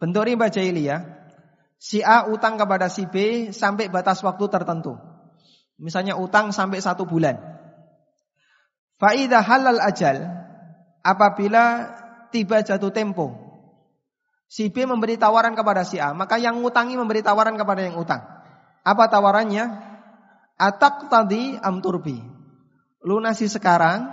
Bentuk 0.00 0.26
riba 0.26 0.50
jahiliyah, 0.50 1.02
si 1.78 2.02
A 2.02 2.26
utang 2.26 2.58
kepada 2.58 2.90
si 2.90 3.06
B 3.06 3.50
sampai 3.54 3.92
batas 3.92 4.24
waktu 4.24 4.50
tertentu. 4.50 5.11
Misalnya 5.82 6.14
utang 6.14 6.54
sampai 6.54 6.78
satu 6.78 7.02
bulan. 7.02 7.34
Faidah 9.02 9.42
halal 9.42 9.82
ajal, 9.82 10.30
apabila 11.02 11.90
tiba 12.30 12.62
jatuh 12.62 12.94
tempo, 12.94 13.34
si 14.46 14.70
B 14.70 14.86
memberi 14.86 15.18
tawaran 15.18 15.58
kepada 15.58 15.82
si 15.82 15.98
A, 15.98 16.14
maka 16.14 16.38
yang 16.38 16.62
ngutangi 16.62 16.94
memberi 16.94 17.18
tawaran 17.26 17.58
kepada 17.58 17.82
yang 17.82 17.98
utang. 17.98 18.22
Apa 18.86 19.10
tawarannya? 19.10 19.90
Atak 20.54 21.10
tadi 21.10 21.58
amturbi. 21.58 22.22
Lunasi 23.02 23.50
sekarang, 23.50 24.06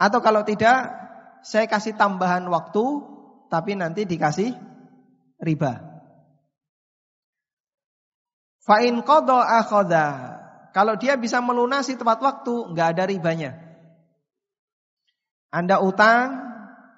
atau 0.00 0.24
kalau 0.24 0.48
tidak, 0.48 0.88
saya 1.44 1.68
kasih 1.68 1.92
tambahan 2.00 2.48
waktu, 2.48 2.84
tapi 3.52 3.76
nanti 3.76 4.08
dikasih 4.08 4.56
riba. 5.44 5.94
Fa'in 8.64 9.04
kodo 9.04 9.36
akhoda. 9.36 10.40
Kalau 10.74 10.98
dia 10.98 11.14
bisa 11.14 11.38
melunasi 11.38 11.94
tepat 11.94 12.18
waktu, 12.18 12.74
nggak 12.74 12.88
ada 12.98 13.04
ribanya. 13.06 13.54
Anda 15.54 15.78
utang 15.78 16.34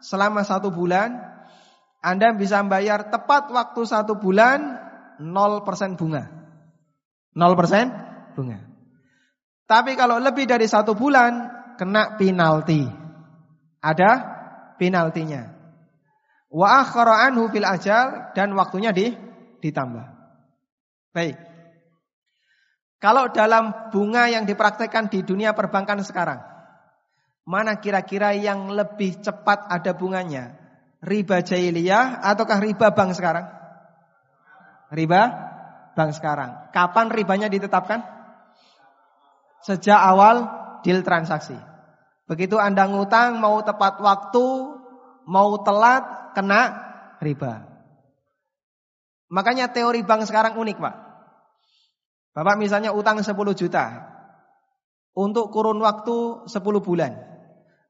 selama 0.00 0.48
satu 0.48 0.72
bulan, 0.72 1.12
Anda 2.00 2.32
bisa 2.32 2.64
bayar 2.64 3.12
tepat 3.12 3.52
waktu 3.52 3.84
satu 3.84 4.16
bulan 4.16 4.80
0% 5.20 6.00
bunga. 6.00 6.24
0% 7.36 8.32
bunga. 8.32 8.58
Tapi 9.68 9.92
kalau 9.92 10.16
lebih 10.24 10.48
dari 10.48 10.64
satu 10.64 10.96
bulan, 10.96 11.52
kena 11.76 12.16
penalti. 12.16 12.88
Ada 13.84 14.10
penaltinya. 14.80 15.52
Wa 16.48 16.80
akhara 16.80 17.28
anhu 17.28 17.52
fil 17.52 17.68
ajal 17.68 18.32
dan 18.32 18.56
waktunya 18.56 18.88
di 18.96 19.12
ditambah. 19.60 20.06
Baik. 21.12 21.45
Kalau 23.06 23.30
dalam 23.30 23.94
bunga 23.94 24.26
yang 24.26 24.42
dipraktekkan 24.50 25.06
di 25.06 25.22
dunia 25.22 25.54
perbankan 25.54 26.02
sekarang, 26.02 26.42
Mana 27.46 27.78
kira-kira 27.78 28.34
yang 28.34 28.74
lebih 28.74 29.22
cepat 29.22 29.70
ada 29.70 29.94
bunganya? 29.94 30.58
Riba 30.98 31.46
jahiliyah 31.46 32.18
ataukah 32.18 32.58
riba 32.58 32.90
bank 32.90 33.14
sekarang? 33.14 33.46
Riba 34.90 35.22
bank 35.94 36.10
sekarang. 36.18 36.74
Kapan 36.74 37.06
ribanya 37.14 37.46
ditetapkan? 37.46 38.02
Sejak 39.62 39.94
awal 39.94 40.50
deal 40.82 41.06
transaksi. 41.06 41.54
Begitu 42.26 42.58
Anda 42.58 42.90
ngutang 42.90 43.38
mau 43.38 43.62
tepat 43.62 44.02
waktu, 44.02 44.46
mau 45.30 45.54
telat 45.62 46.34
kena 46.34 46.82
riba. 47.22 47.62
Makanya 49.30 49.70
teori 49.70 50.02
bank 50.02 50.26
sekarang 50.26 50.58
unik, 50.58 50.82
Pak. 50.82 51.05
Bapak 52.36 52.60
misalnya 52.60 52.92
utang 52.92 53.16
10 53.16 53.32
juta 53.56 53.84
untuk 55.16 55.48
kurun 55.48 55.80
waktu 55.80 56.44
10 56.44 56.52
bulan. 56.84 57.16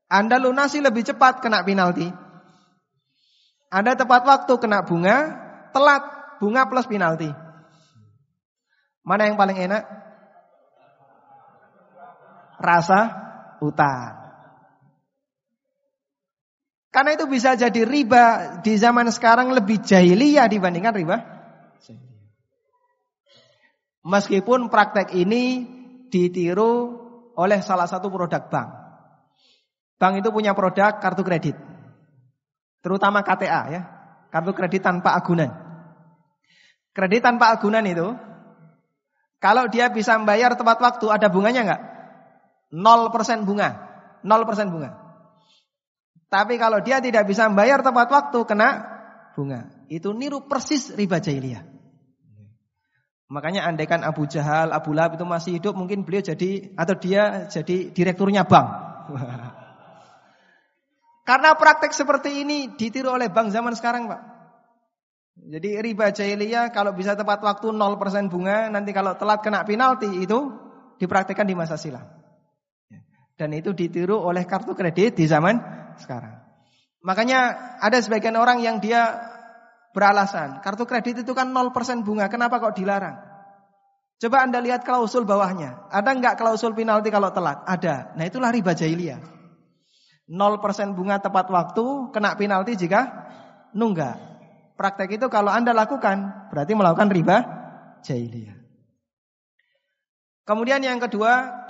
Anda 0.07 0.39
lunasi 0.39 0.79
lebih 0.79 1.03
cepat 1.03 1.43
kena 1.43 1.67
penalti. 1.67 2.07
Anda 3.75 3.99
tepat 3.99 4.23
waktu 4.23 4.55
kena 4.63 4.87
bunga, 4.87 5.35
telat 5.75 6.03
bunga 6.39 6.63
plus 6.71 6.87
penalti. 6.87 7.27
Mana 9.03 9.27
yang 9.27 9.35
paling 9.35 9.59
enak? 9.59 9.83
Rasa 12.63 13.01
utang. 13.59 14.15
Karena 16.95 17.19
itu 17.19 17.27
bisa 17.27 17.59
jadi 17.59 17.83
riba 17.83 18.57
di 18.63 18.79
zaman 18.79 19.11
sekarang 19.11 19.51
lebih 19.53 19.83
jahiliyah 19.83 20.47
dibandingkan 20.47 20.95
riba. 20.95 21.36
Meskipun 24.07 24.71
praktek 24.71 25.11
ini 25.19 25.67
ditiru 26.07 26.95
oleh 27.35 27.59
salah 27.59 27.91
satu 27.91 28.07
produk 28.07 28.47
bank. 28.47 28.69
Bank 29.99 30.23
itu 30.23 30.31
punya 30.31 30.55
produk 30.55 31.03
kartu 31.03 31.27
kredit. 31.27 31.59
Terutama 32.87 33.27
KTA 33.27 33.63
ya. 33.67 33.83
Kartu 34.31 34.55
kredit 34.55 34.87
tanpa 34.87 35.19
agunan. 35.19 35.51
Kredit 36.95 37.19
tanpa 37.19 37.51
agunan 37.51 37.83
itu 37.83 38.15
kalau 39.43 39.67
dia 39.67 39.91
bisa 39.91 40.15
membayar 40.17 40.55
tepat 40.55 40.79
waktu 40.81 41.07
ada 41.11 41.27
bunganya 41.27 41.67
enggak? 41.67 41.83
0% 42.71 43.43
bunga. 43.43 43.69
0% 44.23 44.73
bunga. 44.73 44.91
Tapi 46.31 46.55
kalau 46.63 46.79
dia 46.79 47.03
tidak 47.03 47.27
bisa 47.27 47.51
membayar 47.51 47.83
tepat 47.83 48.07
waktu 48.07 48.39
kena 48.47 48.69
bunga. 49.35 49.67
Itu 49.91 50.15
niru 50.15 50.47
persis 50.47 50.95
riba 50.95 51.19
jahiliyah. 51.19 51.76
Makanya 53.27 53.67
andaikan 53.67 54.07
Abu 54.07 54.31
Jahal, 54.31 54.71
Abu 54.71 54.95
Lahab 54.95 55.19
itu 55.19 55.27
masih 55.27 55.59
hidup 55.59 55.75
mungkin 55.75 56.07
beliau 56.07 56.23
jadi 56.23 56.71
atau 56.79 56.95
dia 56.95 57.51
jadi 57.51 57.91
direkturnya 57.91 58.47
bank. 58.47 58.69
Karena 61.29 61.59
praktek 61.59 61.91
seperti 61.91 62.47
ini 62.47 62.79
ditiru 62.79 63.11
oleh 63.11 63.27
bank 63.27 63.51
zaman 63.51 63.75
sekarang, 63.75 64.07
Pak. 64.07 64.23
Jadi 65.37 65.83
riba 65.83 66.15
jahiliyah 66.15 66.71
kalau 66.71 66.95
bisa 66.95 67.19
tepat 67.19 67.43
waktu 67.43 67.75
0% 67.75 68.31
bunga, 68.31 68.71
nanti 68.71 68.95
kalau 68.95 69.19
telat 69.19 69.43
kena 69.43 69.67
penalti 69.67 70.07
itu 70.23 70.55
dipraktekkan 71.03 71.45
di 71.45 71.59
masa 71.59 71.75
silam. 71.75 72.07
Dan 73.37 73.53
itu 73.53 73.77
ditiru 73.77 74.17
oleh 74.17 74.49
kartu 74.49 74.73
kredit 74.73 75.19
di 75.19 75.29
zaman 75.29 75.61
sekarang. 76.01 76.41
Makanya 77.05 77.77
ada 77.83 77.99
sebagian 78.01 78.39
orang 78.39 78.65
yang 78.65 78.81
dia 78.81 79.36
beralasan, 79.97 80.61
kartu 80.61 80.85
kredit 80.85 81.25
itu 81.25 81.33
kan 81.33 81.49
0% 81.49 81.73
bunga, 82.05 82.29
kenapa 82.29 82.61
kok 82.61 82.77
dilarang? 82.77 83.17
Coba 84.21 84.45
Anda 84.45 84.61
lihat 84.61 84.85
klausul 84.85 85.25
bawahnya. 85.25 85.89
Ada 85.89 86.13
enggak 86.13 86.37
klausul 86.37 86.77
penalti 86.77 87.09
kalau 87.09 87.33
telat? 87.33 87.65
Ada. 87.65 88.13
Nah 88.13 88.25
itulah 88.29 88.53
riba 88.53 88.77
jahiliyah. 88.77 89.21
0% 90.29 90.97
bunga 90.97 91.17
tepat 91.17 91.49
waktu, 91.49 92.13
kena 92.13 92.37
penalti 92.37 92.77
jika 92.77 93.29
nunggak. 93.73 94.17
Praktek 94.77 95.17
itu 95.17 95.33
kalau 95.33 95.49
Anda 95.49 95.73
lakukan, 95.73 96.49
berarti 96.53 96.73
melakukan 96.77 97.09
riba 97.09 97.37
jahiliyah. 98.05 98.57
Kemudian 100.45 100.85
yang 100.85 101.01
kedua, 101.01 101.65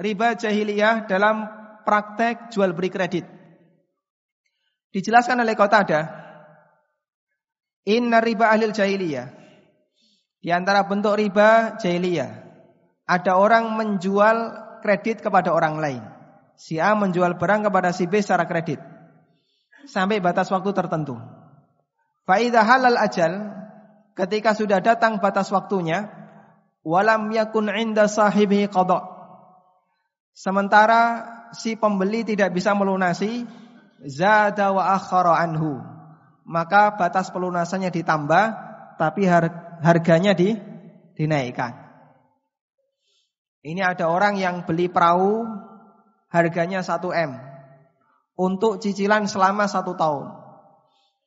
riba 0.00 0.32
jahiliyah 0.36 1.04
dalam 1.04 1.44
praktek 1.84 2.52
jual 2.52 2.72
beli 2.72 2.88
kredit. 2.88 3.24
Dijelaskan 4.92 5.44
oleh 5.44 5.52
kota 5.52 5.84
ada. 5.84 6.25
Inna 7.86 8.18
riba 8.18 8.50
ahlil 8.50 8.74
jahiliyah. 8.74 9.30
Di 10.42 10.50
antara 10.50 10.84
bentuk 10.84 11.14
riba 11.14 11.78
jahiliyah. 11.78 12.44
Ada 13.06 13.38
orang 13.38 13.70
menjual 13.78 14.36
kredit 14.82 15.22
kepada 15.22 15.54
orang 15.54 15.78
lain. 15.78 16.02
Si 16.58 16.82
A 16.82 16.98
menjual 16.98 17.38
barang 17.38 17.70
kepada 17.70 17.94
si 17.94 18.10
B 18.10 18.18
secara 18.18 18.48
kredit 18.50 18.82
sampai 19.86 20.18
batas 20.18 20.50
waktu 20.50 20.74
tertentu. 20.74 21.16
Faidah 22.26 22.66
halal 22.66 22.98
ajal 22.98 23.54
ketika 24.18 24.52
sudah 24.52 24.82
datang 24.82 25.22
batas 25.22 25.48
waktunya 25.54 26.10
walam 26.82 27.30
yakun 27.30 27.70
inda 27.70 28.10
sahibi 28.10 28.66
qada. 28.66 29.06
Sementara 30.36 31.24
si 31.54 31.78
pembeli 31.78 32.26
tidak 32.26 32.52
bisa 32.52 32.74
melunasi 32.74 33.46
zada 34.04 34.74
wa 34.74 34.92
akhara 34.92 35.38
anhu. 35.40 35.95
Maka 36.46 36.94
batas 36.94 37.34
pelunasannya 37.34 37.90
ditambah 37.90 38.44
tapi 39.02 39.26
harganya 39.82 40.32
di, 40.32 40.54
dinaikkan. 41.18 41.74
Ini 43.66 43.82
ada 43.82 44.06
orang 44.06 44.38
yang 44.38 44.62
beli 44.62 44.86
perahu 44.86 45.42
harganya 46.30 46.86
1 46.86 47.02
M 47.26 47.34
untuk 48.38 48.78
cicilan 48.78 49.26
selama 49.26 49.66
satu 49.66 49.98
tahun. 49.98 50.30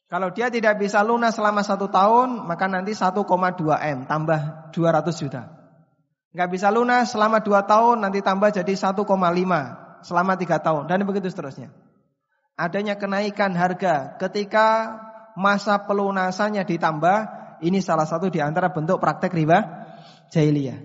Kalau 0.10 0.32
dia 0.34 0.48
tidak 0.50 0.80
bisa 0.82 1.04
lunas 1.06 1.38
selama 1.38 1.62
satu 1.62 1.92
tahun, 1.92 2.48
maka 2.48 2.66
nanti 2.66 2.96
1,2 2.96 3.28
M 3.78 4.08
tambah 4.08 4.72
200 4.72 5.22
juta. 5.22 5.52
Nggak 6.34 6.50
bisa 6.50 6.72
lunas 6.72 7.12
selama 7.12 7.44
2 7.44 7.60
tahun, 7.68 8.08
nanti 8.08 8.24
tambah 8.24 8.50
jadi 8.56 8.74
1,5 8.74 9.04
selama 10.02 10.34
3 10.40 10.66
tahun 10.66 10.84
dan 10.88 11.04
begitu 11.04 11.28
seterusnya. 11.28 11.70
Adanya 12.56 12.96
kenaikan 12.96 13.54
harga 13.54 14.16
ketika 14.18 14.98
masa 15.40 15.88
pelunasannya 15.88 16.68
ditambah, 16.68 17.18
ini 17.64 17.80
salah 17.80 18.04
satu 18.04 18.28
di 18.28 18.44
antara 18.44 18.76
bentuk 18.76 19.00
praktek 19.00 19.32
riba 19.32 19.88
jahiliyah. 20.36 20.84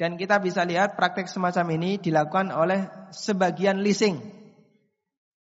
Dan 0.00 0.16
kita 0.16 0.40
bisa 0.40 0.64
lihat 0.64 0.96
praktek 0.96 1.28
semacam 1.28 1.76
ini 1.76 2.00
dilakukan 2.00 2.48
oleh 2.56 2.88
sebagian 3.12 3.84
leasing 3.84 4.16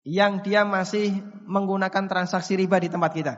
yang 0.03 0.43
dia 0.43 0.67
masih 0.67 1.15
menggunakan 1.47 2.11
transaksi 2.11 2.59
riba 2.59 2.75
di 2.83 2.91
tempat 2.91 3.11
kita. 3.15 3.33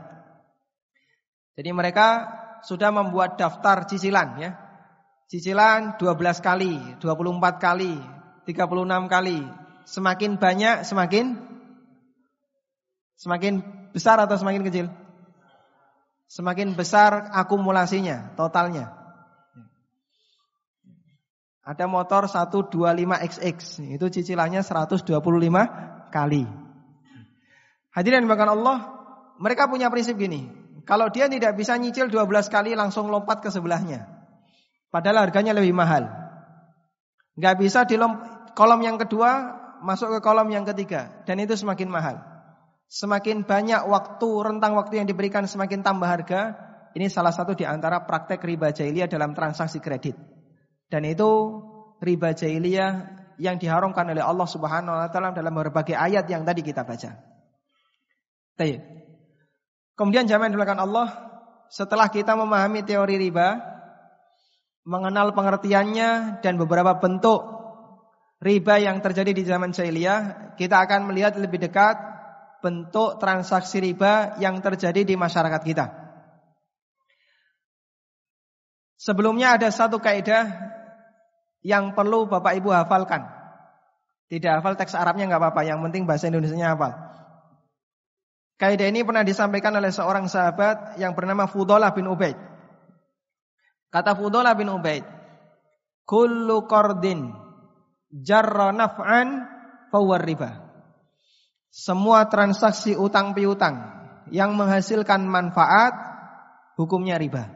Jadi 1.54 1.70
mereka 1.70 2.26
sudah 2.66 2.90
membuat 2.90 3.38
daftar 3.38 3.86
cicilan 3.86 4.42
ya. 4.42 4.52
Cicilan 5.30 6.02
12 6.02 6.42
kali, 6.42 6.74
24 6.98 7.62
kali, 7.62 7.94
36 8.50 9.06
kali. 9.06 9.40
Semakin 9.86 10.42
banyak 10.42 10.76
semakin 10.90 11.26
semakin 13.22 13.81
besar 13.92 14.18
atau 14.24 14.36
semakin 14.40 14.64
kecil? 14.66 14.88
Semakin 16.32 16.72
besar 16.80 17.28
akumulasinya, 17.36 18.32
totalnya. 18.40 18.96
Ada 21.62 21.86
motor 21.86 22.26
125XX, 22.26 23.60
itu 23.94 24.06
cicilannya 24.08 24.64
125 24.64 25.12
kali. 26.10 26.44
Hadirin 27.92 28.26
bahkan 28.26 28.56
Allah, 28.56 28.78
mereka 29.38 29.68
punya 29.68 29.92
prinsip 29.92 30.16
gini. 30.16 30.48
Kalau 30.88 31.12
dia 31.12 31.28
tidak 31.28 31.60
bisa 31.60 31.76
nyicil 31.76 32.08
12 32.08 32.48
kali 32.48 32.74
langsung 32.80 33.12
lompat 33.12 33.44
ke 33.44 33.52
sebelahnya. 33.52 34.08
Padahal 34.88 35.28
harganya 35.28 35.52
lebih 35.52 35.76
mahal. 35.76 36.08
Gak 37.36 37.60
bisa 37.60 37.84
di 37.84 38.00
kolom 38.56 38.82
yang 38.84 38.96
kedua 38.96 39.60
masuk 39.84 40.16
ke 40.16 40.20
kolom 40.24 40.48
yang 40.48 40.64
ketiga. 40.64 41.24
Dan 41.28 41.44
itu 41.44 41.60
semakin 41.60 41.92
mahal. 41.92 42.31
Semakin 42.92 43.48
banyak 43.48 43.88
waktu, 43.88 44.30
rentang 44.44 44.76
waktu 44.76 45.00
yang 45.00 45.08
diberikan 45.08 45.48
semakin 45.48 45.80
tambah 45.80 46.12
harga. 46.12 46.60
Ini 46.92 47.08
salah 47.08 47.32
satu 47.32 47.56
di 47.56 47.64
antara 47.64 48.04
praktek 48.04 48.44
riba 48.44 48.76
jahiliyah 48.76 49.08
dalam 49.08 49.32
transaksi 49.32 49.80
kredit. 49.80 50.20
Dan 50.92 51.08
itu 51.08 51.56
riba 52.04 52.36
jahiliyah 52.36 52.92
yang 53.40 53.56
diharamkan 53.56 54.12
oleh 54.12 54.20
Allah 54.20 54.44
Subhanahu 54.44 54.92
wa 54.92 55.08
taala 55.08 55.32
dalam 55.32 55.56
berbagai 55.56 55.96
ayat 55.96 56.28
yang 56.28 56.44
tadi 56.44 56.68
kita 56.68 56.84
baca. 56.84 57.16
Kemudian 59.96 60.28
zaman 60.28 60.52
dilakukan 60.52 60.84
Allah 60.84 61.08
setelah 61.72 62.12
kita 62.12 62.36
memahami 62.36 62.84
teori 62.84 63.16
riba, 63.16 63.56
mengenal 64.84 65.32
pengertiannya 65.32 66.44
dan 66.44 66.60
beberapa 66.60 67.00
bentuk 67.00 67.40
riba 68.44 68.84
yang 68.84 69.00
terjadi 69.00 69.32
di 69.32 69.44
zaman 69.48 69.72
jahiliyah, 69.72 70.54
kita 70.60 70.76
akan 70.84 71.08
melihat 71.08 71.40
lebih 71.40 71.64
dekat 71.64 72.12
bentuk 72.62 73.18
transaksi 73.18 73.82
riba 73.82 74.38
yang 74.38 74.62
terjadi 74.62 75.02
di 75.02 75.18
masyarakat 75.18 75.62
kita. 75.66 75.86
Sebelumnya 79.02 79.58
ada 79.58 79.74
satu 79.74 79.98
kaidah 79.98 80.46
yang 81.66 81.98
perlu 81.98 82.30
Bapak 82.30 82.54
Ibu 82.54 82.70
hafalkan. 82.70 83.26
Tidak 84.30 84.62
hafal 84.62 84.78
teks 84.78 84.94
Arabnya 84.94 85.26
nggak 85.26 85.42
apa-apa, 85.42 85.62
yang 85.66 85.82
penting 85.82 86.06
bahasa 86.06 86.30
Indonesia-nya 86.30 86.78
hafal. 86.78 86.94
Kaidah 88.62 88.88
ini 88.94 89.02
pernah 89.02 89.26
disampaikan 89.26 89.74
oleh 89.74 89.90
seorang 89.90 90.30
sahabat 90.30 91.02
yang 91.02 91.18
bernama 91.18 91.50
Fudolah 91.50 91.98
bin 91.98 92.06
Ubaid. 92.06 92.38
Kata 93.90 94.14
Fudolah 94.14 94.54
bin 94.54 94.70
Ubaid, 94.70 95.02
"Kullu 96.06 96.70
qardin 96.70 97.34
jarra 98.14 98.70
naf'an 98.70 99.50
fawar 99.90 100.22
riba." 100.22 100.71
Semua 101.72 102.28
transaksi 102.28 103.00
utang 103.00 103.32
piutang 103.32 103.80
yang 104.28 104.60
menghasilkan 104.60 105.24
manfaat 105.24 105.96
hukumnya 106.76 107.16
riba. 107.16 107.48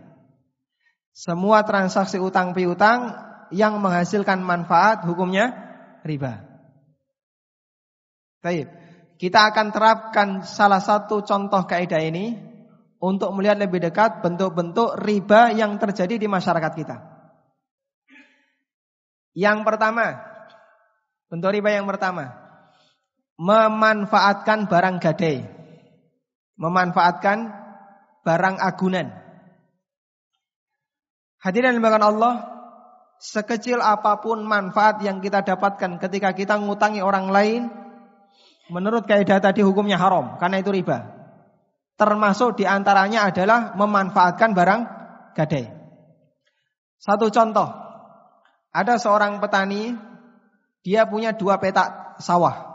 Semua 1.11 1.68
transaksi 1.68 2.16
utang 2.16 2.55
piutang 2.55 3.11
yang 3.51 3.80
menghasilkan 3.84 4.39
manfaat 4.39 5.03
hukumnya 5.03 5.51
riba. 6.07 6.47
Baik. 8.39 8.72
Kita 9.16 9.51
akan 9.51 9.72
terapkan 9.72 10.28
salah 10.43 10.84
satu 10.84 11.24
contoh 11.24 11.63
kaidah 11.63 12.03
ini 12.03 12.36
untuk 12.99 13.32
melihat 13.36 13.59
lebih 13.59 13.80
dekat 13.80 14.20
bentuk-bentuk 14.20 14.99
riba 14.99 15.55
yang 15.55 15.76
terjadi 15.80 16.20
di 16.20 16.28
masyarakat 16.28 16.72
kita. 16.76 16.97
Yang 19.36 19.68
pertama, 19.68 20.20
bentuk 21.32 21.51
riba 21.51 21.76
yang 21.76 21.88
pertama, 21.88 22.45
memanfaatkan 23.40 24.68
barang 24.68 24.98
gadai. 25.04 25.44
Memanfaatkan 26.56 27.52
barang 28.24 28.56
agunan. 28.60 29.12
Hadirin 31.44 31.78
yang 31.78 32.02
Allah, 32.02 32.34
sekecil 33.22 33.78
apa 33.84 34.18
pun 34.24 34.42
manfaat 34.42 35.04
yang 35.06 35.22
kita 35.22 35.46
dapatkan 35.46 36.02
ketika 36.02 36.34
kita 36.34 36.56
ngutangi 36.58 37.06
orang 37.06 37.30
lain, 37.30 37.62
menurut 38.74 39.06
kaidah 39.06 39.38
tadi 39.38 39.62
hukumnya 39.62 40.00
haram 40.02 40.42
karena 40.42 40.64
itu 40.64 40.74
riba. 40.74 41.14
Termasuk 41.96 42.60
di 42.60 42.66
antaranya 42.68 43.30
adalah 43.30 43.78
memanfaatkan 43.78 44.52
barang 44.52 44.82
gadai. 45.38 45.70
Satu 47.00 47.30
contoh, 47.30 47.70
ada 48.76 49.00
seorang 49.00 49.40
petani, 49.40 49.96
dia 50.84 51.08
punya 51.08 51.32
dua 51.32 51.62
petak 51.62 52.20
sawah. 52.20 52.74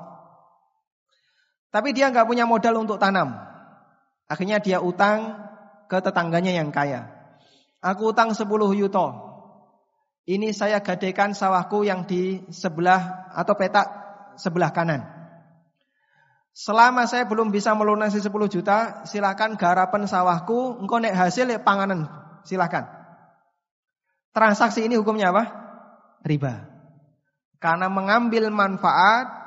Tapi 1.70 1.94
dia 1.94 2.10
nggak 2.10 2.26
punya 2.26 2.44
modal 2.46 2.82
untuk 2.82 2.98
tanam. 2.98 3.34
Akhirnya 4.26 4.58
dia 4.58 4.82
utang 4.82 5.38
ke 5.90 5.98
tetangganya 6.02 6.54
yang 6.54 6.70
kaya. 6.74 7.10
Aku 7.82 8.10
utang 8.14 8.34
10 8.34 8.46
yuto. 8.76 9.06
Ini 10.28 10.54
saya 10.54 10.78
gadekan 10.84 11.34
sawahku 11.34 11.82
yang 11.82 12.06
di 12.06 12.44
sebelah 12.52 13.30
atau 13.34 13.54
petak 13.58 13.86
sebelah 14.38 14.70
kanan. 14.70 15.02
Selama 16.50 17.06
saya 17.06 17.24
belum 17.24 17.54
bisa 17.54 17.72
melunasi 17.72 18.20
10 18.20 18.30
juta, 18.50 19.06
silakan 19.06 19.56
garapan 19.56 20.04
sawahku, 20.04 20.82
engkau 20.82 20.98
nek 21.00 21.16
hasil 21.16 21.48
ya 21.48 21.62
panganan, 21.62 22.10
silakan. 22.44 22.84
Transaksi 24.30 24.86
ini 24.86 24.94
hukumnya 24.94 25.34
apa? 25.34 25.44
Riba. 26.22 26.68
Karena 27.58 27.88
mengambil 27.90 28.52
manfaat 28.52 29.39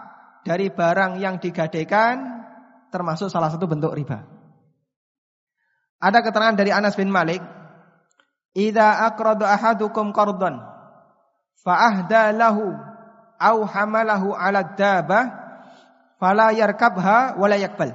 dari 0.44 0.70
barang 0.70 1.20
yang 1.20 1.40
digadekan 1.40 2.44
termasuk 2.92 3.32
salah 3.32 3.50
satu 3.50 3.66
bentuk 3.66 3.96
riba. 3.96 4.22
Ada 6.04 6.20
keterangan 6.20 6.60
dari 6.60 6.70
Anas 6.76 7.00
bin 7.00 7.08
Malik, 7.08 7.40
"Idza 8.54 9.08
aqrada 9.08 9.56
ahadukum 9.56 10.12
qardan 10.12 10.60
fa'ahda 11.64 12.36
lahu 12.36 12.76
au 13.40 13.58
hamalahu 13.64 14.36
'ala 14.36 14.76
dabah 14.76 15.44
fala 16.24 16.56
yarkabha 16.56 17.36
wala 17.36 17.60
yakbal. 17.60 17.92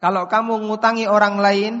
Kalau 0.00 0.24
kamu 0.24 0.64
ngutangi 0.70 1.04
orang 1.04 1.36
lain 1.36 1.74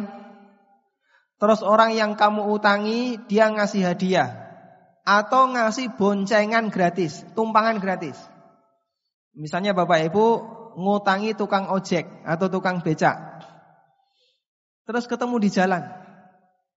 terus 1.38 1.62
orang 1.62 1.94
yang 1.94 2.18
kamu 2.18 2.44
utangi 2.50 3.16
dia 3.30 3.48
ngasih 3.48 3.88
hadiah 3.88 4.48
atau 5.08 5.48
ngasih 5.48 5.96
boncengan 5.96 6.68
gratis, 6.68 7.24
tumpangan 7.32 7.80
gratis. 7.80 8.20
Misalnya 9.38 9.70
Bapak 9.70 10.02
Ibu 10.10 10.26
ngutangi 10.74 11.38
tukang 11.38 11.70
ojek 11.70 12.26
atau 12.26 12.50
tukang 12.50 12.82
becak. 12.82 13.14
Terus 14.82 15.06
ketemu 15.06 15.38
di 15.38 15.48
jalan. 15.54 15.82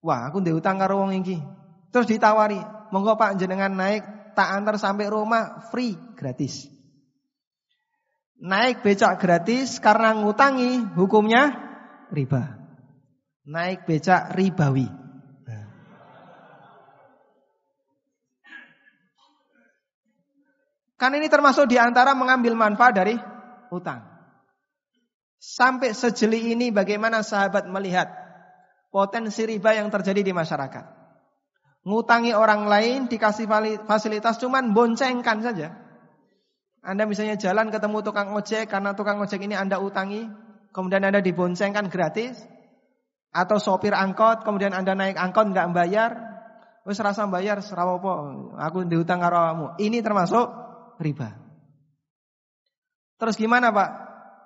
Wah, 0.05 0.29
aku 0.29 0.45
ndek 0.45 0.61
utang 0.61 0.77
karo 0.77 1.01
wong 1.01 1.17
iki. 1.25 1.41
Terus 1.89 2.05
ditawari, 2.05 2.61
monggo 2.93 3.17
Pak 3.17 3.41
jenengan 3.41 3.73
naik 3.73 4.05
tak 4.37 4.53
antar 4.53 4.77
sampai 4.77 5.09
rumah 5.09 5.73
free 5.73 5.97
gratis. 6.13 6.69
Naik 8.37 8.85
becak 8.85 9.17
gratis 9.17 9.81
karena 9.81 10.13
ngutangi 10.17 10.85
hukumnya 10.93 11.53
riba. 12.13 12.61
Naik 13.45 13.89
becak 13.89 14.37
ribawi. 14.37 15.00
Kan 21.01 21.17
ini 21.17 21.25
termasuk 21.25 21.65
di 21.65 21.81
antara 21.81 22.13
mengambil 22.13 22.53
manfaat 22.53 22.93
dari 22.93 23.17
utang. 23.73 24.05
Sampai 25.41 25.97
sejeli 25.97 26.53
ini 26.53 26.69
bagaimana 26.69 27.25
sahabat 27.25 27.65
melihat 27.65 28.13
potensi 28.93 29.41
riba 29.49 29.73
yang 29.73 29.89
terjadi 29.89 30.21
di 30.21 30.29
masyarakat 30.29 31.01
ngutangi 31.81 32.37
orang 32.37 32.69
lain 32.69 33.09
dikasih 33.09 33.49
fasilitas 33.89 34.37
cuman 34.37 34.73
boncengkan 34.73 35.41
saja. 35.41 35.73
Anda 36.81 37.05
misalnya 37.05 37.37
jalan 37.37 37.69
ketemu 37.69 38.01
tukang 38.01 38.33
ojek 38.33 38.65
karena 38.65 38.97
tukang 38.97 39.21
ojek 39.21 39.37
ini 39.37 39.53
Anda 39.53 39.77
utangi, 39.77 40.25
kemudian 40.73 41.05
Anda 41.05 41.21
diboncengkan 41.21 41.93
gratis 41.93 42.41
atau 43.31 43.61
sopir 43.61 43.93
angkot 43.93 44.43
kemudian 44.43 44.73
Anda 44.73 44.97
naik 44.97 45.17
angkot 45.17 45.53
nggak 45.53 45.69
bayar, 45.73 46.11
wis 46.85 46.97
rasa 46.97 47.29
bayar 47.29 47.61
serawopo, 47.61 48.53
aku 48.57 48.85
diutang 48.89 49.21
karo. 49.21 49.77
Ini 49.77 50.01
termasuk 50.01 50.70
riba. 51.01 51.33
Terus 53.17 53.35
gimana 53.37 53.73
Pak? 53.73 53.89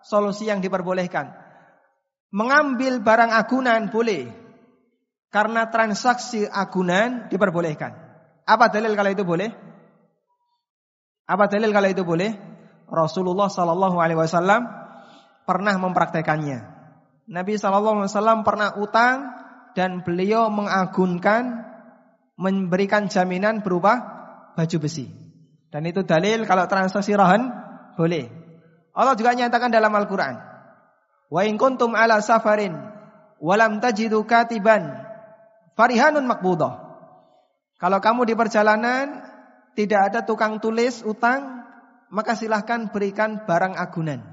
Solusi 0.07 0.47
yang 0.47 0.63
diperbolehkan. 0.63 1.31
Mengambil 2.31 2.99
barang 2.99 3.31
agunan 3.31 3.87
boleh, 3.87 4.27
karena 5.35 5.67
transaksi 5.67 6.47
agunan 6.47 7.27
diperbolehkan. 7.27 7.91
Apa 8.47 8.71
dalil 8.71 8.95
kalau 8.95 9.11
itu 9.11 9.27
boleh? 9.27 9.51
Apa 11.27 11.51
dalil 11.51 11.75
kalau 11.75 11.89
itu 11.91 12.07
boleh? 12.07 12.31
Rasulullah 12.87 13.49
Sallallahu 13.51 13.97
Alaihi 13.97 14.19
Wasallam 14.19 14.63
pernah 15.43 15.75
mempraktekannya. 15.75 16.75
Nabi 17.25 17.57
SAW 17.57 18.45
pernah 18.45 18.77
utang 18.77 19.33
dan 19.73 20.05
beliau 20.05 20.53
mengagunkan 20.53 21.65
memberikan 22.37 23.09
jaminan 23.09 23.65
berupa 23.65 23.97
baju 24.53 24.77
besi. 24.77 25.24
Dan 25.75 25.83
itu 25.91 26.07
dalil 26.07 26.47
kalau 26.47 26.71
transaksi 26.71 27.11
rahan 27.19 27.51
boleh. 27.99 28.31
Allah 28.95 29.11
juga 29.19 29.35
nyatakan 29.35 29.67
dalam 29.67 29.91
Al-Qur'an, 29.91 30.39
"Wa 31.27 31.43
in 31.43 31.59
kuntum 31.59 31.99
ala 31.99 32.23
safarin 32.23 32.71
walam 33.43 33.83
tajidu 33.83 34.23
katiban 34.23 35.03
farihanun 35.75 36.23
makbudah." 36.31 36.79
Kalau 37.75 37.99
kamu 37.99 38.23
di 38.23 38.39
perjalanan 38.39 39.19
tidak 39.75 40.15
ada 40.15 40.19
tukang 40.23 40.63
tulis 40.63 41.03
utang, 41.03 41.67
maka 42.07 42.39
silahkan 42.39 42.87
berikan 42.87 43.43
barang 43.43 43.75
agunan. 43.75 44.23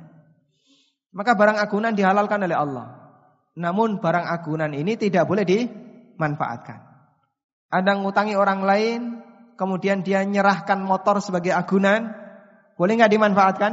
Maka 1.11 1.35
barang 1.35 1.59
agunan 1.59 1.91
dihalalkan 1.91 2.39
oleh 2.47 2.55
Allah. 2.55 3.19
Namun 3.59 3.99
barang 3.99 4.31
agunan 4.31 4.71
ini 4.71 4.95
tidak 4.95 5.27
boleh 5.27 5.43
dimanfaatkan. 5.43 6.79
Ada 7.67 7.99
ngutangi 7.99 8.39
orang 8.39 8.63
lain, 8.63 9.01
kemudian 9.63 10.03
dia 10.03 10.27
nyerahkan 10.27 10.83
motor 10.83 11.23
sebagai 11.23 11.55
agunan, 11.55 12.11
boleh 12.75 12.99
nggak 12.99 13.13
dimanfaatkan? 13.15 13.73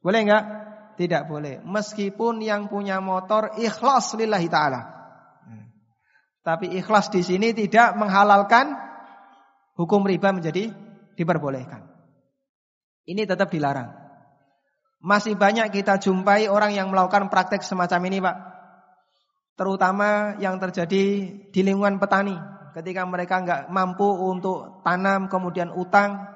Boleh 0.00 0.20
nggak? 0.24 0.44
Tidak 0.96 1.28
boleh. 1.28 1.60
Meskipun 1.60 2.40
yang 2.40 2.72
punya 2.72 3.04
motor 3.04 3.52
ikhlas 3.60 4.16
lillahi 4.16 4.48
taala. 4.48 4.80
Tapi 6.42 6.72
ikhlas 6.74 7.12
di 7.12 7.20
sini 7.20 7.52
tidak 7.52 7.94
menghalalkan 8.00 8.74
hukum 9.76 10.02
riba 10.08 10.32
menjadi 10.32 10.72
diperbolehkan. 11.14 11.86
Ini 13.04 13.28
tetap 13.28 13.52
dilarang. 13.52 13.92
Masih 15.02 15.36
banyak 15.36 15.68
kita 15.74 16.00
jumpai 16.00 16.48
orang 16.48 16.72
yang 16.72 16.88
melakukan 16.88 17.28
praktek 17.28 17.60
semacam 17.60 18.00
ini 18.08 18.18
Pak. 18.24 18.36
Terutama 19.58 20.38
yang 20.40 20.56
terjadi 20.56 21.04
di 21.50 21.60
lingkungan 21.60 22.00
petani. 22.00 22.61
Ketika 22.72 23.04
mereka 23.04 23.44
nggak 23.44 23.62
mampu 23.68 24.04
untuk 24.04 24.80
tanam 24.84 25.28
kemudian 25.28 25.72
utang. 25.72 26.28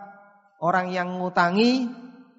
Orang 0.57 0.89
yang 0.89 1.21
ngutangi 1.21 1.85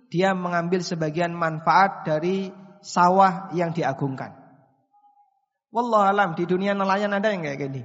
dia 0.09 0.33
mengambil 0.33 0.81
sebagian 0.81 1.37
manfaat 1.37 2.01
dari 2.01 2.49
sawah 2.81 3.53
yang 3.53 3.77
diagungkan. 3.77 4.33
Wallah 5.69 6.09
alam 6.09 6.33
di 6.33 6.49
dunia 6.49 6.73
nelayan 6.73 7.13
ada 7.13 7.29
yang 7.29 7.45
kayak 7.45 7.59
gini. 7.61 7.81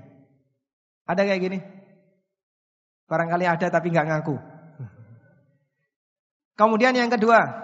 Ada 1.04 1.28
kayak 1.28 1.40
gini? 1.42 1.58
Barangkali 3.04 3.44
ada 3.44 3.66
tapi 3.68 3.92
nggak 3.92 4.08
ngaku. 4.08 4.36
Kemudian 6.56 6.96
yang 6.96 7.12
kedua, 7.12 7.62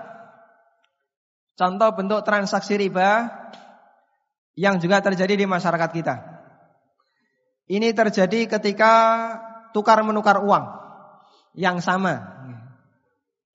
Contoh 1.58 1.90
bentuk 1.90 2.22
transaksi 2.22 2.78
riba 2.78 3.26
yang 4.54 4.78
juga 4.78 5.02
terjadi 5.02 5.42
di 5.42 5.46
masyarakat 5.50 5.90
kita. 5.90 6.37
Ini 7.68 7.92
terjadi 7.92 8.48
ketika 8.48 8.92
tukar 9.76 10.00
menukar 10.00 10.40
uang 10.40 10.64
yang 11.52 11.84
sama. 11.84 12.40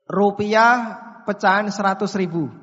Rupiah 0.06 1.02
pecahan 1.26 1.74
100 1.74 2.06
ribu. 2.22 2.54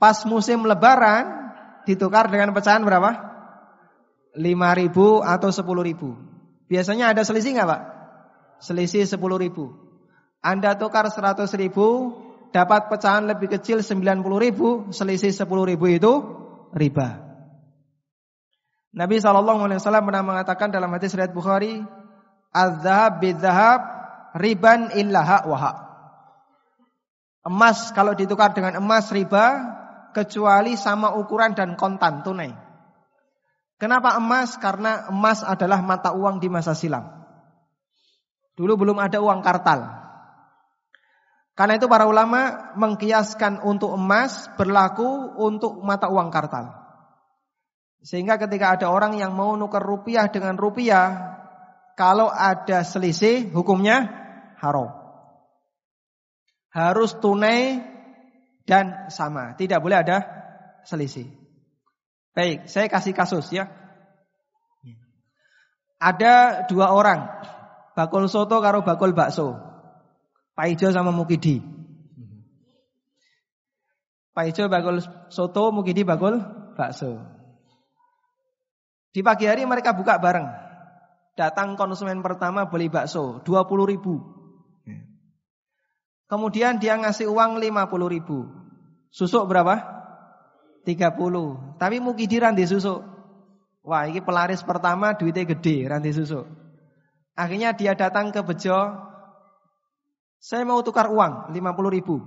Pas 0.00 0.24
musim 0.24 0.64
lebaran 0.64 1.52
ditukar 1.84 2.32
dengan 2.32 2.56
pecahan 2.56 2.80
berapa? 2.80 3.12
5 4.34 4.80
ribu 4.80 5.20
atau 5.20 5.50
10 5.52 5.62
ribu. 5.84 6.16
Biasanya 6.66 7.12
ada 7.12 7.22
selisih 7.22 7.54
nggak 7.54 7.68
Pak? 7.68 7.82
Selisih 8.64 9.04
10 9.04 9.20
ribu. 9.36 9.70
Anda 10.40 10.76
tukar 10.80 11.08
100 11.08 11.44
ribu 11.60 12.16
dapat 12.52 12.88
pecahan 12.92 13.28
lebih 13.28 13.52
kecil 13.52 13.82
90 13.84 14.24
ribu, 14.38 14.88
selisih 14.92 15.32
10 15.32 15.70
ribu 15.72 15.86
itu 15.88 16.12
riba. 16.72 17.23
Nabi 18.94 19.18
SAW 19.18 20.06
pernah 20.06 20.22
mengatakan 20.22 20.70
dalam 20.70 20.86
hadis 20.94 21.10
riwayat 21.18 21.34
Bukhari, 21.34 21.82
"Az-zahab 22.54 23.18
bid-zahab 23.18 23.80
riban 24.38 24.94
illa 24.94 25.26
hak 25.26 25.44
wa 25.50 25.58
hak." 25.58 25.76
Emas 27.44 27.90
kalau 27.90 28.14
ditukar 28.14 28.54
dengan 28.54 28.78
emas 28.78 29.10
riba 29.10 29.74
kecuali 30.14 30.78
sama 30.78 31.18
ukuran 31.18 31.58
dan 31.58 31.74
kontan 31.74 32.22
tunai. 32.22 32.54
Kenapa 33.82 34.14
emas? 34.16 34.54
Karena 34.62 35.10
emas 35.10 35.42
adalah 35.42 35.82
mata 35.82 36.14
uang 36.14 36.38
di 36.38 36.46
masa 36.46 36.72
silam. 36.78 37.02
Dulu 38.54 38.78
belum 38.78 39.02
ada 39.02 39.18
uang 39.18 39.42
kartal. 39.42 39.90
Karena 41.58 41.74
itu 41.74 41.90
para 41.90 42.06
ulama 42.06 42.70
mengkiaskan 42.78 43.66
untuk 43.66 43.98
emas 43.98 44.46
berlaku 44.54 45.34
untuk 45.42 45.82
mata 45.82 46.06
uang 46.06 46.30
kartal. 46.30 46.83
Sehingga 48.04 48.36
ketika 48.36 48.76
ada 48.76 48.92
orang 48.92 49.16
yang 49.16 49.32
mau 49.32 49.56
nukar 49.56 49.80
rupiah 49.80 50.28
dengan 50.28 50.60
rupiah, 50.60 51.40
kalau 51.96 52.28
ada 52.28 52.84
selisih 52.84 53.48
hukumnya 53.56 54.12
haram. 54.60 54.92
Harus 56.68 57.16
tunai 57.16 57.80
dan 58.68 59.08
sama, 59.08 59.56
tidak 59.56 59.80
boleh 59.80 60.04
ada 60.04 60.20
selisih. 60.84 61.32
Baik, 62.36 62.68
saya 62.68 62.92
kasih 62.92 63.16
kasus 63.16 63.48
ya. 63.48 63.72
Ada 65.96 66.68
dua 66.68 66.92
orang, 66.92 67.24
bakul 67.96 68.28
soto 68.28 68.60
karo 68.60 68.84
bakul 68.84 69.16
bakso. 69.16 69.56
Pak 70.52 70.76
Ijo 70.76 70.92
sama 70.92 71.08
Mukidi. 71.08 71.64
Pak 74.36 74.44
Ijo 74.52 74.68
bakul 74.68 75.00
soto, 75.32 75.72
Mukidi 75.72 76.04
bakul 76.04 76.42
bakso. 76.76 77.33
Di 79.14 79.22
pagi 79.22 79.46
hari 79.46 79.62
mereka 79.62 79.94
buka 79.94 80.18
bareng. 80.18 80.50
Datang 81.38 81.78
konsumen 81.78 82.18
pertama 82.18 82.66
beli 82.66 82.90
bakso, 82.90 83.38
20 83.46 83.86
ribu. 83.86 84.18
Kemudian 86.26 86.82
dia 86.82 86.98
ngasih 86.98 87.30
uang 87.30 87.62
50 87.62 88.10
ribu. 88.10 88.50
Susuk 89.14 89.46
berapa? 89.46 89.78
30. 90.82 91.78
Tapi 91.78 91.96
Mukidi 92.02 92.42
ranti 92.42 92.66
susuk. 92.66 93.06
Wah 93.86 94.10
ini 94.10 94.18
pelaris 94.18 94.66
pertama 94.66 95.14
duitnya 95.14 95.46
gede, 95.46 95.86
ranti 95.86 96.10
susuk. 96.10 96.48
Akhirnya 97.38 97.70
dia 97.70 97.94
datang 97.94 98.34
ke 98.34 98.42
Bejo, 98.42 98.98
saya 100.42 100.66
mau 100.66 100.82
tukar 100.82 101.06
uang 101.06 101.54
50 101.54 101.96
ribu. 101.96 102.18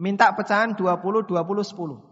Minta 0.00 0.32
pecahan 0.32 0.72
20, 0.72 1.28
20, 1.28 1.28
10. 1.28 2.09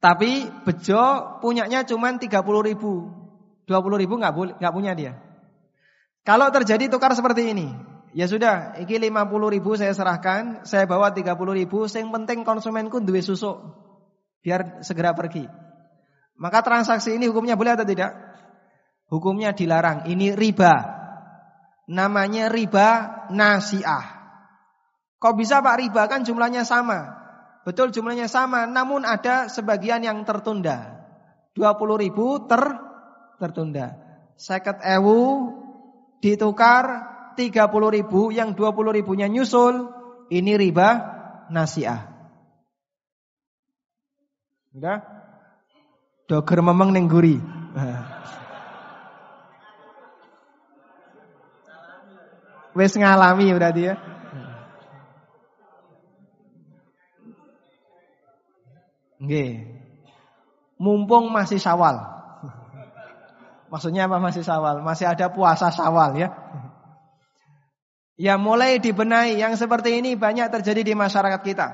Tapi 0.00 0.48
Bejo 0.64 1.38
punyanya 1.44 1.84
cuma 1.84 2.08
30 2.08 2.28
ribu. 2.64 3.12
20 3.68 4.02
ribu 4.02 4.14
nggak 4.16 4.32
nggak 4.58 4.74
punya 4.74 4.92
dia. 4.96 5.12
Kalau 6.24 6.48
terjadi 6.48 6.88
tukar 6.88 7.12
seperti 7.12 7.52
ini, 7.52 7.70
ya 8.16 8.26
sudah, 8.26 8.76
ini 8.80 9.12
50 9.12 9.54
ribu 9.54 9.76
saya 9.76 9.92
serahkan, 9.92 10.66
saya 10.66 10.84
bawa 10.88 11.12
30 11.12 11.36
ribu, 11.54 11.86
yang 11.88 12.10
penting 12.12 12.42
konsumenku 12.42 13.00
duwe 13.00 13.22
susuk, 13.22 13.56
biar 14.42 14.82
segera 14.84 15.14
pergi. 15.16 15.48
Maka 16.40 16.64
transaksi 16.64 17.14
ini 17.16 17.28
hukumnya 17.28 17.56
boleh 17.56 17.76
atau 17.76 17.86
tidak? 17.86 18.16
Hukumnya 19.12 19.52
dilarang, 19.52 20.08
ini 20.08 20.32
riba 20.32 21.00
namanya 21.90 22.46
riba 22.46 22.88
nasiah. 23.34 24.22
Kok 25.20 25.34
bisa 25.36 25.60
Pak 25.60 25.76
riba 25.82 26.06
kan 26.06 26.22
jumlahnya 26.22 26.62
sama. 26.62 27.19
Betul 27.70 27.94
jumlahnya 27.94 28.26
sama, 28.26 28.66
namun 28.66 29.06
ada 29.06 29.46
sebagian 29.46 30.02
yang 30.02 30.26
tertunda. 30.26 31.06
20 31.54 32.02
ribu 32.02 32.42
ter 32.50 32.58
tertunda. 33.38 33.94
Seket 34.34 34.82
ewu 34.82 35.54
ditukar 36.18 37.06
30 37.38 37.94
ribu, 37.94 38.34
yang 38.34 38.58
20 38.58 38.90
ribunya 38.90 39.30
nyusul. 39.30 39.86
Ini 40.34 40.58
riba 40.58 40.88
nasiah. 41.54 42.10
Udah? 44.74 45.06
Doger 46.26 46.58
memang 46.66 46.90
nengguri. 46.90 47.38
Wes 52.74 52.94
ngalami 52.98 53.54
berarti 53.54 53.94
ya. 53.94 53.94
Nggih. 59.20 59.68
Mumpung 60.80 61.28
masih 61.28 61.60
Syawal. 61.60 62.00
Maksudnya 63.68 64.08
apa 64.08 64.16
masih 64.18 64.42
Syawal? 64.42 64.80
Masih 64.80 65.06
ada 65.06 65.28
puasa 65.28 65.68
Syawal 65.68 66.16
ya. 66.16 66.28
Ya 68.20 68.36
mulai 68.36 68.80
dibenahi 68.80 69.40
yang 69.40 69.56
seperti 69.56 70.00
ini 70.00 70.16
banyak 70.16 70.48
terjadi 70.48 70.80
di 70.82 70.94
masyarakat 70.96 71.40
kita. 71.44 71.68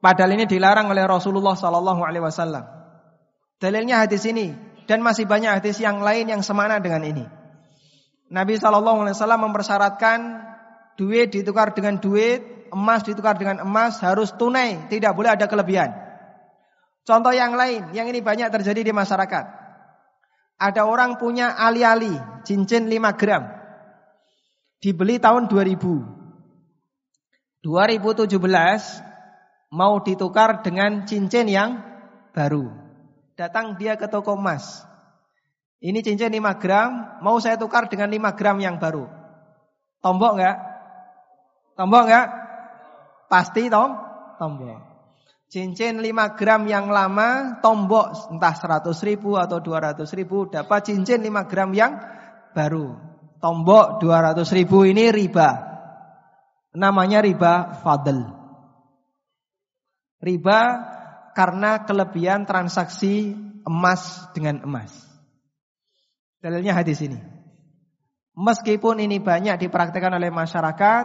Padahal 0.00 0.36
ini 0.36 0.44
dilarang 0.44 0.88
oleh 0.92 1.04
Rasulullah 1.08 1.56
sallallahu 1.56 2.04
alaihi 2.04 2.24
wasallam. 2.24 2.64
Dalilnya 3.56 4.04
hadis 4.04 4.28
ini 4.28 4.52
dan 4.84 5.00
masih 5.00 5.24
banyak 5.24 5.60
hadis 5.60 5.80
yang 5.80 6.04
lain 6.04 6.28
yang 6.28 6.44
semana 6.44 6.76
dengan 6.80 7.00
ini. 7.04 7.24
Nabi 8.28 8.60
Shallallahu 8.60 9.04
Alaihi 9.04 9.16
Wasallam 9.16 9.48
mempersyaratkan 9.48 10.18
duit 11.00 11.32
ditukar 11.32 11.72
dengan 11.72 11.96
duit, 12.00 12.68
emas 12.72 13.04
ditukar 13.04 13.36
dengan 13.40 13.64
emas 13.64 14.00
harus 14.04 14.32
tunai, 14.36 14.88
tidak 14.92 15.16
boleh 15.16 15.32
ada 15.32 15.48
kelebihan. 15.48 16.03
Contoh 17.04 17.36
yang 17.36 17.52
lain, 17.52 17.92
yang 17.92 18.08
ini 18.08 18.24
banyak 18.24 18.48
terjadi 18.48 18.80
di 18.80 18.92
masyarakat. 18.96 19.44
Ada 20.56 20.88
orang 20.88 21.20
punya 21.20 21.52
ali-ali, 21.52 22.16
cincin 22.48 22.88
5 22.88 23.20
gram. 23.20 23.44
Dibeli 24.80 25.20
tahun 25.20 25.52
2000. 25.52 25.84
2017 27.60 28.40
mau 29.72 30.00
ditukar 30.00 30.64
dengan 30.64 31.04
cincin 31.04 31.44
yang 31.48 31.84
baru. 32.32 32.72
Datang 33.36 33.76
dia 33.76 34.00
ke 34.00 34.08
toko 34.08 34.36
emas. 34.40 34.84
Ini 35.84 36.00
cincin 36.00 36.32
5 36.32 36.56
gram, 36.56 37.20
mau 37.20 37.36
saya 37.36 37.60
tukar 37.60 37.92
dengan 37.92 38.08
5 38.08 38.32
gram 38.32 38.56
yang 38.56 38.80
baru. 38.80 39.04
Tombok 40.00 40.40
enggak? 40.40 40.56
Tombok 41.76 42.02
enggak? 42.08 42.26
Pasti 43.28 43.68
tom, 43.68 43.92
tombok. 44.40 44.93
Cincin 45.48 46.02
5 46.02 46.38
gram 46.38 46.66
yang 46.66 46.90
lama, 46.90 47.60
tombok 47.62 48.34
entah 48.34 48.54
100 48.56 48.90
ribu 49.06 49.38
atau 49.38 49.62
200 49.62 50.02
ribu, 50.18 50.50
dapat 50.50 50.90
cincin 50.90 51.22
5 51.22 51.50
gram 51.50 51.70
yang 51.70 51.92
baru. 52.56 52.96
Tombok 53.38 54.00
200 54.00 54.40
ribu 54.56 54.88
ini 54.88 55.12
riba. 55.12 55.74
Namanya 56.74 57.22
riba 57.22 57.84
fadl. 57.84 58.18
Riba 60.18 60.60
karena 61.36 61.84
kelebihan 61.84 62.48
transaksi 62.48 63.36
emas 63.66 64.32
dengan 64.32 64.64
emas. 64.64 64.90
Dalilnya 66.40 66.72
hadis 66.72 67.04
ini. 67.04 67.20
Meskipun 68.34 68.98
ini 68.98 69.22
banyak 69.22 69.60
dipraktikkan 69.62 70.10
oleh 70.18 70.32
masyarakat, 70.32 71.04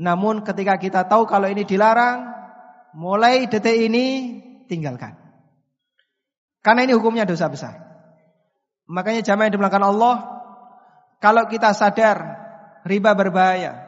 namun 0.00 0.40
ketika 0.40 0.80
kita 0.80 1.00
tahu 1.04 1.28
kalau 1.28 1.46
ini 1.46 1.62
dilarang, 1.68 2.43
mulai 2.94 3.50
detik 3.50 3.90
ini 3.90 4.06
tinggalkan. 4.70 5.18
Karena 6.64 6.88
ini 6.88 6.96
hukumnya 6.96 7.28
dosa 7.28 7.50
besar. 7.50 7.76
Makanya 8.88 9.20
jamaah 9.20 9.50
yang 9.50 9.54
dimulakan 9.58 9.84
Allah, 9.84 10.16
kalau 11.20 11.44
kita 11.50 11.76
sadar 11.76 12.40
riba 12.88 13.12
berbahaya, 13.12 13.84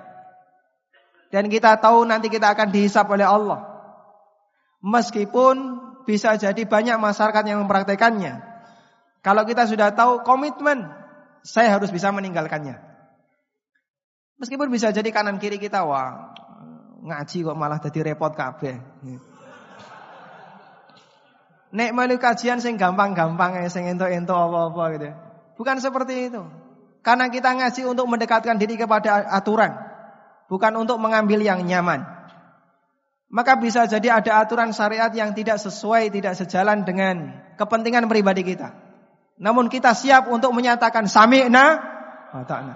dan 1.32 1.48
kita 1.48 1.80
tahu 1.80 2.04
nanti 2.04 2.28
kita 2.28 2.52
akan 2.52 2.68
dihisap 2.68 3.08
oleh 3.08 3.24
Allah, 3.24 3.64
meskipun 4.84 5.80
bisa 6.04 6.36
jadi 6.36 6.62
banyak 6.68 6.96
masyarakat 7.00 7.44
yang 7.48 7.64
mempraktekannya, 7.64 8.40
kalau 9.24 9.42
kita 9.48 9.64
sudah 9.64 9.92
tahu 9.96 10.24
komitmen, 10.24 10.86
saya 11.44 11.76
harus 11.76 11.88
bisa 11.92 12.12
meninggalkannya. 12.12 12.76
Meskipun 14.36 14.68
bisa 14.68 14.92
jadi 14.92 15.08
kanan 15.12 15.40
kiri 15.40 15.56
kita 15.56 15.88
wah 15.88 16.36
ngaji 17.06 17.38
kok 17.46 17.56
malah 17.56 17.78
jadi 17.78 18.12
repot 18.12 18.34
kabeh. 18.34 18.82
Nek 21.70 21.90
melu 21.94 22.18
kajian 22.18 22.58
sing 22.58 22.74
gampang-gampang 22.74 23.62
sing 23.70 23.86
ento-ento 23.86 24.34
apa-apa 24.34 24.84
gitu. 24.98 25.08
Bukan 25.56 25.78
seperti 25.78 26.30
itu. 26.30 26.42
Karena 27.06 27.30
kita 27.30 27.54
ngaji 27.54 27.82
untuk 27.86 28.10
mendekatkan 28.10 28.58
diri 28.58 28.74
kepada 28.74 29.30
aturan, 29.30 29.70
bukan 30.50 30.72
untuk 30.74 30.98
mengambil 30.98 31.38
yang 31.38 31.62
nyaman. 31.62 32.02
Maka 33.30 33.58
bisa 33.58 33.86
jadi 33.86 34.22
ada 34.22 34.42
aturan 34.42 34.74
syariat 34.74 35.10
yang 35.14 35.30
tidak 35.30 35.62
sesuai, 35.62 36.10
tidak 36.10 36.34
sejalan 36.34 36.82
dengan 36.82 37.46
kepentingan 37.54 38.10
pribadi 38.10 38.42
kita. 38.42 38.74
Namun 39.38 39.70
kita 39.70 39.94
siap 39.94 40.26
untuk 40.26 40.50
menyatakan 40.50 41.06
sami'na 41.06 41.64
wa 42.34 42.42
ta'na. 42.46 42.74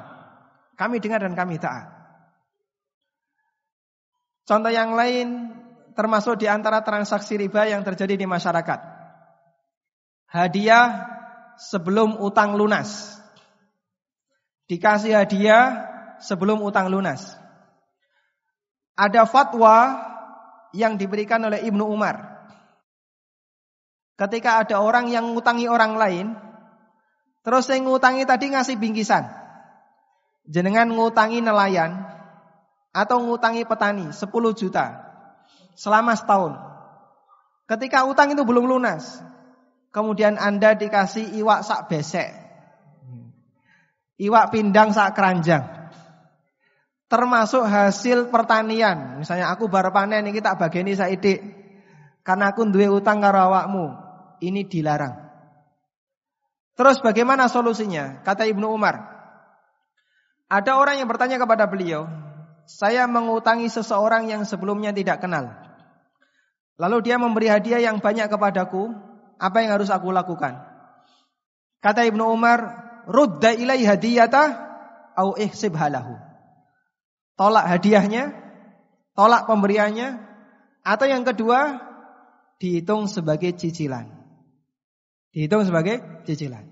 Kami 0.78 0.96
dengar 1.02 1.22
dan 1.22 1.34
kami 1.34 1.58
taat. 1.58 1.99
Contoh 4.50 4.74
yang 4.74 4.98
lain 4.98 5.54
termasuk 5.94 6.42
di 6.42 6.50
antara 6.50 6.82
transaksi 6.82 7.38
riba 7.38 7.70
yang 7.70 7.86
terjadi 7.86 8.18
di 8.18 8.26
masyarakat. 8.26 8.80
Hadiah 10.26 11.06
sebelum 11.70 12.18
utang 12.18 12.58
lunas. 12.58 13.14
Dikasih 14.66 15.14
hadiah 15.14 15.86
sebelum 16.18 16.58
utang 16.66 16.90
lunas. 16.90 17.38
Ada 18.98 19.22
fatwa 19.30 20.02
yang 20.74 20.98
diberikan 20.98 21.46
oleh 21.46 21.62
Ibnu 21.70 21.86
Umar. 21.86 22.42
Ketika 24.18 24.66
ada 24.66 24.82
orang 24.82 25.14
yang 25.14 25.30
ngutangi 25.30 25.70
orang 25.70 25.94
lain, 25.94 26.26
Terus 27.40 27.64
saya 27.64 27.80
ngutangi 27.80 28.28
tadi 28.28 28.52
ngasih 28.52 28.76
bingkisan. 28.76 29.24
Jenengan 30.44 30.92
ngutangi 30.92 31.40
nelayan 31.40 32.19
atau 32.90 33.22
ngutangi 33.22 33.62
petani 33.66 34.10
10 34.10 34.26
juta 34.54 34.86
selama 35.78 36.12
setahun. 36.18 36.58
Ketika 37.70 38.02
utang 38.04 38.34
itu 38.34 38.42
belum 38.42 38.66
lunas, 38.66 39.22
kemudian 39.94 40.34
Anda 40.36 40.74
dikasih 40.74 41.38
iwak 41.38 41.62
sak 41.62 41.86
besek. 41.86 42.34
Iwak 44.20 44.52
pindang 44.52 44.90
sak 44.92 45.16
keranjang. 45.16 45.64
Termasuk 47.10 47.66
hasil 47.66 48.30
pertanian. 48.30 49.18
Misalnya 49.18 49.50
aku 49.50 49.66
baru 49.66 49.90
panen 49.90 50.28
ini 50.28 50.38
tak 50.38 50.60
bageni 50.60 50.94
saidik. 50.94 51.40
Karena 52.22 52.52
aku 52.52 52.68
duwe 52.68 52.86
utang 52.86 53.18
karo 53.18 53.50
awakmu. 53.50 53.86
Ini 54.44 54.68
dilarang. 54.68 55.14
Terus 56.76 57.02
bagaimana 57.02 57.50
solusinya? 57.50 58.22
Kata 58.22 58.46
Ibnu 58.46 58.66
Umar. 58.70 59.08
Ada 60.50 60.78
orang 60.78 60.98
yang 60.98 61.06
bertanya 61.06 61.38
kepada 61.38 61.66
beliau, 61.70 62.10
saya 62.70 63.10
mengutangi 63.10 63.66
seseorang 63.66 64.30
yang 64.30 64.46
sebelumnya 64.46 64.94
tidak 64.94 65.18
kenal. 65.18 65.50
Lalu 66.78 67.10
dia 67.10 67.18
memberi 67.18 67.50
hadiah 67.50 67.82
yang 67.82 67.98
banyak 67.98 68.30
kepadaku, 68.30 68.94
apa 69.42 69.56
yang 69.58 69.74
harus 69.74 69.90
aku 69.90 70.14
lakukan? 70.14 70.62
Kata 71.82 72.06
Ibnu 72.06 72.30
Umar, 72.30 72.60
rudda 73.10 73.58
ilai 73.58 73.82
hadiyata 73.82 74.70
au 75.18 75.34
ihsib 75.34 75.74
halahu. 75.74 76.14
Tolak 77.34 77.66
hadiahnya, 77.66 78.32
tolak 79.18 79.50
pemberiannya, 79.50 80.22
atau 80.86 81.06
yang 81.10 81.26
kedua, 81.26 81.80
dihitung 82.62 83.10
sebagai 83.10 83.50
cicilan. 83.56 84.06
Dihitung 85.34 85.66
sebagai 85.66 86.24
cicilan. 86.24 86.64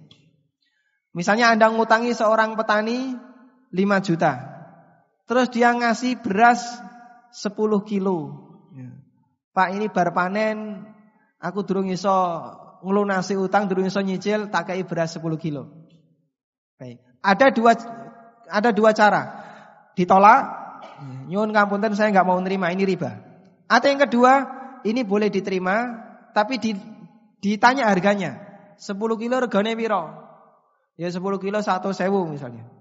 Misalnya 1.17 1.51
Anda 1.53 1.73
ngutangi 1.73 2.15
seorang 2.15 2.55
petani 2.55 3.17
5 3.73 4.07
juta. 4.07 4.58
Terus 5.29 5.53
dia 5.53 5.77
ngasih 5.77 6.25
beras 6.25 6.65
10 7.37 7.53
kilo. 7.85 8.49
Ya. 8.73 8.97
Pak 9.53 9.69
ini 9.77 9.93
bar 9.93 10.17
panen, 10.17 10.89
aku 11.37 11.69
durung 11.69 11.93
iso 11.93 12.17
ngelunasi 12.81 13.37
utang, 13.37 13.69
durung 13.69 13.85
iso 13.85 14.01
nyicil, 14.01 14.49
tak 14.49 14.73
kai 14.73 14.83
beras 14.89 15.21
10 15.21 15.37
kilo. 15.37 15.69
Baik. 16.81 17.05
Ada 17.21 17.53
dua 17.53 17.77
ada 18.49 18.71
dua 18.73 18.97
cara. 18.97 19.23
Ditolak, 19.93 20.41
nyuwun 21.29 21.53
ngapunten 21.53 21.93
saya 21.93 22.09
nggak 22.09 22.25
mau 22.25 22.41
nerima, 22.41 22.73
ini 22.73 22.89
riba. 22.89 23.21
Atau 23.69 23.93
yang 23.93 24.01
kedua, 24.09 24.33
ini 24.89 25.05
boleh 25.05 25.29
diterima, 25.29 26.09
tapi 26.33 26.57
ditanya 27.45 27.91
harganya. 27.93 28.49
10 28.81 28.97
kilo 28.97 29.37
regane 29.43 29.77
piro? 29.77 30.09
Ya 30.97 31.13
10 31.13 31.21
kilo 31.43 31.59
satu 31.61 31.93
sewu 31.93 32.25
misalnya. 32.31 32.78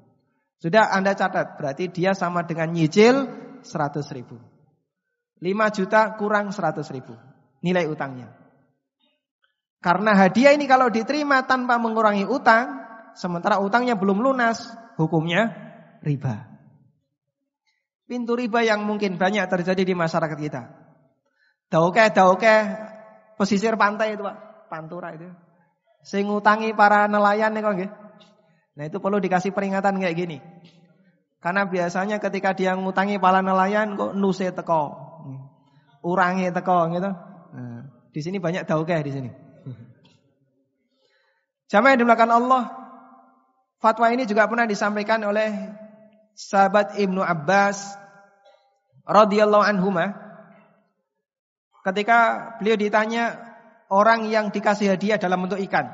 Sudah 0.57 0.89
Anda 0.89 1.13
catat, 1.13 1.57
berarti 1.61 1.93
dia 1.93 2.17
sama 2.17 2.41
dengan 2.41 2.73
nyicil 2.73 3.29
100 3.61 4.01
ribu. 4.17 4.41
5 5.37 5.77
juta 5.77 6.17
kurang 6.17 6.49
100 6.49 6.81
ribu 6.89 7.13
nilai 7.61 7.85
utangnya. 7.85 8.33
Karena 9.77 10.17
hadiah 10.17 10.57
ini 10.57 10.65
kalau 10.65 10.89
diterima 10.89 11.45
tanpa 11.45 11.77
mengurangi 11.77 12.25
utang, 12.25 12.81
sementara 13.13 13.61
utangnya 13.61 13.93
belum 13.93 14.17
lunas, 14.17 14.73
hukumnya 14.97 15.53
riba. 16.01 16.49
Pintu 18.09 18.33
riba 18.33 18.65
yang 18.65 18.81
mungkin 18.81 19.21
banyak 19.21 19.45
terjadi 19.45 19.83
di 19.85 19.93
masyarakat 19.93 20.37
kita. 20.41 20.61
Dauke, 21.69 22.09
dauke, 22.09 22.55
pesisir 23.37 23.77
pantai 23.77 24.17
itu 24.17 24.23
Pak, 24.25 24.71
pantura 24.71 25.13
itu. 25.13 25.29
Saya 26.01 26.23
ngutangi 26.23 26.71
para 26.71 27.05
nelayan 27.05 27.51
nih 27.53 27.61
kok. 27.61 28.06
Nah 28.77 28.85
itu 28.85 29.01
perlu 29.01 29.17
dikasih 29.17 29.57
peringatan 29.57 29.97
kayak 29.97 30.15
gini. 30.15 30.37
Karena 31.41 31.65
biasanya 31.65 32.21
ketika 32.21 32.53
dia 32.53 32.77
ngutangi 32.77 33.17
para 33.17 33.41
nelayan 33.41 33.97
kok 33.97 34.13
nuse 34.13 34.53
teko. 34.53 34.93
Urangi 36.05 36.53
teko 36.53 36.85
gitu. 36.93 37.09
Nah, 37.57 37.89
di 38.13 38.19
sini 38.21 38.37
banyak 38.37 38.69
dauke 38.69 38.93
di 39.01 39.11
sini. 39.11 39.29
Jamaah 41.67 41.97
yang 41.97 41.99
dimulakan 42.05 42.31
Allah, 42.31 42.63
fatwa 43.83 44.07
ini 44.13 44.23
juga 44.23 44.47
pernah 44.47 44.63
disampaikan 44.63 45.19
oleh 45.27 45.51
sahabat 46.37 46.95
Ibnu 46.95 47.19
Abbas 47.19 47.97
radhiyallahu 49.03 49.67
anhuma 49.67 50.15
ketika 51.91 52.53
beliau 52.61 52.79
ditanya 52.79 53.35
orang 53.91 54.31
yang 54.31 54.47
dikasih 54.53 54.95
hadiah 54.95 55.19
dalam 55.19 55.43
bentuk 55.43 55.59
ikan. 55.67 55.91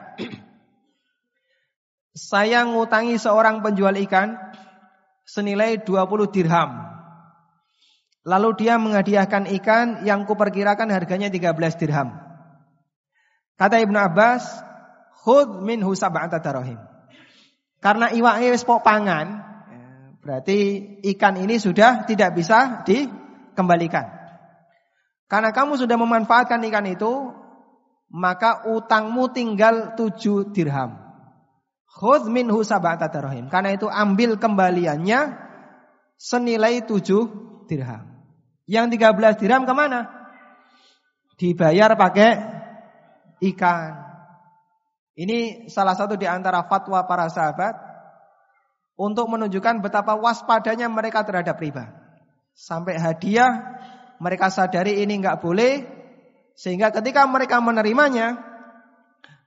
Saya 2.14 2.62
ngutangi 2.62 3.18
seorang 3.18 3.66
penjual 3.66 3.98
ikan 4.06 4.38
senilai 5.26 5.82
20 5.82 6.30
dirham. 6.30 6.94
Lalu 8.24 8.50
dia 8.64 8.78
menghadiahkan 8.80 9.50
ikan 9.60 10.08
yang 10.08 10.24
kuperkirakan 10.24 10.94
harganya 10.94 11.28
13 11.28 11.58
dirham. 11.82 12.16
Kata 13.58 13.82
Ibnu 13.82 13.98
Abbas, 14.00 14.46
khud 15.26 15.66
minhu 15.66 15.92
sab'ata 15.98 16.40
darahim. 16.40 16.80
Karena 17.84 18.08
iwake 18.16 18.56
wis 18.56 18.64
pangan, 18.64 19.44
berarti 20.24 20.60
ikan 21.18 21.36
ini 21.36 21.60
sudah 21.60 22.08
tidak 22.08 22.32
bisa 22.40 22.88
dikembalikan. 22.88 24.08
Karena 25.28 25.52
kamu 25.52 25.76
sudah 25.76 26.00
memanfaatkan 26.00 26.64
ikan 26.72 26.88
itu, 26.88 27.36
maka 28.08 28.72
utangmu 28.72 29.36
tinggal 29.36 30.00
tujuh 30.00 30.56
dirham. 30.56 31.03
Khudh 31.94 32.26
minhu 32.26 32.66
sab'ata. 32.66 33.08
Karena 33.54 33.70
itu 33.70 33.86
ambil 33.86 34.42
kembaliannya 34.42 35.38
senilai 36.18 36.82
tujuh 36.90 37.30
dirham. 37.70 38.10
Yang 38.66 38.98
tiga 38.98 39.14
belas 39.14 39.38
dirham 39.38 39.68
ke 39.68 39.74
mana? 39.76 40.10
Dibayar 41.38 41.94
pakai 41.94 42.32
ikan. 43.54 43.92
Ini 45.14 45.70
salah 45.70 45.94
satu 45.94 46.18
di 46.18 46.26
antara 46.26 46.66
fatwa 46.66 47.06
para 47.06 47.30
sahabat 47.30 47.78
untuk 48.98 49.30
menunjukkan 49.30 49.86
betapa 49.86 50.18
waspadanya 50.18 50.90
mereka 50.90 51.22
terhadap 51.22 51.62
riba. 51.62 51.94
Sampai 52.58 52.98
hadiah 52.98 53.78
mereka 54.18 54.50
sadari 54.50 55.02
ini 55.06 55.22
nggak 55.22 55.42
boleh 55.42 55.86
sehingga 56.54 56.94
ketika 56.94 57.26
mereka 57.26 57.58
menerimanya 57.62 58.53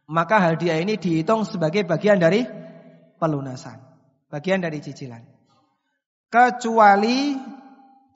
maka 0.06 0.38
hadiah 0.38 0.78
ini 0.78 0.98
dihitung 0.98 1.42
sebagai 1.42 1.82
bagian 1.82 2.22
dari 2.22 2.46
pelunasan, 3.18 3.82
bagian 4.30 4.62
dari 4.62 4.78
cicilan. 4.78 5.22
Kecuali 6.30 7.38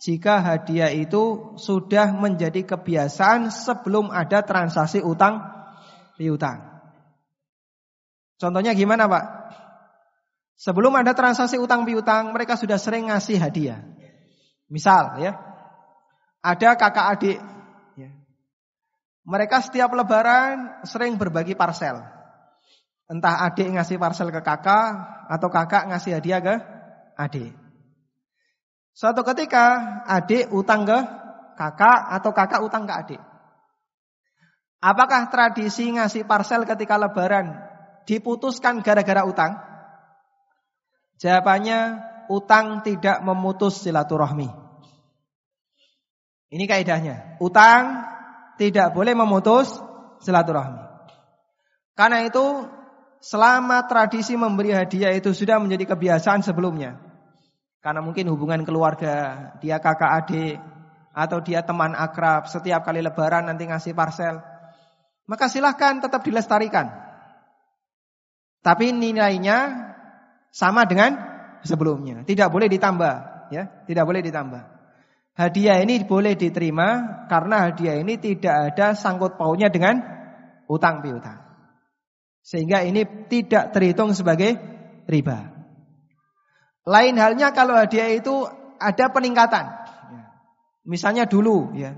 jika 0.01 0.41
hadiah 0.41 0.91
itu 0.91 1.55
sudah 1.61 2.15
menjadi 2.17 2.65
kebiasaan 2.65 3.53
sebelum 3.53 4.09
ada 4.09 4.41
transaksi 4.47 5.05
utang 5.05 5.45
piutang. 6.17 6.71
Contohnya 8.41 8.73
gimana 8.73 9.05
Pak? 9.05 9.25
Sebelum 10.61 10.93
ada 10.97 11.13
transaksi 11.17 11.57
utang 11.57 11.85
piutang, 11.89 12.33
mereka 12.33 12.57
sudah 12.57 12.77
sering 12.77 13.09
ngasih 13.09 13.41
hadiah. 13.41 13.81
Misal 14.69 15.21
ya, 15.21 15.37
ada 16.41 16.77
kakak 16.77 17.07
adik. 17.17 17.39
Mereka 19.25 19.61
setiap 19.61 19.93
lebaran 19.93 20.85
sering 20.89 21.21
berbagi 21.21 21.53
parcel. 21.53 22.01
Entah 23.11 23.43
adik 23.45 23.75
ngasih 23.75 23.99
parcel 24.01 24.31
ke 24.31 24.41
kakak, 24.41 24.89
atau 25.29 25.49
kakak 25.51 25.91
ngasih 25.91 26.17
hadiah 26.17 26.41
ke 26.41 26.55
adik. 27.19 27.53
Suatu 28.95 29.27
ketika 29.27 29.99
adik 30.07 30.49
utang 30.55 30.87
ke 30.87 30.99
kakak, 31.59 31.99
atau 32.17 32.31
kakak 32.33 32.61
utang 32.65 32.87
ke 32.87 32.95
adik. 32.95 33.23
Apakah 34.81 35.29
tradisi 35.29 35.93
ngasih 35.93 36.25
parcel 36.25 36.65
ketika 36.65 36.97
lebaran 36.97 37.53
diputuskan 38.09 38.81
gara-gara 38.81 39.29
utang? 39.29 39.61
Jawabannya 41.21 42.01
utang 42.33 42.81
tidak 42.81 43.21
memutus 43.21 43.85
silaturahmi. 43.85 44.49
Ini 46.51 46.65
kaidahnya. 46.65 47.37
Utang 47.45 48.09
tidak 48.61 48.93
boleh 48.93 49.17
memutus 49.17 49.73
silaturahmi. 50.21 50.85
Karena 51.97 52.29
itu 52.29 52.69
selama 53.25 53.89
tradisi 53.89 54.37
memberi 54.37 54.77
hadiah 54.77 55.17
itu 55.17 55.33
sudah 55.33 55.57
menjadi 55.57 55.97
kebiasaan 55.97 56.45
sebelumnya. 56.45 57.01
Karena 57.81 58.05
mungkin 58.05 58.29
hubungan 58.29 58.61
keluarga, 58.69 59.49
dia 59.65 59.81
kakak 59.81 60.13
adik 60.25 60.57
atau 61.17 61.41
dia 61.41 61.65
teman 61.65 61.97
akrab, 61.97 62.45
setiap 62.53 62.85
kali 62.85 63.01
lebaran 63.01 63.49
nanti 63.49 63.65
ngasih 63.65 63.97
parcel. 63.97 64.45
Maka 65.25 65.49
silahkan 65.49 65.97
tetap 66.05 66.21
dilestarikan. 66.21 66.93
Tapi 68.61 68.93
nilainya 68.93 69.89
sama 70.53 70.85
dengan 70.85 71.17
sebelumnya. 71.65 72.29
Tidak 72.29 72.53
boleh 72.53 72.69
ditambah, 72.69 73.49
ya, 73.49 73.89
tidak 73.89 74.05
boleh 74.05 74.21
ditambah. 74.21 74.80
Hadiah 75.39 75.81
ini 75.81 76.03
boleh 76.05 76.35
diterima 76.35 77.23
karena 77.31 77.71
hadiah 77.71 78.03
ini 78.03 78.19
tidak 78.19 78.75
ada 78.75 78.93
sangkut 78.99 79.39
pautnya 79.39 79.71
dengan 79.71 80.03
utang 80.67 81.01
piutang. 81.01 81.39
Sehingga 82.43 82.83
ini 82.83 83.07
tidak 83.31 83.71
terhitung 83.71 84.13
sebagai 84.13 84.59
riba. 85.07 85.55
Lain 86.89 87.15
halnya 87.21 87.55
kalau 87.55 87.77
hadiah 87.77 88.11
itu 88.11 88.49
ada 88.81 89.13
peningkatan. 89.13 89.71
Misalnya 90.83 91.29
dulu 91.29 91.77
ya. 91.77 91.95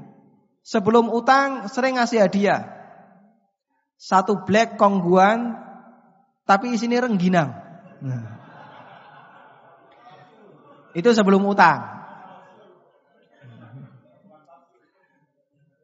Sebelum 0.63 1.11
utang 1.11 1.67
sering 1.73 1.99
ngasih 1.99 2.27
hadiah. 2.27 2.69
Satu 3.97 4.43
black 4.43 4.77
kongguan 4.77 5.57
tapi 6.43 6.75
isinya 6.75 7.07
rengginang. 7.07 7.55
Nah. 8.03 8.43
Itu 10.93 11.15
sebelum 11.15 11.47
utang. 11.47 12.02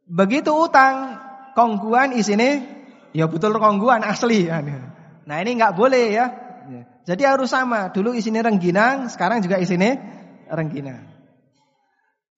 Begitu 0.09 0.49
utang, 0.49 1.21
kongguan 1.53 2.17
isinya 2.17 2.65
ya 3.13 3.29
betul 3.29 3.61
kongguan 3.61 4.01
asli. 4.01 4.49
Nah 4.49 5.37
ini 5.45 5.51
nggak 5.61 5.77
boleh 5.77 6.07
ya. 6.09 6.27
Jadi 7.05 7.25
harus 7.25 7.53
sama. 7.53 7.89
Dulu 7.93 8.13
isinya 8.13 8.45
rengginang, 8.45 9.09
sekarang 9.09 9.41
juga 9.45 9.61
isinya 9.61 9.97
rengginang. 10.49 11.09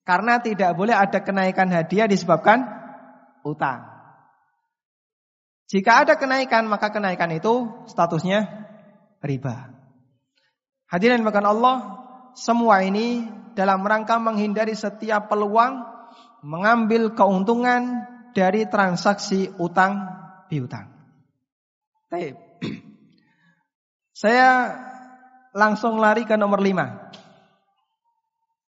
Karena 0.07 0.39
tidak 0.39 0.75
boleh 0.75 0.95
ada 0.95 1.19
kenaikan 1.23 1.67
hadiah 1.71 2.07
disebabkan 2.07 2.63
utang. 3.43 3.87
Jika 5.67 6.03
ada 6.03 6.19
kenaikan, 6.19 6.67
maka 6.67 6.91
kenaikan 6.91 7.31
itu 7.31 7.67
statusnya 7.87 8.47
riba. 9.23 9.71
Hadirin 10.91 11.23
makan 11.23 11.45
Allah, 11.47 11.75
semua 12.35 12.83
ini 12.83 13.23
dalam 13.55 13.83
rangka 13.83 14.19
menghindari 14.19 14.75
setiap 14.75 15.31
peluang 15.31 15.83
mengambil 16.41 17.13
keuntungan 17.13 18.05
dari 18.33 18.65
transaksi 18.67 19.49
utang 19.61 20.09
piutang. 20.49 20.89
Saya 24.21 24.75
langsung 25.55 26.01
lari 26.01 26.27
ke 26.27 26.35
nomor 26.35 26.59
lima. 26.59 27.11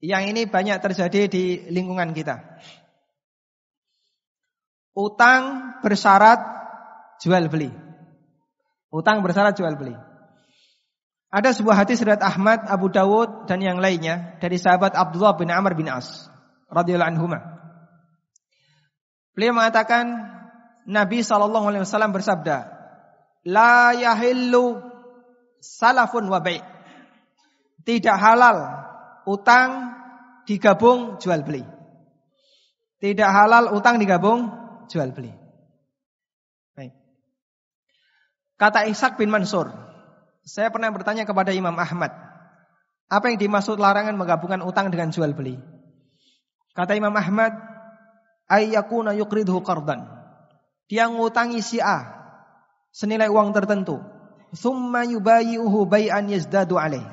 Yang 0.00 0.24
ini 0.32 0.42
banyak 0.48 0.80
terjadi 0.80 1.28
di 1.28 1.44
lingkungan 1.68 2.16
kita. 2.16 2.40
Utang 4.96 5.76
bersyarat 5.84 6.40
jual 7.20 7.48
beli. 7.52 7.68
Utang 8.90 9.20
bersyarat 9.20 9.54
jual 9.54 9.76
beli. 9.76 9.94
Ada 11.30 11.54
sebuah 11.54 11.86
hadis 11.86 12.02
riwayat 12.02 12.26
Ahmad, 12.26 12.66
Abu 12.66 12.90
Dawud 12.90 13.46
dan 13.46 13.62
yang 13.62 13.78
lainnya 13.78 14.40
dari 14.42 14.58
sahabat 14.58 14.98
Abdullah 14.98 15.38
bin 15.38 15.52
Amr 15.52 15.78
bin 15.78 15.86
As 15.86 16.26
radhiyallahu 16.70 17.10
anhu. 17.12 17.26
Beliau 19.34 19.54
mengatakan 19.54 20.10
Nabi 20.86 21.22
sallallahu 21.22 21.70
alaihi 21.70 21.84
wasallam 21.86 22.14
bersabda, 22.14 22.56
"La 23.46 23.94
yahillu 23.94 24.80
salafun 25.60 26.26
wa 26.30 26.40
bai'." 26.40 26.62
Tidak 27.84 28.16
halal 28.16 28.86
utang 29.26 29.96
digabung 30.44 31.18
jual 31.18 31.42
beli. 31.42 31.64
Tidak 33.00 33.30
halal 33.30 33.72
utang 33.74 33.96
digabung 33.96 34.52
jual 34.86 35.10
beli. 35.16 35.40
Kata 38.60 38.84
Ishak 38.84 39.16
bin 39.16 39.32
Mansur, 39.32 39.72
saya 40.44 40.68
pernah 40.68 40.92
bertanya 40.92 41.24
kepada 41.24 41.48
Imam 41.48 41.72
Ahmad, 41.80 42.12
apa 43.08 43.32
yang 43.32 43.40
dimaksud 43.40 43.80
larangan 43.80 44.12
menggabungkan 44.20 44.60
utang 44.60 44.92
dengan 44.92 45.08
jual 45.08 45.32
beli? 45.32 45.56
Kata 46.74 46.94
Imam 46.94 47.14
Ahmad, 47.14 47.54
ayyakuna 48.46 49.14
yukridhu 49.14 49.62
qardan. 49.62 50.06
Dia 50.90 51.06
ngutangi 51.06 51.62
si 51.62 51.78
A 51.78 52.20
senilai 52.90 53.30
uang 53.30 53.54
tertentu. 53.54 54.02
Thumma 54.50 55.06
yubayi'uhu 55.06 55.86
bay'an 55.86 56.26
yazdadu 56.26 56.74
alaih. 56.74 57.06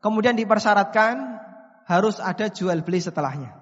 Kemudian 0.00 0.32
dipersyaratkan 0.32 1.40
harus 1.84 2.16
ada 2.16 2.48
jual 2.48 2.80
beli 2.80 3.04
setelahnya. 3.04 3.52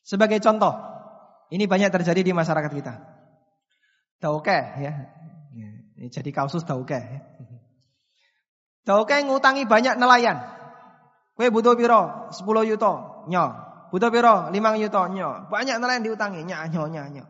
Sebagai 0.00 0.40
contoh, 0.40 0.72
ini 1.52 1.68
banyak 1.68 1.92
terjadi 1.92 2.24
di 2.24 2.32
masyarakat 2.32 2.72
kita. 2.72 2.94
Oke 4.24 4.56
ya, 4.56 4.92
ini 6.00 6.08
jadi 6.08 6.32
kasus 6.32 6.64
dauke. 6.64 6.96
Dauke 8.84 9.16
ngutangi 9.20 9.68
banyak 9.68 10.00
nelayan. 10.00 10.40
Kue 11.36 11.52
butuh 11.52 11.76
piro? 11.76 12.32
10 12.32 12.68
yuto, 12.68 13.26
nyo. 13.28 13.44
Butuh 13.94 14.10
piro? 14.10 14.50
5 14.50 14.82
yuto, 14.82 15.02
nyo. 15.14 15.46
Banyak 15.46 15.78
nelayan 15.78 16.02
diutangi, 16.02 16.42
nyo, 16.42 16.66
nyo, 16.66 16.82
nyo, 16.90 17.02
nyo. 17.14 17.24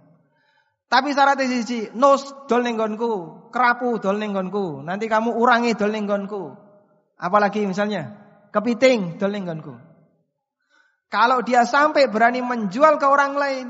Tapi 0.89 1.13
syaratnya 1.13 1.45
siji, 1.45 1.93
nus 1.93 2.25
dol 2.49 2.65
nenggonku, 2.65 3.13
kerapu 3.53 4.01
dol 4.01 4.17
nenggonku. 4.17 4.81
Nanti 4.81 5.05
kamu 5.05 5.37
urangi 5.37 5.77
dol 5.77 5.93
nenggonku. 5.93 6.57
Apalagi 7.21 7.69
misalnya, 7.69 8.17
kepiting 8.49 9.21
dol 9.21 9.37
nenggonku. 9.37 9.77
Kalau 11.13 11.45
dia 11.45 11.69
sampai 11.69 12.09
berani 12.09 12.41
menjual 12.41 12.97
ke 12.97 13.05
orang 13.13 13.37
lain, 13.37 13.67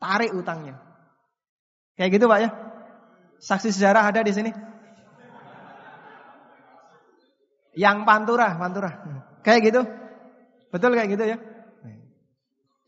tarik 0.00 0.32
utangnya. 0.32 0.80
Kayak 2.00 2.16
gitu 2.16 2.24
Pak 2.32 2.38
ya? 2.40 2.48
Saksi 3.44 3.76
sejarah 3.76 4.08
ada 4.08 4.24
di 4.24 4.32
sini? 4.32 4.48
Yang 7.76 7.96
pantura, 8.08 8.56
pantura. 8.56 9.04
Kayak 9.44 9.60
gitu? 9.68 9.80
Betul 10.72 10.96
kayak 10.96 11.12
gitu 11.12 11.24
ya? 11.28 11.59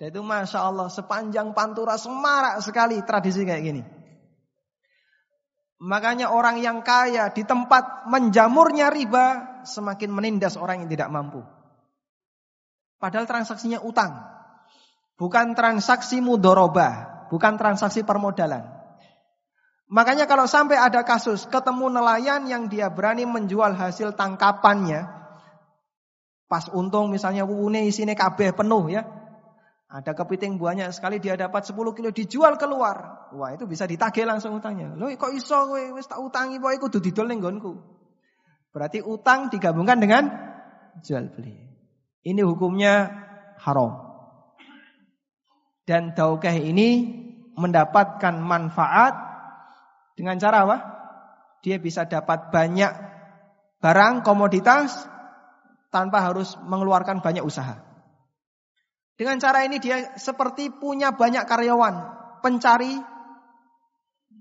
Dan 0.03 0.11
itu 0.11 0.19
Masya 0.19 0.67
Allah 0.67 0.91
sepanjang 0.91 1.55
pantura 1.55 1.95
semarak 1.95 2.59
sekali 2.59 2.99
tradisi 3.07 3.47
kayak 3.47 3.63
gini. 3.63 3.83
Makanya 5.79 6.35
orang 6.35 6.59
yang 6.59 6.83
kaya 6.83 7.31
di 7.31 7.47
tempat 7.47 8.11
menjamurnya 8.11 8.91
riba 8.91 9.63
semakin 9.63 10.11
menindas 10.11 10.59
orang 10.59 10.83
yang 10.83 10.91
tidak 10.91 11.07
mampu. 11.07 11.47
Padahal 12.99 13.31
transaksinya 13.31 13.79
utang. 13.87 14.27
Bukan 15.15 15.55
transaksi 15.55 16.19
mudoroba. 16.19 17.23
Bukan 17.31 17.55
transaksi 17.55 18.03
permodalan. 18.03 18.67
Makanya 19.87 20.27
kalau 20.27 20.51
sampai 20.51 20.83
ada 20.83 21.07
kasus 21.07 21.47
ketemu 21.47 21.95
nelayan 21.95 22.51
yang 22.51 22.67
dia 22.67 22.91
berani 22.91 23.23
menjual 23.23 23.71
hasil 23.79 24.19
tangkapannya. 24.19 25.07
Pas 26.51 26.67
untung 26.75 27.07
misalnya 27.07 27.47
wune 27.47 27.87
isine 27.87 28.19
kabeh 28.19 28.51
penuh 28.51 28.91
ya. 28.91 29.22
Ada 29.93 30.17
kepiting 30.17 30.57
banyak 30.57 30.89
sekali 30.89 31.21
dia 31.21 31.37
dapat 31.37 31.69
10 31.69 31.77
kilo 31.93 32.09
dijual 32.09 32.57
keluar. 32.57 33.29
Wah, 33.37 33.53
itu 33.53 33.69
bisa 33.69 33.85
ditagih 33.85 34.25
langsung 34.25 34.57
utangnya. 34.57 34.97
Loh 34.97 35.13
kok 35.13 35.37
iso 35.37 35.69
kowe 35.69 35.83
wis 35.93 36.09
tak 36.09 36.17
utangi 36.17 36.57
pokoke 36.57 36.89
kudu 36.89 36.99
didol 37.05 37.29
ning 37.29 37.45
Berarti 38.73 39.05
utang 39.05 39.53
digabungkan 39.53 40.01
dengan 40.01 40.33
jual 41.05 41.29
beli. 41.29 41.53
Ini 42.25 42.41
hukumnya 42.41 43.13
haram. 43.61 44.01
Dan 45.85 46.17
daukah 46.17 46.57
ini 46.57 47.21
mendapatkan 47.53 48.33
manfaat 48.41 49.13
dengan 50.17 50.41
cara 50.41 50.65
apa? 50.65 50.79
Dia 51.61 51.77
bisa 51.77 52.09
dapat 52.09 52.49
banyak 52.49 52.93
barang 53.85 54.25
komoditas 54.25 55.05
tanpa 55.93 56.25
harus 56.25 56.57
mengeluarkan 56.65 57.21
banyak 57.21 57.45
usaha. 57.45 57.92
Dengan 59.17 59.37
cara 59.39 59.63
ini 59.69 59.77
dia 59.77 60.17
seperti 60.17 60.73
punya 60.73 61.13
banyak 61.13 61.45
karyawan, 61.45 61.95
pencari 62.41 62.97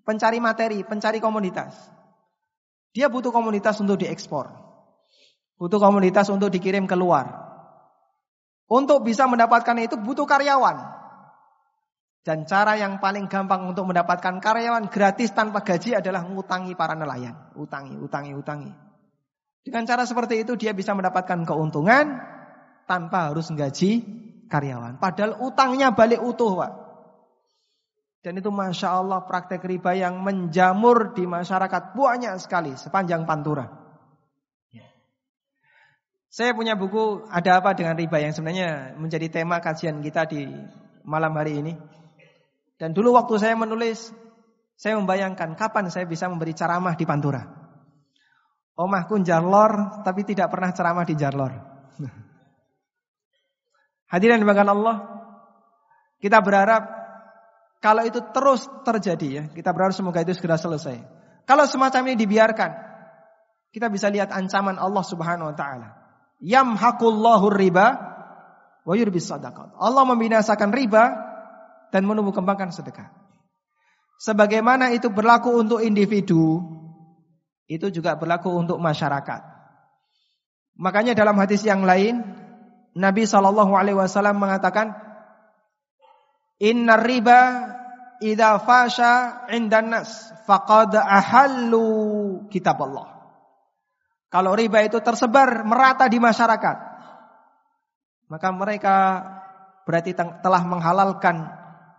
pencari 0.02 0.38
materi, 0.42 0.82
pencari 0.82 1.20
komoditas. 1.22 1.76
Dia 2.92 3.08
butuh 3.08 3.32
komoditas 3.32 3.80
untuk 3.80 4.02
diekspor. 4.02 4.52
Butuh 5.56 5.80
komoditas 5.80 6.28
untuk 6.34 6.52
dikirim 6.52 6.90
keluar. 6.90 7.30
Untuk 8.68 9.04
bisa 9.04 9.28
mendapatkan 9.28 9.78
itu 9.80 9.96
butuh 10.00 10.28
karyawan. 10.28 11.00
Dan 12.22 12.46
cara 12.46 12.78
yang 12.78 13.02
paling 13.02 13.26
gampang 13.26 13.66
untuk 13.66 13.90
mendapatkan 13.90 14.38
karyawan 14.38 14.94
gratis 14.94 15.34
tanpa 15.34 15.66
gaji 15.66 15.98
adalah 15.98 16.22
ngutangi 16.26 16.78
para 16.78 16.94
nelayan. 16.94 17.34
Utangi, 17.58 17.98
utangi, 17.98 18.32
utangi. 18.38 18.72
Dengan 19.62 19.86
cara 19.86 20.04
seperti 20.06 20.42
itu 20.42 20.58
dia 20.58 20.74
bisa 20.74 20.98
mendapatkan 20.98 21.46
keuntungan 21.46 22.18
tanpa 22.90 23.30
harus 23.30 23.50
menggaji 23.54 24.02
karyawan. 24.52 25.00
Padahal 25.00 25.40
utangnya 25.40 25.96
balik 25.96 26.20
utuh 26.20 26.60
Pak. 26.60 26.72
Dan 28.22 28.38
itu 28.38 28.54
Masya 28.54 29.02
Allah 29.02 29.26
praktek 29.26 29.66
riba 29.66 29.98
yang 29.98 30.22
menjamur 30.22 31.18
di 31.18 31.26
masyarakat 31.26 31.98
banyak 31.98 32.38
sekali 32.38 32.78
sepanjang 32.78 33.26
pantura. 33.26 33.66
Ya. 34.70 34.86
Saya 36.30 36.54
punya 36.54 36.78
buku 36.78 37.26
ada 37.34 37.58
apa 37.58 37.74
dengan 37.74 37.98
riba 37.98 38.22
yang 38.22 38.30
sebenarnya 38.30 38.94
menjadi 39.00 39.42
tema 39.42 39.58
kajian 39.58 40.06
kita 40.06 40.30
di 40.30 40.46
malam 41.02 41.34
hari 41.34 41.66
ini. 41.66 41.74
Dan 42.78 42.94
dulu 42.94 43.18
waktu 43.18 43.42
saya 43.42 43.58
menulis, 43.58 44.14
saya 44.78 44.98
membayangkan 45.02 45.58
kapan 45.58 45.90
saya 45.90 46.06
bisa 46.06 46.30
memberi 46.30 46.54
ceramah 46.54 46.94
di 46.94 47.06
Pantura. 47.10 47.42
Omahku 48.78 49.22
jarlor, 49.22 50.02
tapi 50.02 50.26
tidak 50.26 50.50
pernah 50.50 50.74
ceramah 50.74 51.06
di 51.06 51.14
jarlor. 51.14 51.71
Hadirin 54.12 54.44
dimakan 54.44 54.68
Allah, 54.76 54.96
kita 56.20 56.44
berharap 56.44 56.84
kalau 57.82 58.04
itu 58.04 58.20
terus 58.36 58.68
terjadi 58.84 59.28
ya, 59.32 59.44
kita 59.50 59.72
berharap 59.72 59.96
semoga 59.96 60.20
itu 60.22 60.36
segera 60.36 60.60
selesai. 60.60 61.02
Kalau 61.48 61.66
semacam 61.66 62.12
ini 62.12 62.16
dibiarkan, 62.20 62.72
kita 63.72 63.88
bisa 63.88 64.12
lihat 64.12 64.30
ancaman 64.30 64.76
Allah 64.76 65.02
Subhanahu 65.02 65.50
wa 65.50 65.56
taala. 65.56 65.96
Yamhaqullahu 66.44 67.50
riba 67.56 67.88
wa 68.84 68.94
yurbis 68.94 69.32
sadaqat. 69.32 69.74
Allah 69.80 70.04
membinasakan 70.06 70.70
riba 70.76 71.04
dan 71.90 72.04
menumbuh 72.04 72.36
kembangkan 72.36 72.70
sedekah. 72.70 73.10
Sebagaimana 74.22 74.94
itu 74.94 75.10
berlaku 75.10 75.56
untuk 75.58 75.82
individu, 75.82 76.62
itu 77.66 77.90
juga 77.90 78.14
berlaku 78.20 78.54
untuk 78.54 78.78
masyarakat. 78.78 79.42
Makanya 80.78 81.18
dalam 81.18 81.34
hadis 81.42 81.66
yang 81.66 81.82
lain, 81.82 82.22
Nabi 82.98 83.24
Shallallahu 83.24 83.72
Alaihi 83.72 83.96
Wasallam 83.96 84.40
mengatakan, 84.40 84.92
Inna 86.62 87.00
riba 87.00 87.40
idza 88.22 88.62
fasha 88.62 89.46
'indan 89.50 89.90
nas 89.90 90.30
faqad 90.46 90.94
ahallu 90.94 91.84
kitab 92.54 92.78
Allah. 92.86 93.18
Kalau 94.32 94.56
riba 94.56 94.86
itu 94.86 95.02
tersebar 95.02 95.66
merata 95.68 96.08
di 96.08 96.22
masyarakat, 96.22 96.78
maka 98.32 98.48
mereka 98.54 98.96
berarti 99.84 100.16
telah 100.16 100.64
menghalalkan 100.64 101.50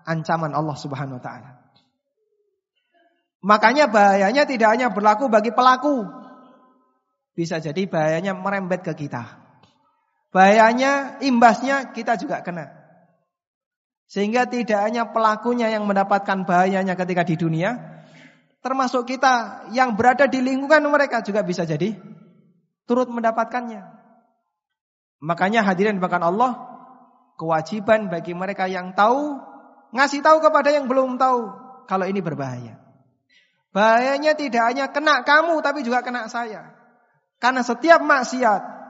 ancaman 0.06 0.54
Allah 0.54 0.76
Subhanahu 0.78 1.18
wa 1.20 1.24
taala. 1.24 1.50
Makanya 3.42 3.90
bahayanya 3.90 4.46
tidak 4.46 4.70
hanya 4.70 4.88
berlaku 4.94 5.26
bagi 5.26 5.50
pelaku. 5.50 6.06
Bisa 7.34 7.58
jadi 7.58 7.90
bahayanya 7.90 8.38
merembet 8.38 8.86
ke 8.86 8.94
kita. 8.94 9.41
Bahayanya 10.32 11.20
imbasnya 11.20 11.92
kita 11.92 12.16
juga 12.16 12.40
kena. 12.40 12.72
Sehingga 14.08 14.48
tidak 14.48 14.80
hanya 14.80 15.12
pelakunya 15.12 15.68
yang 15.68 15.84
mendapatkan 15.84 16.48
bahayanya 16.48 16.96
ketika 16.96 17.24
di 17.24 17.36
dunia, 17.36 17.76
termasuk 18.64 19.08
kita 19.08 19.68
yang 19.76 19.92
berada 19.92 20.24
di 20.24 20.40
lingkungan 20.40 20.84
mereka 20.88 21.20
juga 21.20 21.44
bisa 21.44 21.68
jadi 21.68 21.96
turut 22.88 23.12
mendapatkannya. 23.12 23.84
Makanya 25.20 25.64
hadirin 25.68 26.00
bahkan 26.00 26.24
Allah, 26.24 26.56
kewajiban 27.36 28.08
bagi 28.08 28.32
mereka 28.32 28.66
yang 28.68 28.96
tahu 28.96 29.36
ngasih 29.92 30.24
tahu 30.24 30.40
kepada 30.40 30.72
yang 30.72 30.88
belum 30.88 31.20
tahu 31.20 31.40
kalau 31.84 32.08
ini 32.08 32.24
berbahaya. 32.24 32.80
Bahayanya 33.72 34.36
tidak 34.36 34.64
hanya 34.64 34.88
kena 34.92 35.24
kamu 35.24 35.60
tapi 35.60 35.84
juga 35.84 36.04
kena 36.04 36.28
saya. 36.28 36.72
Karena 37.40 37.64
setiap 37.64 38.04
maksiat 38.04 38.81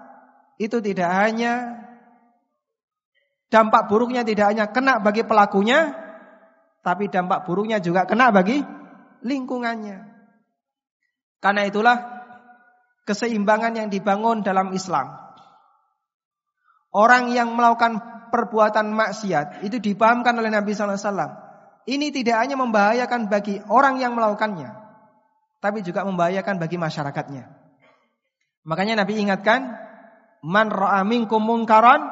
itu 0.63 0.79
tidak 0.79 1.11
hanya 1.11 1.83
Dampak 3.53 3.93
buruknya 3.93 4.25
tidak 4.25 4.49
hanya 4.49 4.73
kena 4.73 4.97
bagi 4.97 5.29
pelakunya, 5.29 5.93
tapi 6.81 7.13
dampak 7.13 7.45
buruknya 7.45 7.85
juga 7.85 8.09
kena 8.09 8.33
bagi 8.33 8.65
lingkungannya. 9.21 10.09
Karena 11.37 11.69
itulah 11.69 12.01
keseimbangan 13.05 13.77
yang 13.77 13.89
dibangun 13.93 14.41
dalam 14.41 14.73
Islam. 14.73 15.21
Orang 16.97 17.37
yang 17.37 17.53
melakukan 17.53 18.01
perbuatan 18.33 18.89
maksiat 18.89 19.69
itu 19.69 19.77
dipahamkan 19.77 20.33
oleh 20.33 20.49
Nabi 20.49 20.73
Sallallahu 20.73 20.97
Alaihi 20.97 21.09
Wasallam. 21.13 21.33
Ini 21.93 22.07
tidak 22.09 22.37
hanya 22.41 22.57
membahayakan 22.57 23.29
bagi 23.29 23.61
orang 23.69 24.01
yang 24.01 24.17
melakukannya, 24.17 24.73
tapi 25.61 25.85
juga 25.85 26.09
membahayakan 26.09 26.57
bagi 26.57 26.81
masyarakatnya. 26.81 27.53
Makanya 28.65 29.05
Nabi 29.05 29.21
ingatkan, 29.21 29.92
man 30.43 30.69
ra'a 30.69 31.07
minkum 31.07 31.41
munkaran 31.41 32.03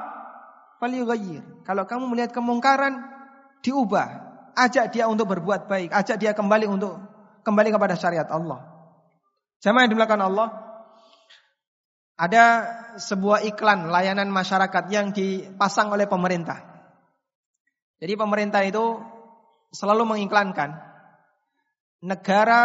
falyughayyir. 0.80 1.66
Kalau 1.66 1.84
kamu 1.84 2.08
melihat 2.10 2.30
kemungkaran, 2.32 3.04
diubah. 3.60 4.30
Ajak 4.56 4.90
dia 4.90 5.06
untuk 5.06 5.30
berbuat 5.30 5.70
baik, 5.70 5.94
ajak 5.94 6.18
dia 6.18 6.34
kembali 6.34 6.66
untuk 6.66 6.98
kembali 7.46 7.70
kepada 7.70 7.94
syariat 7.94 8.26
Allah. 8.26 8.66
Jamaah 9.62 9.86
yang 9.86 9.90
dimulakan 9.94 10.20
Allah, 10.26 10.48
ada 12.18 12.44
sebuah 12.98 13.46
iklan 13.46 13.88
layanan 13.88 14.28
masyarakat 14.28 14.84
yang 14.90 15.14
dipasang 15.14 15.94
oleh 15.94 16.04
pemerintah. 16.10 16.60
Jadi 18.00 18.12
pemerintah 18.16 18.60
itu 18.64 19.00
selalu 19.70 20.16
mengiklankan 20.16 20.76
negara 22.02 22.60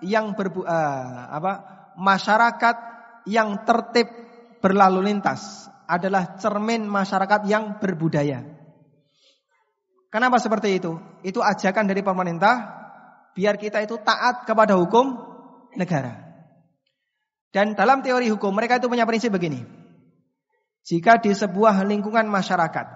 yang 0.00 0.32
berbu 0.32 0.64
uh, 0.64 1.30
apa 1.30 1.52
masyarakat 2.00 2.76
yang 3.28 3.64
tertib 3.68 4.08
berlalu 4.60 5.10
lintas 5.10 5.66
adalah 5.90 6.38
cermin 6.38 6.86
masyarakat 6.86 7.48
yang 7.50 7.82
berbudaya. 7.82 8.46
Kenapa 10.12 10.38
seperti 10.38 10.78
itu? 10.78 11.00
Itu 11.26 11.42
ajakan 11.42 11.90
dari 11.90 12.04
pemerintah 12.04 12.78
biar 13.34 13.58
kita 13.58 13.82
itu 13.82 13.98
taat 14.02 14.46
kepada 14.46 14.78
hukum 14.78 15.16
negara. 15.74 16.30
Dan 17.50 17.74
dalam 17.74 18.02
teori 18.02 18.30
hukum 18.30 18.54
mereka 18.54 18.78
itu 18.78 18.86
punya 18.86 19.02
prinsip 19.06 19.34
begini. 19.34 19.66
Jika 20.86 21.18
di 21.18 21.34
sebuah 21.34 21.82
lingkungan 21.82 22.26
masyarakat 22.30 22.86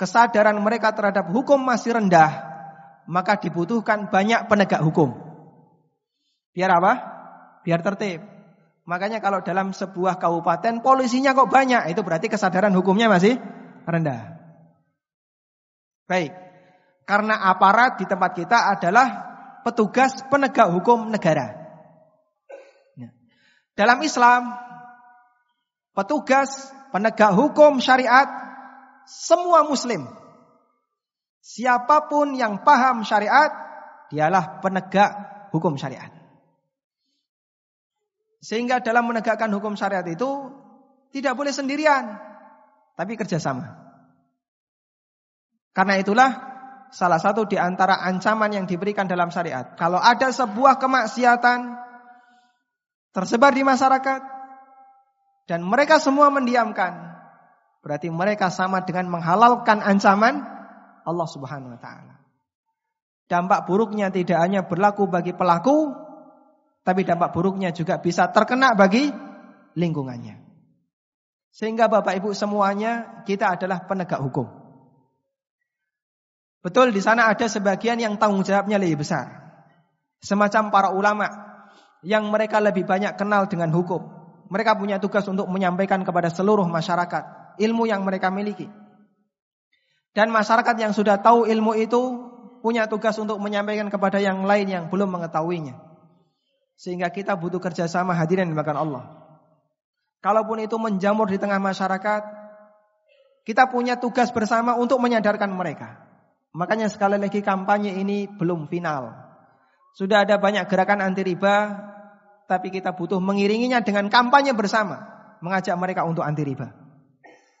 kesadaran 0.00 0.56
mereka 0.62 0.94
terhadap 0.96 1.28
hukum 1.32 1.60
masih 1.60 1.96
rendah, 1.96 2.48
maka 3.08 3.36
dibutuhkan 3.36 4.08
banyak 4.08 4.48
penegak 4.48 4.80
hukum. 4.80 5.16
Biar 6.52 6.70
apa? 6.76 6.92
Biar 7.64 7.80
tertib. 7.84 8.37
Makanya 8.88 9.20
kalau 9.20 9.44
dalam 9.44 9.76
sebuah 9.76 10.16
kabupaten 10.16 10.80
polisinya 10.80 11.36
kok 11.36 11.52
banyak, 11.52 11.92
itu 11.92 12.00
berarti 12.00 12.32
kesadaran 12.32 12.72
hukumnya 12.72 13.12
masih 13.12 13.36
rendah. 13.84 14.40
Baik. 16.08 16.32
Karena 17.04 17.36
aparat 17.52 18.00
di 18.00 18.08
tempat 18.08 18.32
kita 18.32 18.72
adalah 18.72 19.28
petugas 19.60 20.24
penegak 20.32 20.72
hukum 20.72 21.12
negara. 21.12 21.52
Ya. 22.96 23.12
Dalam 23.76 24.00
Islam, 24.00 24.56
petugas 25.92 26.48
penegak 26.88 27.36
hukum 27.36 27.84
syariat 27.84 28.24
semua 29.04 29.68
muslim. 29.68 30.08
Siapa 31.44 32.08
pun 32.08 32.32
yang 32.32 32.64
paham 32.64 33.04
syariat, 33.04 33.52
dialah 34.08 34.64
penegak 34.64 35.12
hukum 35.52 35.76
syariat. 35.76 36.17
Sehingga 38.38 38.78
dalam 38.78 39.10
menegakkan 39.10 39.50
hukum 39.50 39.74
syariat 39.74 40.06
itu 40.06 40.50
tidak 41.10 41.34
boleh 41.34 41.50
sendirian, 41.50 42.18
tapi 42.94 43.18
kerjasama. 43.18 43.74
Karena 45.74 45.94
itulah 45.98 46.30
salah 46.90 47.20
satu 47.20 47.46
di 47.46 47.54
antara 47.54 48.02
ancaman 48.02 48.50
yang 48.50 48.66
diberikan 48.66 49.06
dalam 49.06 49.30
syariat. 49.30 49.74
Kalau 49.74 49.98
ada 49.98 50.30
sebuah 50.30 50.78
kemaksiatan 50.78 51.58
tersebar 53.14 53.52
di 53.54 53.62
masyarakat 53.66 54.20
dan 55.48 55.60
mereka 55.64 55.98
semua 55.98 56.30
mendiamkan, 56.30 57.18
berarti 57.82 58.10
mereka 58.12 58.50
sama 58.50 58.82
dengan 58.84 59.08
menghalalkan 59.10 59.80
ancaman 59.82 60.44
Allah 61.06 61.28
Subhanahu 61.28 61.74
wa 61.74 61.80
taala. 61.80 62.14
Dampak 63.28 63.68
buruknya 63.68 64.08
tidak 64.08 64.40
hanya 64.40 64.64
berlaku 64.64 65.04
bagi 65.04 65.36
pelaku, 65.36 65.92
tapi 66.88 67.04
dampak 67.04 67.36
buruknya 67.36 67.68
juga 67.68 68.00
bisa 68.00 68.32
terkena 68.32 68.72
bagi 68.72 69.12
lingkungannya. 69.76 70.40
Sehingga 71.52 71.84
Bapak 71.84 72.16
Ibu 72.16 72.32
semuanya 72.32 73.20
kita 73.28 73.60
adalah 73.60 73.84
penegak 73.84 74.24
hukum. 74.24 74.48
Betul 76.64 76.96
di 76.96 77.04
sana 77.04 77.28
ada 77.28 77.44
sebagian 77.44 78.00
yang 78.00 78.16
tanggung 78.16 78.40
jawabnya 78.40 78.80
lebih 78.80 79.04
besar. 79.04 79.52
Semacam 80.24 80.72
para 80.72 80.88
ulama 80.96 81.28
yang 82.00 82.24
mereka 82.32 82.56
lebih 82.56 82.88
banyak 82.88 83.20
kenal 83.20 83.44
dengan 83.52 83.68
hukum. 83.68 84.08
Mereka 84.48 84.80
punya 84.80 84.96
tugas 84.96 85.28
untuk 85.28 85.44
menyampaikan 85.52 86.00
kepada 86.08 86.32
seluruh 86.32 86.64
masyarakat 86.64 87.56
ilmu 87.60 87.84
yang 87.84 88.00
mereka 88.00 88.32
miliki. 88.32 88.64
Dan 90.16 90.32
masyarakat 90.32 90.72
yang 90.80 90.96
sudah 90.96 91.20
tahu 91.20 91.44
ilmu 91.44 91.76
itu 91.76 92.00
punya 92.64 92.88
tugas 92.88 93.20
untuk 93.20 93.36
menyampaikan 93.44 93.92
kepada 93.92 94.24
yang 94.24 94.48
lain 94.48 94.72
yang 94.72 94.84
belum 94.88 95.12
mengetahuinya. 95.12 95.87
Sehingga 96.78 97.10
kita 97.10 97.34
butuh 97.34 97.58
kerjasama 97.58 98.14
hadirin 98.14 98.46
dimakan 98.46 98.78
Allah. 98.78 99.04
Kalaupun 100.22 100.62
itu 100.62 100.78
menjamur 100.78 101.26
di 101.26 101.34
tengah 101.34 101.58
masyarakat, 101.58 102.22
kita 103.42 103.66
punya 103.66 103.98
tugas 103.98 104.30
bersama 104.30 104.78
untuk 104.78 105.02
menyadarkan 105.02 105.50
mereka. 105.50 105.98
Makanya 106.54 106.86
sekali 106.86 107.18
lagi 107.18 107.42
kampanye 107.42 107.98
ini 107.98 108.30
belum 108.30 108.70
final. 108.70 109.10
Sudah 109.98 110.22
ada 110.22 110.38
banyak 110.38 110.70
gerakan 110.70 111.02
anti 111.02 111.26
riba, 111.26 111.74
tapi 112.46 112.70
kita 112.70 112.94
butuh 112.94 113.18
mengiringinya 113.18 113.82
dengan 113.82 114.06
kampanye 114.06 114.54
bersama, 114.54 115.02
mengajak 115.42 115.74
mereka 115.74 116.06
untuk 116.06 116.22
anti 116.22 116.46
riba. 116.46 116.70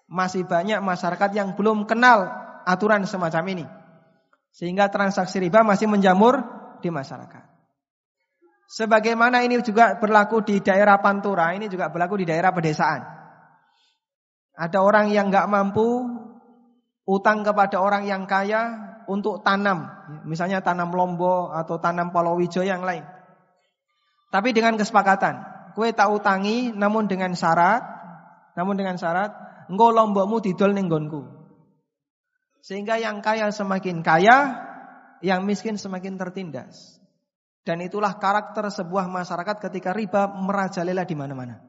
Masih 0.06 0.46
banyak 0.46 0.78
masyarakat 0.78 1.30
yang 1.34 1.58
belum 1.58 1.90
kenal 1.90 2.30
aturan 2.68 3.02
semacam 3.02 3.44
ini. 3.50 3.64
Sehingga 4.54 4.92
transaksi 4.92 5.42
riba 5.42 5.64
masih 5.66 5.88
menjamur 5.90 6.44
di 6.84 6.92
masyarakat. 6.92 7.47
Sebagaimana 8.68 9.40
ini 9.48 9.64
juga 9.64 9.96
berlaku 9.96 10.44
di 10.44 10.60
daerah 10.60 11.00
Pantura, 11.00 11.56
ini 11.56 11.72
juga 11.72 11.88
berlaku 11.88 12.20
di 12.20 12.28
daerah 12.28 12.52
pedesaan. 12.52 13.00
Ada 14.52 14.84
orang 14.84 15.08
yang 15.08 15.32
nggak 15.32 15.48
mampu 15.48 16.04
utang 17.08 17.40
kepada 17.40 17.80
orang 17.80 18.04
yang 18.04 18.28
kaya 18.28 18.76
untuk 19.08 19.40
tanam, 19.40 19.88
misalnya 20.28 20.60
tanam 20.60 20.92
lombok 20.92 21.56
atau 21.56 21.80
tanam 21.80 22.12
palawija 22.12 22.60
yang 22.60 22.84
lain. 22.84 23.08
Tapi 24.28 24.52
dengan 24.52 24.76
kesepakatan, 24.76 25.40
kue 25.72 25.88
tak 25.96 26.12
utangi 26.12 26.68
namun 26.76 27.08
dengan 27.08 27.32
syarat, 27.32 27.80
namun 28.52 28.76
dengan 28.76 29.00
syarat, 29.00 29.32
engkau 29.72 29.88
lombokmu 29.88 30.44
didol 30.44 30.76
nenggonku. 30.76 31.24
Sehingga 32.60 33.00
yang 33.00 33.24
kaya 33.24 33.48
semakin 33.48 34.04
kaya, 34.04 34.60
yang 35.24 35.48
miskin 35.48 35.80
semakin 35.80 36.20
tertindas. 36.20 36.97
Dan 37.68 37.84
itulah 37.84 38.16
karakter 38.16 38.64
sebuah 38.72 39.12
masyarakat 39.12 39.68
ketika 39.68 39.92
riba 39.92 40.24
merajalela 40.24 41.04
di 41.04 41.12
mana-mana. 41.12 41.60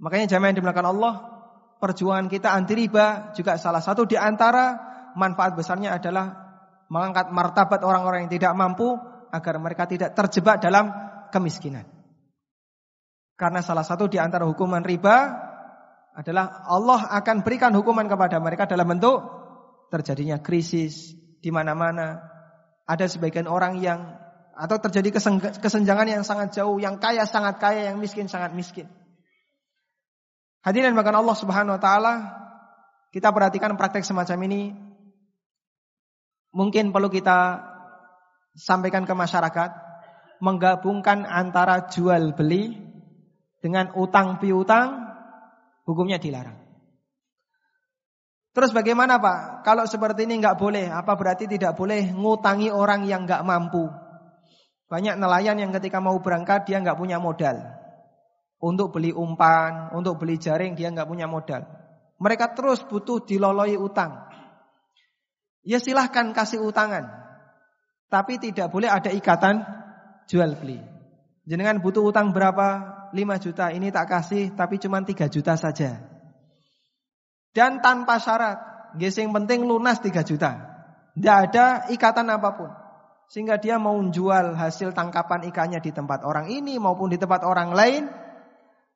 Makanya 0.00 0.24
jamaah 0.32 0.48
yang 0.48 0.56
dimulakan 0.56 0.88
Allah, 0.88 1.14
perjuangan 1.76 2.24
kita 2.32 2.48
anti 2.48 2.72
riba 2.72 3.36
juga 3.36 3.60
salah 3.60 3.84
satu 3.84 4.08
di 4.08 4.16
antara 4.16 4.72
manfaat 5.20 5.52
besarnya 5.52 6.00
adalah 6.00 6.32
mengangkat 6.88 7.28
martabat 7.28 7.84
orang-orang 7.84 8.24
yang 8.24 8.32
tidak 8.32 8.56
mampu 8.56 8.96
agar 9.28 9.60
mereka 9.60 9.84
tidak 9.84 10.16
terjebak 10.16 10.64
dalam 10.64 10.88
kemiskinan. 11.28 11.84
Karena 13.36 13.60
salah 13.60 13.84
satu 13.84 14.08
di 14.08 14.16
antara 14.16 14.48
hukuman 14.48 14.80
riba 14.80 15.44
adalah 16.16 16.64
Allah 16.64 17.12
akan 17.20 17.44
berikan 17.44 17.76
hukuman 17.76 18.08
kepada 18.08 18.40
mereka 18.40 18.64
dalam 18.64 18.88
bentuk 18.88 19.20
terjadinya 19.92 20.40
krisis 20.40 21.12
di 21.36 21.52
mana-mana, 21.52 22.35
ada 22.86 23.04
sebagian 23.10 23.50
orang 23.50 23.82
yang 23.82 24.14
atau 24.56 24.80
terjadi 24.80 25.20
kesenjangan 25.60 26.08
yang 26.08 26.24
sangat 26.24 26.56
jauh, 26.56 26.80
yang 26.80 26.96
kaya 26.96 27.28
sangat 27.28 27.60
kaya, 27.60 27.92
yang 27.92 28.00
miskin 28.00 28.24
sangat 28.24 28.56
miskin. 28.56 28.88
Hadirin 30.64 30.96
bahkan 30.96 31.14
Allah 31.14 31.36
Subhanahu 31.36 31.76
wa 31.76 31.82
taala, 31.82 32.14
kita 33.12 33.30
perhatikan 33.30 33.76
praktek 33.76 34.02
semacam 34.02 34.38
ini 34.48 34.62
mungkin 36.56 36.90
perlu 36.90 37.12
kita 37.12 37.60
sampaikan 38.56 39.04
ke 39.04 39.12
masyarakat, 39.12 39.70
menggabungkan 40.40 41.28
antara 41.28 41.86
jual 41.92 42.32
beli 42.32 42.80
dengan 43.60 43.92
utang 43.94 44.40
piutang, 44.40 45.04
hukumnya 45.84 46.16
dilarang. 46.16 46.65
Terus 48.56 48.72
bagaimana 48.72 49.20
Pak? 49.20 49.68
Kalau 49.68 49.84
seperti 49.84 50.24
ini 50.24 50.40
nggak 50.40 50.56
boleh, 50.56 50.88
apa 50.88 51.12
berarti 51.12 51.44
tidak 51.44 51.76
boleh 51.76 52.08
ngutangi 52.08 52.72
orang 52.72 53.04
yang 53.04 53.28
nggak 53.28 53.44
mampu? 53.44 53.84
Banyak 54.88 55.20
nelayan 55.20 55.60
yang 55.60 55.76
ketika 55.76 56.00
mau 56.00 56.16
berangkat 56.24 56.64
dia 56.64 56.80
nggak 56.80 56.96
punya 56.96 57.20
modal. 57.20 57.60
Untuk 58.56 58.96
beli 58.96 59.12
umpan, 59.12 59.92
untuk 59.92 60.16
beli 60.16 60.40
jaring 60.40 60.72
dia 60.72 60.88
nggak 60.88 61.04
punya 61.04 61.28
modal. 61.28 61.68
Mereka 62.16 62.56
terus 62.56 62.80
butuh 62.80 63.28
diloloi 63.28 63.76
utang. 63.76 64.24
Ya 65.60 65.76
silahkan 65.76 66.32
kasih 66.32 66.64
utangan. 66.64 67.12
Tapi 68.08 68.40
tidak 68.40 68.72
boleh 68.72 68.88
ada 68.88 69.12
ikatan 69.12 69.68
jual 70.32 70.56
beli. 70.56 70.80
Jenengan 71.44 71.76
butuh 71.84 72.08
utang 72.08 72.32
berapa? 72.32 72.96
5 73.12 73.44
juta. 73.44 73.68
Ini 73.68 73.92
tak 73.92 74.08
kasih 74.08 74.56
tapi 74.56 74.80
cuma 74.80 75.04
3 75.04 75.28
juta 75.28 75.60
saja 75.60 76.15
dan 77.56 77.80
tanpa 77.80 78.20
syarat. 78.20 78.60
Gesing 79.00 79.32
penting 79.32 79.64
lunas 79.64 79.96
3 80.04 80.12
juta. 80.28 80.60
Tidak 81.16 81.36
ada 81.48 81.88
ikatan 81.88 82.28
apa 82.28 82.52
pun. 82.52 82.68
Sehingga 83.32 83.56
dia 83.56 83.80
mau 83.80 83.96
jual 83.96 84.52
hasil 84.52 84.92
tangkapan 84.92 85.48
ikannya 85.48 85.80
di 85.80 85.90
tempat 85.90 86.20
orang 86.28 86.52
ini 86.52 86.76
maupun 86.76 87.08
di 87.08 87.16
tempat 87.16 87.48
orang 87.48 87.72
lain. 87.72 88.12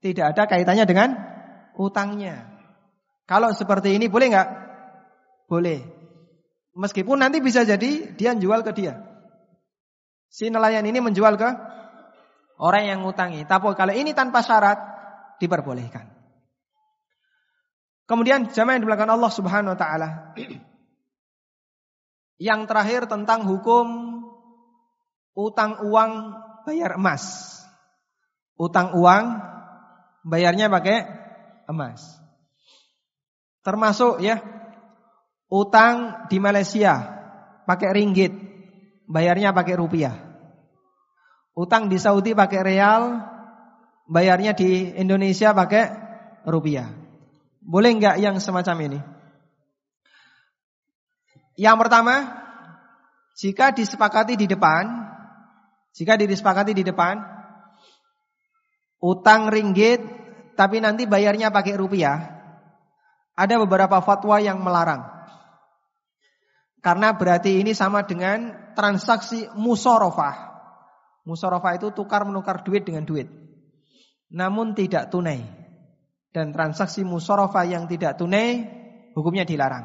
Tidak 0.05 0.37
ada 0.37 0.45
kaitannya 0.45 0.85
dengan 0.85 1.17
utangnya. 1.81 2.45
Kalau 3.25 3.57
seperti 3.57 3.97
ini 3.97 4.13
boleh 4.13 4.29
nggak? 4.29 4.49
Boleh. 5.49 5.81
Meskipun 6.77 7.17
nanti 7.17 7.41
bisa 7.41 7.65
jadi 7.65 8.13
dia 8.13 8.37
jual 8.37 8.61
ke 8.61 8.77
dia. 8.77 9.01
Si 10.31 10.47
nelayan 10.53 10.87
ini 10.87 11.03
menjual 11.03 11.35
ke 11.41 11.49
orang 12.61 12.85
yang 12.87 12.99
ngutangi. 13.03 13.49
Tapi 13.49 13.73
kalau 13.75 13.97
ini 13.97 14.13
tanpa 14.13 14.45
syarat 14.45 14.79
diperbolehkan. 15.43 16.20
Kemudian 18.11 18.51
jamaah 18.51 18.75
yang 18.75 18.91
belakang 18.91 19.07
Allah 19.07 19.31
Subhanahu 19.31 19.71
wa 19.71 19.79
taala. 19.79 20.35
Yang 22.43 22.61
terakhir 22.67 23.07
tentang 23.07 23.47
hukum 23.47 23.87
utang 25.39 25.79
uang 25.87 26.35
bayar 26.67 26.99
emas. 26.99 27.55
Utang 28.59 28.99
uang 28.99 29.39
bayarnya 30.27 30.67
pakai 30.67 31.07
emas. 31.71 32.03
Termasuk 33.63 34.19
ya 34.19 34.43
utang 35.47 36.27
di 36.27 36.43
Malaysia 36.43 36.99
pakai 37.63 37.95
ringgit, 37.95 38.35
bayarnya 39.07 39.55
pakai 39.55 39.79
rupiah. 39.79 40.19
Utang 41.55 41.87
di 41.87 41.95
Saudi 42.03 42.35
pakai 42.35 42.61
real, 42.67 43.23
bayarnya 44.11 44.51
di 44.59 44.99
Indonesia 44.99 45.55
pakai 45.55 45.85
rupiah. 46.51 47.00
Boleh 47.61 47.93
enggak 47.93 48.17
yang 48.19 48.41
semacam 48.41 48.77
ini? 48.89 49.01
Yang 51.61 51.77
pertama, 51.77 52.15
Jika 53.41 53.73
disepakati 53.73 54.37
di 54.37 54.45
depan, 54.45 54.85
jika 55.97 56.21
disepakati 56.21 56.77
di 56.77 56.85
depan, 56.85 57.17
utang 59.01 59.49
ringgit 59.49 60.05
tapi 60.61 60.77
nanti 60.85 61.09
bayarnya 61.09 61.49
pakai 61.49 61.73
rupiah, 61.73 62.21
ada 63.33 63.55
beberapa 63.65 63.97
fatwa 64.05 64.37
yang 64.45 64.61
melarang. 64.61 65.09
Karena 66.85 67.17
berarti 67.17 67.65
ini 67.65 67.73
sama 67.73 68.05
dengan 68.05 68.73
transaksi 68.77 69.49
musorofah. 69.57 70.53
Musorofah 71.25 71.81
itu 71.81 71.97
tukar 71.97 72.29
menukar 72.29 72.61
duit 72.61 72.85
dengan 72.85 73.09
duit. 73.09 73.29
Namun 74.29 74.77
tidak 74.77 75.09
tunai. 75.09 75.60
Dan 76.31 76.55
transaksi 76.55 77.03
musorofah 77.03 77.67
yang 77.67 77.91
tidak 77.91 78.15
tunai 78.15 78.63
hukumnya 79.19 79.43
dilarang. 79.43 79.83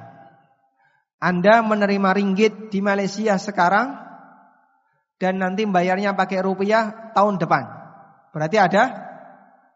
Anda 1.18 1.66
menerima 1.66 2.10
ringgit 2.14 2.70
di 2.70 2.86
Malaysia 2.86 3.34
sekarang 3.42 3.98
dan 5.18 5.42
nanti 5.42 5.66
bayarnya 5.66 6.14
pakai 6.14 6.44
rupiah 6.46 7.16
tahun 7.16 7.42
depan. 7.42 7.64
Berarti 8.30 8.58
ada 8.60 8.84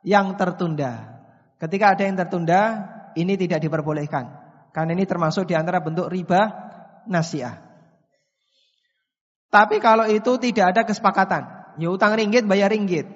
yang 0.03 0.35
tertunda. 0.35 1.23
Ketika 1.57 1.95
ada 1.95 2.03
yang 2.05 2.15
tertunda, 2.19 2.61
ini 3.15 3.33
tidak 3.39 3.63
diperbolehkan. 3.63 4.29
Karena 4.75 4.93
ini 4.93 5.07
termasuk 5.07 5.49
di 5.49 5.57
antara 5.57 5.81
bentuk 5.81 6.11
riba 6.11 6.69
nasiah. 7.09 7.57
Tapi 9.49 9.81
kalau 9.81 10.05
itu 10.05 10.37
tidak 10.37 10.77
ada 10.77 10.81
kesepakatan, 10.85 11.73
ya 11.81 11.89
utang 11.89 12.13
ringgit 12.13 12.45
bayar 12.45 12.69
ringgit. 12.69 13.09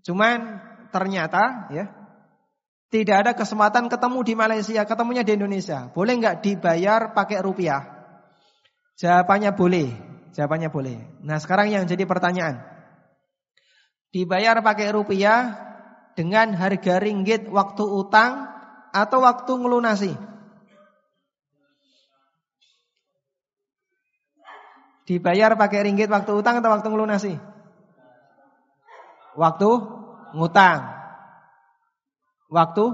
Cuman 0.00 0.62
ternyata 0.88 1.68
ya 1.74 1.92
tidak 2.86 3.16
ada 3.26 3.32
kesempatan 3.34 3.90
ketemu 3.90 4.18
di 4.22 4.34
Malaysia, 4.38 4.82
ketemunya 4.86 5.26
di 5.26 5.34
Indonesia. 5.34 5.90
Boleh 5.90 6.22
nggak 6.22 6.46
dibayar 6.46 7.10
pakai 7.10 7.42
rupiah? 7.42 7.82
Jawabannya 8.94 9.50
boleh. 9.58 9.88
Jawabannya 10.30 10.70
boleh. 10.70 10.96
Nah 11.26 11.42
sekarang 11.42 11.72
yang 11.72 11.84
jadi 11.88 12.06
pertanyaan. 12.06 12.62
Dibayar 14.14 14.56
pakai 14.62 14.94
rupiah 14.94 15.58
dengan 16.14 16.54
harga 16.56 17.02
ringgit 17.02 17.50
waktu 17.50 17.84
utang 17.84 18.48
atau 18.94 19.18
waktu 19.20 19.52
ngelunasi? 19.52 20.12
Dibayar 25.06 25.54
pakai 25.54 25.86
ringgit 25.86 26.10
waktu 26.10 26.32
utang 26.32 26.58
atau 26.58 26.70
waktu 26.72 26.88
ngelunasi? 26.88 27.32
Waktu 29.36 29.70
ngutang. 30.32 30.95
Waktu 32.56 32.84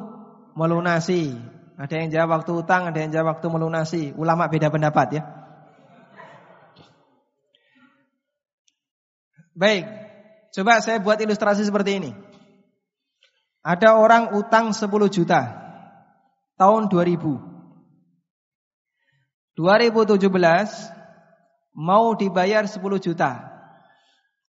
melunasi. 0.58 1.38
Ada 1.78 1.94
yang 2.02 2.10
jawab 2.10 2.42
waktu 2.42 2.52
utang, 2.58 2.90
ada 2.90 2.98
yang 2.98 3.14
jawab 3.14 3.38
waktu 3.38 3.46
melunasi. 3.46 4.02
Ulama 4.18 4.50
beda 4.50 4.74
pendapat 4.74 5.22
ya. 5.22 5.22
Baik, 9.54 9.84
coba 10.50 10.82
saya 10.82 10.98
buat 10.98 11.20
ilustrasi 11.20 11.62
seperti 11.62 12.02
ini. 12.02 12.10
Ada 13.62 13.94
orang 13.94 14.34
utang 14.34 14.74
10 14.74 14.90
juta 15.06 15.40
tahun 16.58 16.90
2000. 16.90 17.38
2017 19.54 20.18
mau 21.76 22.16
dibayar 22.18 22.66
10 22.66 22.98
juta. 22.98 23.30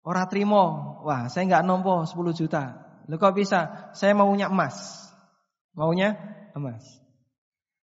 Orang 0.02 0.26
terima, 0.32 0.62
wah 1.04 1.28
saya 1.28 1.44
nggak 1.46 1.66
nompo 1.66 2.08
10 2.08 2.32
juta. 2.32 2.91
Loh 3.12 3.20
kok 3.20 3.36
bisa? 3.36 3.92
Saya 3.92 4.16
maunya 4.16 4.48
emas. 4.48 5.04
Maunya 5.76 6.16
emas. 6.56 6.80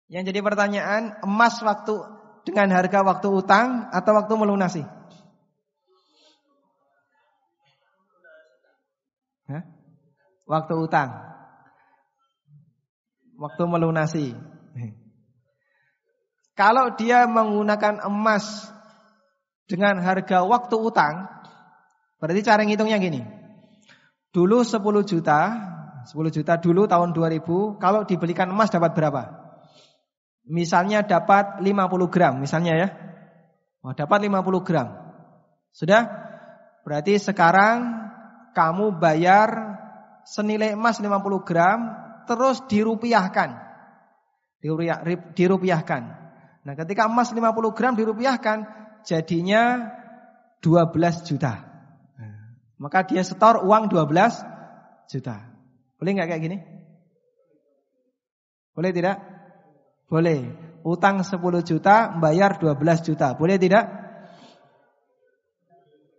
Yang 0.05 0.29
jadi 0.29 0.45
pertanyaan, 0.45 1.17
emas 1.25 1.65
waktu 1.65 1.97
dengan 2.45 2.69
harga 2.77 3.01
waktu 3.01 3.33
utang 3.33 3.89
atau 3.89 4.13
waktu 4.21 4.35
melunasi? 4.37 4.85
Hah? 9.49 9.65
Waktu 10.45 10.75
utang. 10.77 11.09
Waktu 13.41 13.63
melunasi. 13.65 14.37
Kalau 16.53 16.93
dia 17.01 17.25
menggunakan 17.25 18.05
emas 18.13 18.69
dengan 19.65 20.05
harga 20.05 20.45
waktu 20.45 20.77
utang, 20.77 21.33
berarti 22.21 22.45
cara 22.45 22.61
ngitungnya 22.63 23.01
gini. 23.01 23.25
Dulu 24.35 24.67
10 24.67 24.83
juta, 25.07 25.41
10 26.11 26.35
juta 26.35 26.59
dulu 26.59 26.91
tahun 26.91 27.15
2000, 27.15 27.79
kalau 27.79 28.03
dibelikan 28.03 28.51
emas 28.51 28.67
dapat 28.67 28.91
berapa? 28.99 29.23
Misalnya 30.51 31.07
dapat 31.07 31.63
50 31.63 32.11
gram, 32.11 32.43
misalnya 32.43 32.75
ya. 32.75 32.89
Oh, 33.87 33.95
dapat 33.95 34.27
50 34.27 34.67
gram. 34.67 34.91
Sudah? 35.71 36.03
Berarti 36.83 37.15
sekarang 37.23 38.11
kamu 38.59 38.99
bayar 38.99 39.49
senilai 40.27 40.75
emas 40.75 40.99
50 40.99 41.47
gram 41.47 41.81
terus 42.27 42.67
dirupiahkan. 42.67 43.55
Dirupiah, 44.59 44.99
dirupiahkan. 45.37 46.03
Nah, 46.65 46.75
ketika 46.75 47.07
emas 47.07 47.31
50 47.31 47.77
gram 47.77 47.93
dirupiahkan 47.95 48.67
jadinya 49.07 49.95
12 50.59 51.23
juta. 51.29 51.74
Maka 52.79 53.07
dia 53.07 53.23
setor 53.23 53.63
uang 53.63 53.87
12 53.87 55.11
juta. 55.11 55.37
Boleh 55.99 56.11
nggak 56.19 56.29
kayak 56.29 56.43
gini? 56.43 56.59
Boleh 58.75 58.91
tidak? 58.91 59.17
Boleh. 60.11 60.51
Utang 60.85 61.25
10 61.25 61.41
juta, 61.65 62.13
bayar 62.21 62.61
12 62.61 62.77
juta. 63.07 63.33
Boleh 63.39 63.57
tidak? 63.57 63.89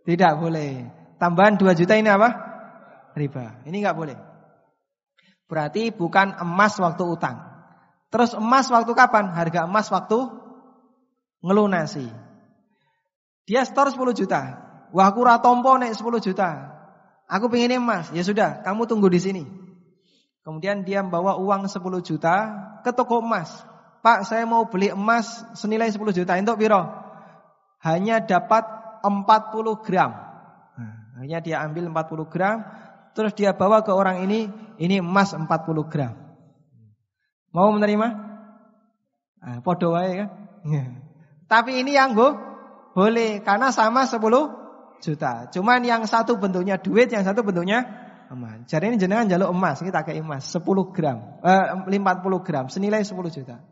Tidak 0.02 0.32
boleh. 0.40 0.90
Tambahan 1.20 1.54
2 1.54 1.78
juta 1.78 1.94
ini 1.94 2.10
apa? 2.10 2.28
Riba. 3.14 3.62
Ini 3.68 3.76
nggak 3.78 3.96
boleh. 3.96 4.18
Berarti 5.46 5.94
bukan 5.94 6.34
emas 6.42 6.74
waktu 6.82 7.02
utang. 7.06 7.38
Terus 8.10 8.34
emas 8.34 8.66
waktu 8.72 8.90
kapan? 8.96 9.30
Harga 9.30 9.70
emas 9.70 9.86
waktu 9.92 10.18
ngelunasi. 11.46 12.10
Dia 13.46 13.62
store 13.62 13.94
10 13.94 14.18
juta. 14.18 14.65
Wah 14.94 15.06
aku 15.10 15.26
ratompo 15.26 15.74
nek 15.78 15.94
10 15.94 16.22
juta. 16.22 16.76
Aku 17.26 17.50
pengen 17.50 17.82
emas. 17.82 18.10
Ya 18.14 18.22
sudah, 18.22 18.62
kamu 18.62 18.86
tunggu 18.86 19.10
di 19.10 19.18
sini. 19.18 19.42
Kemudian 20.46 20.86
dia 20.86 21.02
membawa 21.02 21.34
uang 21.42 21.66
10 21.66 21.82
juta 22.06 22.34
ke 22.86 22.94
toko 22.94 23.18
emas. 23.18 23.50
Pak, 24.06 24.22
saya 24.22 24.46
mau 24.46 24.70
beli 24.70 24.94
emas 24.94 25.42
senilai 25.58 25.90
10 25.90 26.14
juta. 26.14 26.38
Untuk 26.38 26.62
biro. 26.62 26.86
Hanya 27.82 28.22
dapat 28.22 28.62
40 29.02 29.82
gram. 29.82 30.26
Akhirnya 31.16 31.40
dia 31.40 31.56
ambil 31.64 31.88
40 31.88 32.28
gram, 32.28 32.60
terus 33.16 33.32
dia 33.32 33.56
bawa 33.56 33.80
ke 33.80 33.88
orang 33.88 34.20
ini, 34.20 34.52
ini 34.76 35.00
emas 35.00 35.32
40 35.32 35.48
gram. 35.88 36.12
Mau 37.56 37.72
menerima? 37.72 38.08
Nah, 39.40 39.58
podo 39.64 39.96
wae 39.96 40.12
kan. 40.20 40.28
Tapi 41.52 41.80
ini 41.80 41.96
yang 41.96 42.12
bu, 42.12 42.36
boleh 42.92 43.40
karena 43.40 43.72
sama 43.72 44.04
10 44.04 44.20
juta. 45.06 45.46
Cuman 45.54 45.86
yang 45.86 46.02
satu 46.10 46.34
bentuknya 46.34 46.82
duit, 46.82 47.06
yang 47.14 47.22
satu 47.22 47.46
bentuknya 47.46 47.86
emas. 48.26 48.66
Jadi 48.66 48.90
ini 48.90 48.96
jenengan 48.98 49.30
jaluk 49.30 49.54
emas, 49.54 49.78
kita 49.78 50.02
kayak 50.02 50.18
emas 50.18 50.42
10 50.50 50.90
gram, 50.90 51.38
eh, 51.46 51.66
40 51.86 52.42
gram, 52.42 52.66
senilai 52.66 53.06
10 53.06 53.30
juta. 53.30 53.62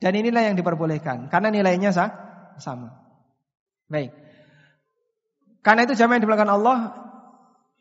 Dan 0.00 0.12
inilah 0.16 0.52
yang 0.52 0.56
diperbolehkan 0.56 1.32
karena 1.32 1.48
nilainya 1.48 1.92
sah, 1.92 2.10
sama. 2.60 3.00
Baik. 3.88 4.12
Karena 5.60 5.84
itu 5.84 5.92
jamaah 5.92 6.16
yang 6.16 6.22
dimuliakan 6.24 6.52
Allah, 6.56 6.78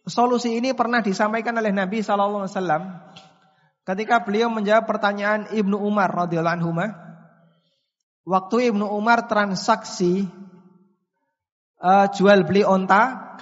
solusi 0.07 0.55
ini 0.55 0.75
pernah 0.75 0.99
disampaikan 0.99 1.55
oleh 1.55 1.71
Nabi 1.71 2.03
wasallam 2.03 2.99
ketika 3.87 4.19
beliau 4.23 4.51
menjawab 4.51 4.83
pertanyaan 4.83 5.47
Ibnu 5.55 5.79
Umar 5.79 6.11
radhiyallahu 6.11 6.55
anhu. 6.59 6.71
Waktu 8.27 8.75
Ibnu 8.75 8.83
Umar 8.83 9.31
transaksi 9.31 10.27
uh, 11.79 12.05
jual 12.11 12.43
beli 12.45 12.61
onta, 12.61 13.35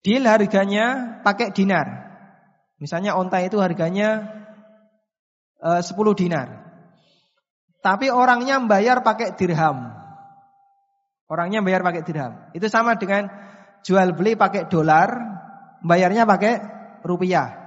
deal 0.00 0.24
harganya 0.24 1.20
pakai 1.22 1.52
dinar. 1.52 1.86
Misalnya 2.76 3.16
onta 3.16 3.40
itu 3.40 3.56
harganya 3.60 4.28
uh, 5.60 5.80
10 5.80 5.96
dinar. 6.16 6.48
Tapi 7.80 8.10
orangnya 8.10 8.58
membayar 8.60 9.00
pakai 9.00 9.38
dirham. 9.38 9.94
Orangnya 11.26 11.62
bayar 11.62 11.82
pakai 11.86 12.02
dirham. 12.02 12.32
Itu 12.52 12.66
sama 12.68 12.98
dengan 12.98 13.30
jual 13.86 14.14
beli 14.14 14.34
pakai 14.34 14.66
dolar, 14.66 15.14
bayarnya 15.82 16.26
pakai 16.26 16.54
rupiah. 17.06 17.66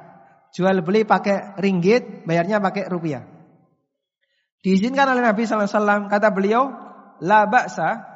Jual 0.51 0.81
beli 0.83 1.05
pakai 1.05 1.59
ringgit, 1.61 2.25
bayarnya 2.27 2.59
pakai 2.59 2.89
rupiah. 2.91 3.23
Diizinkan 4.59 5.07
oleh 5.07 5.23
Nabi 5.23 5.47
sallallahu 5.47 5.67
alaihi 5.71 5.79
wasallam 5.79 6.01
kata 6.11 6.27
beliau, 6.35 6.63
la 7.23 7.47
ba'sa 7.47 8.08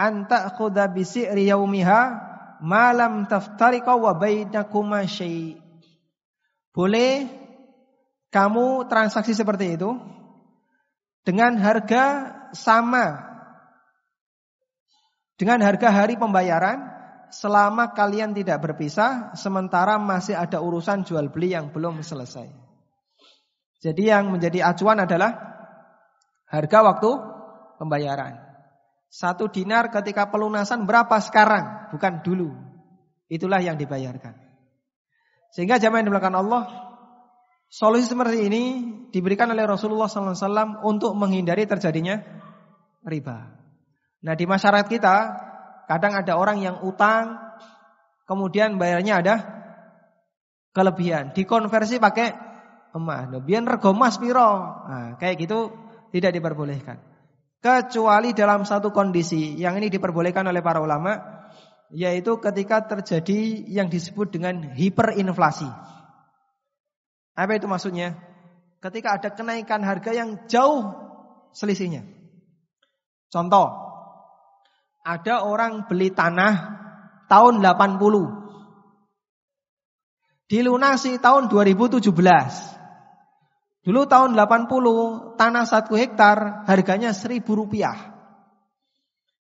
anta 0.00 0.48
khuda 0.56 0.88
bi 0.88 1.04
si'ri 1.04 1.52
yaumiha 1.52 2.00
ma 2.64 2.96
lam 2.96 3.28
taftariqa 3.28 3.92
wa 4.00 4.16
bainakuma 4.16 5.04
syai'. 5.04 5.60
Boleh 6.72 7.28
kamu 8.32 8.88
transaksi 8.88 9.36
seperti 9.36 9.76
itu 9.76 10.00
dengan 11.26 11.60
harga 11.60 12.04
sama 12.56 13.28
dengan 15.36 15.60
harga 15.64 15.88
hari 15.92 16.16
pembayaran 16.16 16.84
selama 17.32 17.96
kalian 17.96 18.36
tidak 18.36 18.60
berpisah 18.60 19.32
sementara 19.38 19.96
masih 19.96 20.36
ada 20.36 20.60
urusan 20.60 21.06
jual 21.06 21.30
beli 21.30 21.54
yang 21.54 21.72
belum 21.72 22.02
selesai. 22.04 22.50
Jadi 23.80 24.12
yang 24.12 24.28
menjadi 24.28 24.68
acuan 24.68 25.00
adalah 25.00 25.32
harga 26.44 26.78
waktu 26.84 27.10
pembayaran. 27.80 28.49
Satu 29.10 29.50
dinar 29.50 29.90
ketika 29.90 30.30
pelunasan 30.30 30.86
berapa 30.86 31.18
sekarang, 31.18 31.90
bukan 31.90 32.22
dulu. 32.22 32.54
Itulah 33.26 33.58
yang 33.58 33.74
dibayarkan. 33.74 34.38
Sehingga 35.50 35.82
jamaah 35.82 35.98
yang 35.98 36.14
dimulakan 36.14 36.38
Allah, 36.38 36.62
solusi 37.66 38.06
seperti 38.06 38.46
ini 38.46 38.62
diberikan 39.10 39.50
oleh 39.50 39.66
Rasulullah 39.66 40.06
SAW 40.06 40.86
untuk 40.86 41.10
menghindari 41.18 41.66
terjadinya 41.66 42.22
riba. 43.02 43.50
Nah 44.22 44.34
di 44.38 44.46
masyarakat 44.46 44.86
kita 44.86 45.16
kadang 45.90 46.14
ada 46.14 46.38
orang 46.38 46.62
yang 46.62 46.78
utang 46.86 47.34
kemudian 48.30 48.78
bayarnya 48.78 49.18
ada 49.18 49.34
kelebihan, 50.70 51.34
dikonversi 51.34 51.98
pakai 51.98 52.30
emas. 52.94 53.26
Biar 53.42 53.66
rego 53.66 53.90
emas 53.90 54.22
piro. 54.22 54.50
Nah, 54.86 55.18
kayak 55.18 55.34
gitu 55.42 55.74
tidak 56.14 56.30
diperbolehkan. 56.38 57.09
Kecuali 57.60 58.32
dalam 58.32 58.64
satu 58.64 58.88
kondisi 58.88 59.52
yang 59.60 59.76
ini 59.76 59.92
diperbolehkan 59.92 60.48
oleh 60.48 60.64
para 60.64 60.80
ulama 60.80 61.44
yaitu 61.92 62.40
ketika 62.40 62.80
terjadi 62.86 63.66
yang 63.68 63.92
disebut 63.92 64.32
dengan 64.32 64.72
hiperinflasi. 64.72 65.68
Apa 67.36 67.52
itu 67.58 67.68
maksudnya? 67.68 68.16
Ketika 68.80 69.20
ada 69.20 69.28
kenaikan 69.28 69.84
harga 69.84 70.16
yang 70.16 70.48
jauh 70.48 70.88
selisihnya. 71.52 72.08
Contoh, 73.28 73.68
ada 75.04 75.44
orang 75.44 75.84
beli 75.84 76.08
tanah 76.08 76.80
tahun 77.28 77.60
80. 77.60 80.48
Dilunasi 80.48 81.20
tahun 81.20 81.52
2017. 81.52 82.79
Dulu 83.80 84.04
tahun 84.04 84.36
80 84.36 85.40
tanah 85.40 85.64
1 85.64 85.88
hektar 85.96 86.68
harganya 86.68 87.16
1000 87.16 87.40
rupiah. 87.48 87.96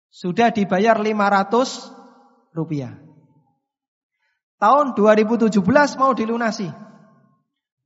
Sudah 0.09 0.49
dibayar 0.49 0.97
500 0.97 2.57
rupiah. 2.57 2.97
Tahun 4.57 4.97
2017 4.97 5.61
mau 6.01 6.17
dilunasi. 6.17 6.73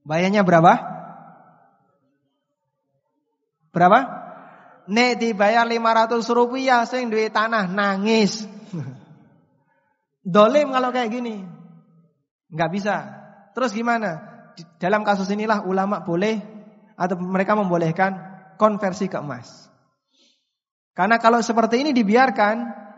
Bayarnya 0.06 0.46
berapa? 0.46 0.78
Berapa? 3.74 3.98
Nek 4.88 5.18
dibayar 5.18 5.66
500 5.66 6.22
rupiah 6.30 6.86
sing 6.86 7.10
duit 7.10 7.34
tanah 7.34 7.66
nangis. 7.66 8.46
Dolim 10.22 10.70
kalau 10.70 10.94
kayak 10.94 11.10
gini. 11.10 11.42
Nggak 12.52 12.70
bisa. 12.72 12.96
Terus 13.56 13.74
gimana? 13.74 14.27
Dalam 14.78 15.06
kasus 15.06 15.28
inilah 15.30 15.66
ulama 15.66 16.02
boleh 16.02 16.40
atau 16.98 17.16
mereka 17.18 17.54
membolehkan 17.54 18.16
konversi 18.58 19.06
ke 19.06 19.18
emas. 19.18 19.70
Karena 20.96 21.22
kalau 21.22 21.38
seperti 21.38 21.86
ini 21.86 21.90
dibiarkan 21.94 22.56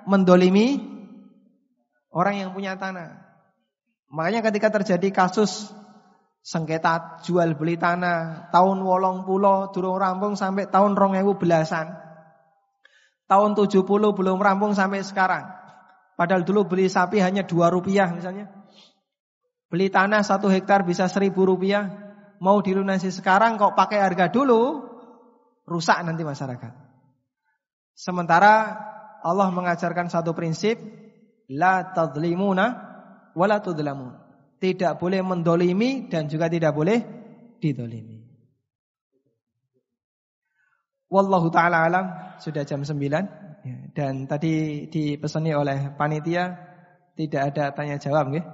mendolimi 0.09 0.81
orang 2.11 2.41
yang 2.41 2.51
punya 2.57 2.81
tanah. 2.81 3.20
Makanya 4.11 4.41
ketika 4.41 4.73
terjadi 4.81 5.09
kasus 5.12 5.70
sengketa 6.41 7.20
jual 7.20 7.53
beli 7.53 7.77
tanah 7.77 8.49
tahun 8.49 8.81
wolong 8.81 9.28
pulau 9.28 9.69
durung 9.77 10.01
rampung 10.01 10.41
sampai 10.41 10.73
tahun 10.73 10.97
rong 10.97 11.12
ewu 11.20 11.37
belasan 11.37 11.93
tahun 13.28 13.53
tujuh 13.53 13.85
puluh 13.85 14.16
belum 14.16 14.41
rampung 14.41 14.73
sampai 14.73 15.05
sekarang 15.05 15.45
padahal 16.16 16.41
dulu 16.41 16.65
beli 16.65 16.89
sapi 16.89 17.20
hanya 17.20 17.45
dua 17.45 17.69
rupiah 17.69 18.09
misalnya 18.09 18.49
beli 19.71 19.89
tanah 19.89 20.27
satu 20.27 20.51
hektar 20.51 20.83
bisa 20.83 21.07
seribu 21.07 21.47
rupiah 21.47 21.89
mau 22.43 22.59
dilunasi 22.59 23.15
sekarang 23.15 23.57
kok 23.57 23.79
pakai 23.79 24.03
harga 24.03 24.29
dulu 24.29 24.83
rusak 25.65 26.03
nanti 26.03 26.27
masyarakat 26.27 26.73
sementara 27.95 28.77
Allah 29.23 29.49
mengajarkan 29.55 30.11
satu 30.11 30.35
prinsip 30.35 30.77
la 31.47 31.95
tadlimuna 31.95 32.67
wala 33.39 33.63
tudlamun 33.63 34.21
tidak 34.61 35.01
boleh 35.01 35.25
mendolimi 35.25 36.07
dan 36.13 36.29
juga 36.29 36.53
tidak 36.53 36.77
boleh 36.77 37.01
didolimi. 37.59 38.21
Wallahu 41.11 41.51
taala 41.51 41.91
alam 41.91 42.07
sudah 42.39 42.63
jam 42.63 42.87
9 42.87 42.95
ya, 43.67 43.79
dan 43.97 44.31
tadi 44.31 44.87
dipesoni 44.87 45.51
oleh 45.51 45.91
panitia 45.99 46.55
tidak 47.19 47.43
ada 47.51 47.65
tanya 47.75 47.97
jawab 47.99 48.31
nggih. 48.31 48.45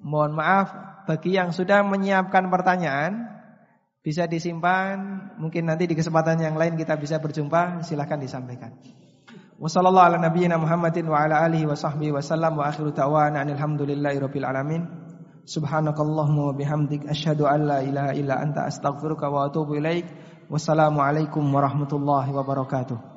Mohon 0.00 0.32
maaf 0.40 0.68
bagi 1.04 1.36
yang 1.36 1.52
sudah 1.52 1.84
menyiapkan 1.84 2.48
pertanyaan 2.48 3.40
bisa 4.00 4.24
disimpan 4.24 5.28
mungkin 5.36 5.68
nanti 5.68 5.84
di 5.84 5.92
kesempatan 5.92 6.40
yang 6.40 6.56
lain 6.56 6.76
kita 6.76 6.96
bisa 6.96 7.20
berjumpa 7.20 7.84
silahkan 7.84 8.16
disampaikan. 8.16 8.72
Wassalamualaikum 20.50 21.44
warahmatullahi 21.44 22.32
wabarakatuh. 22.32 23.09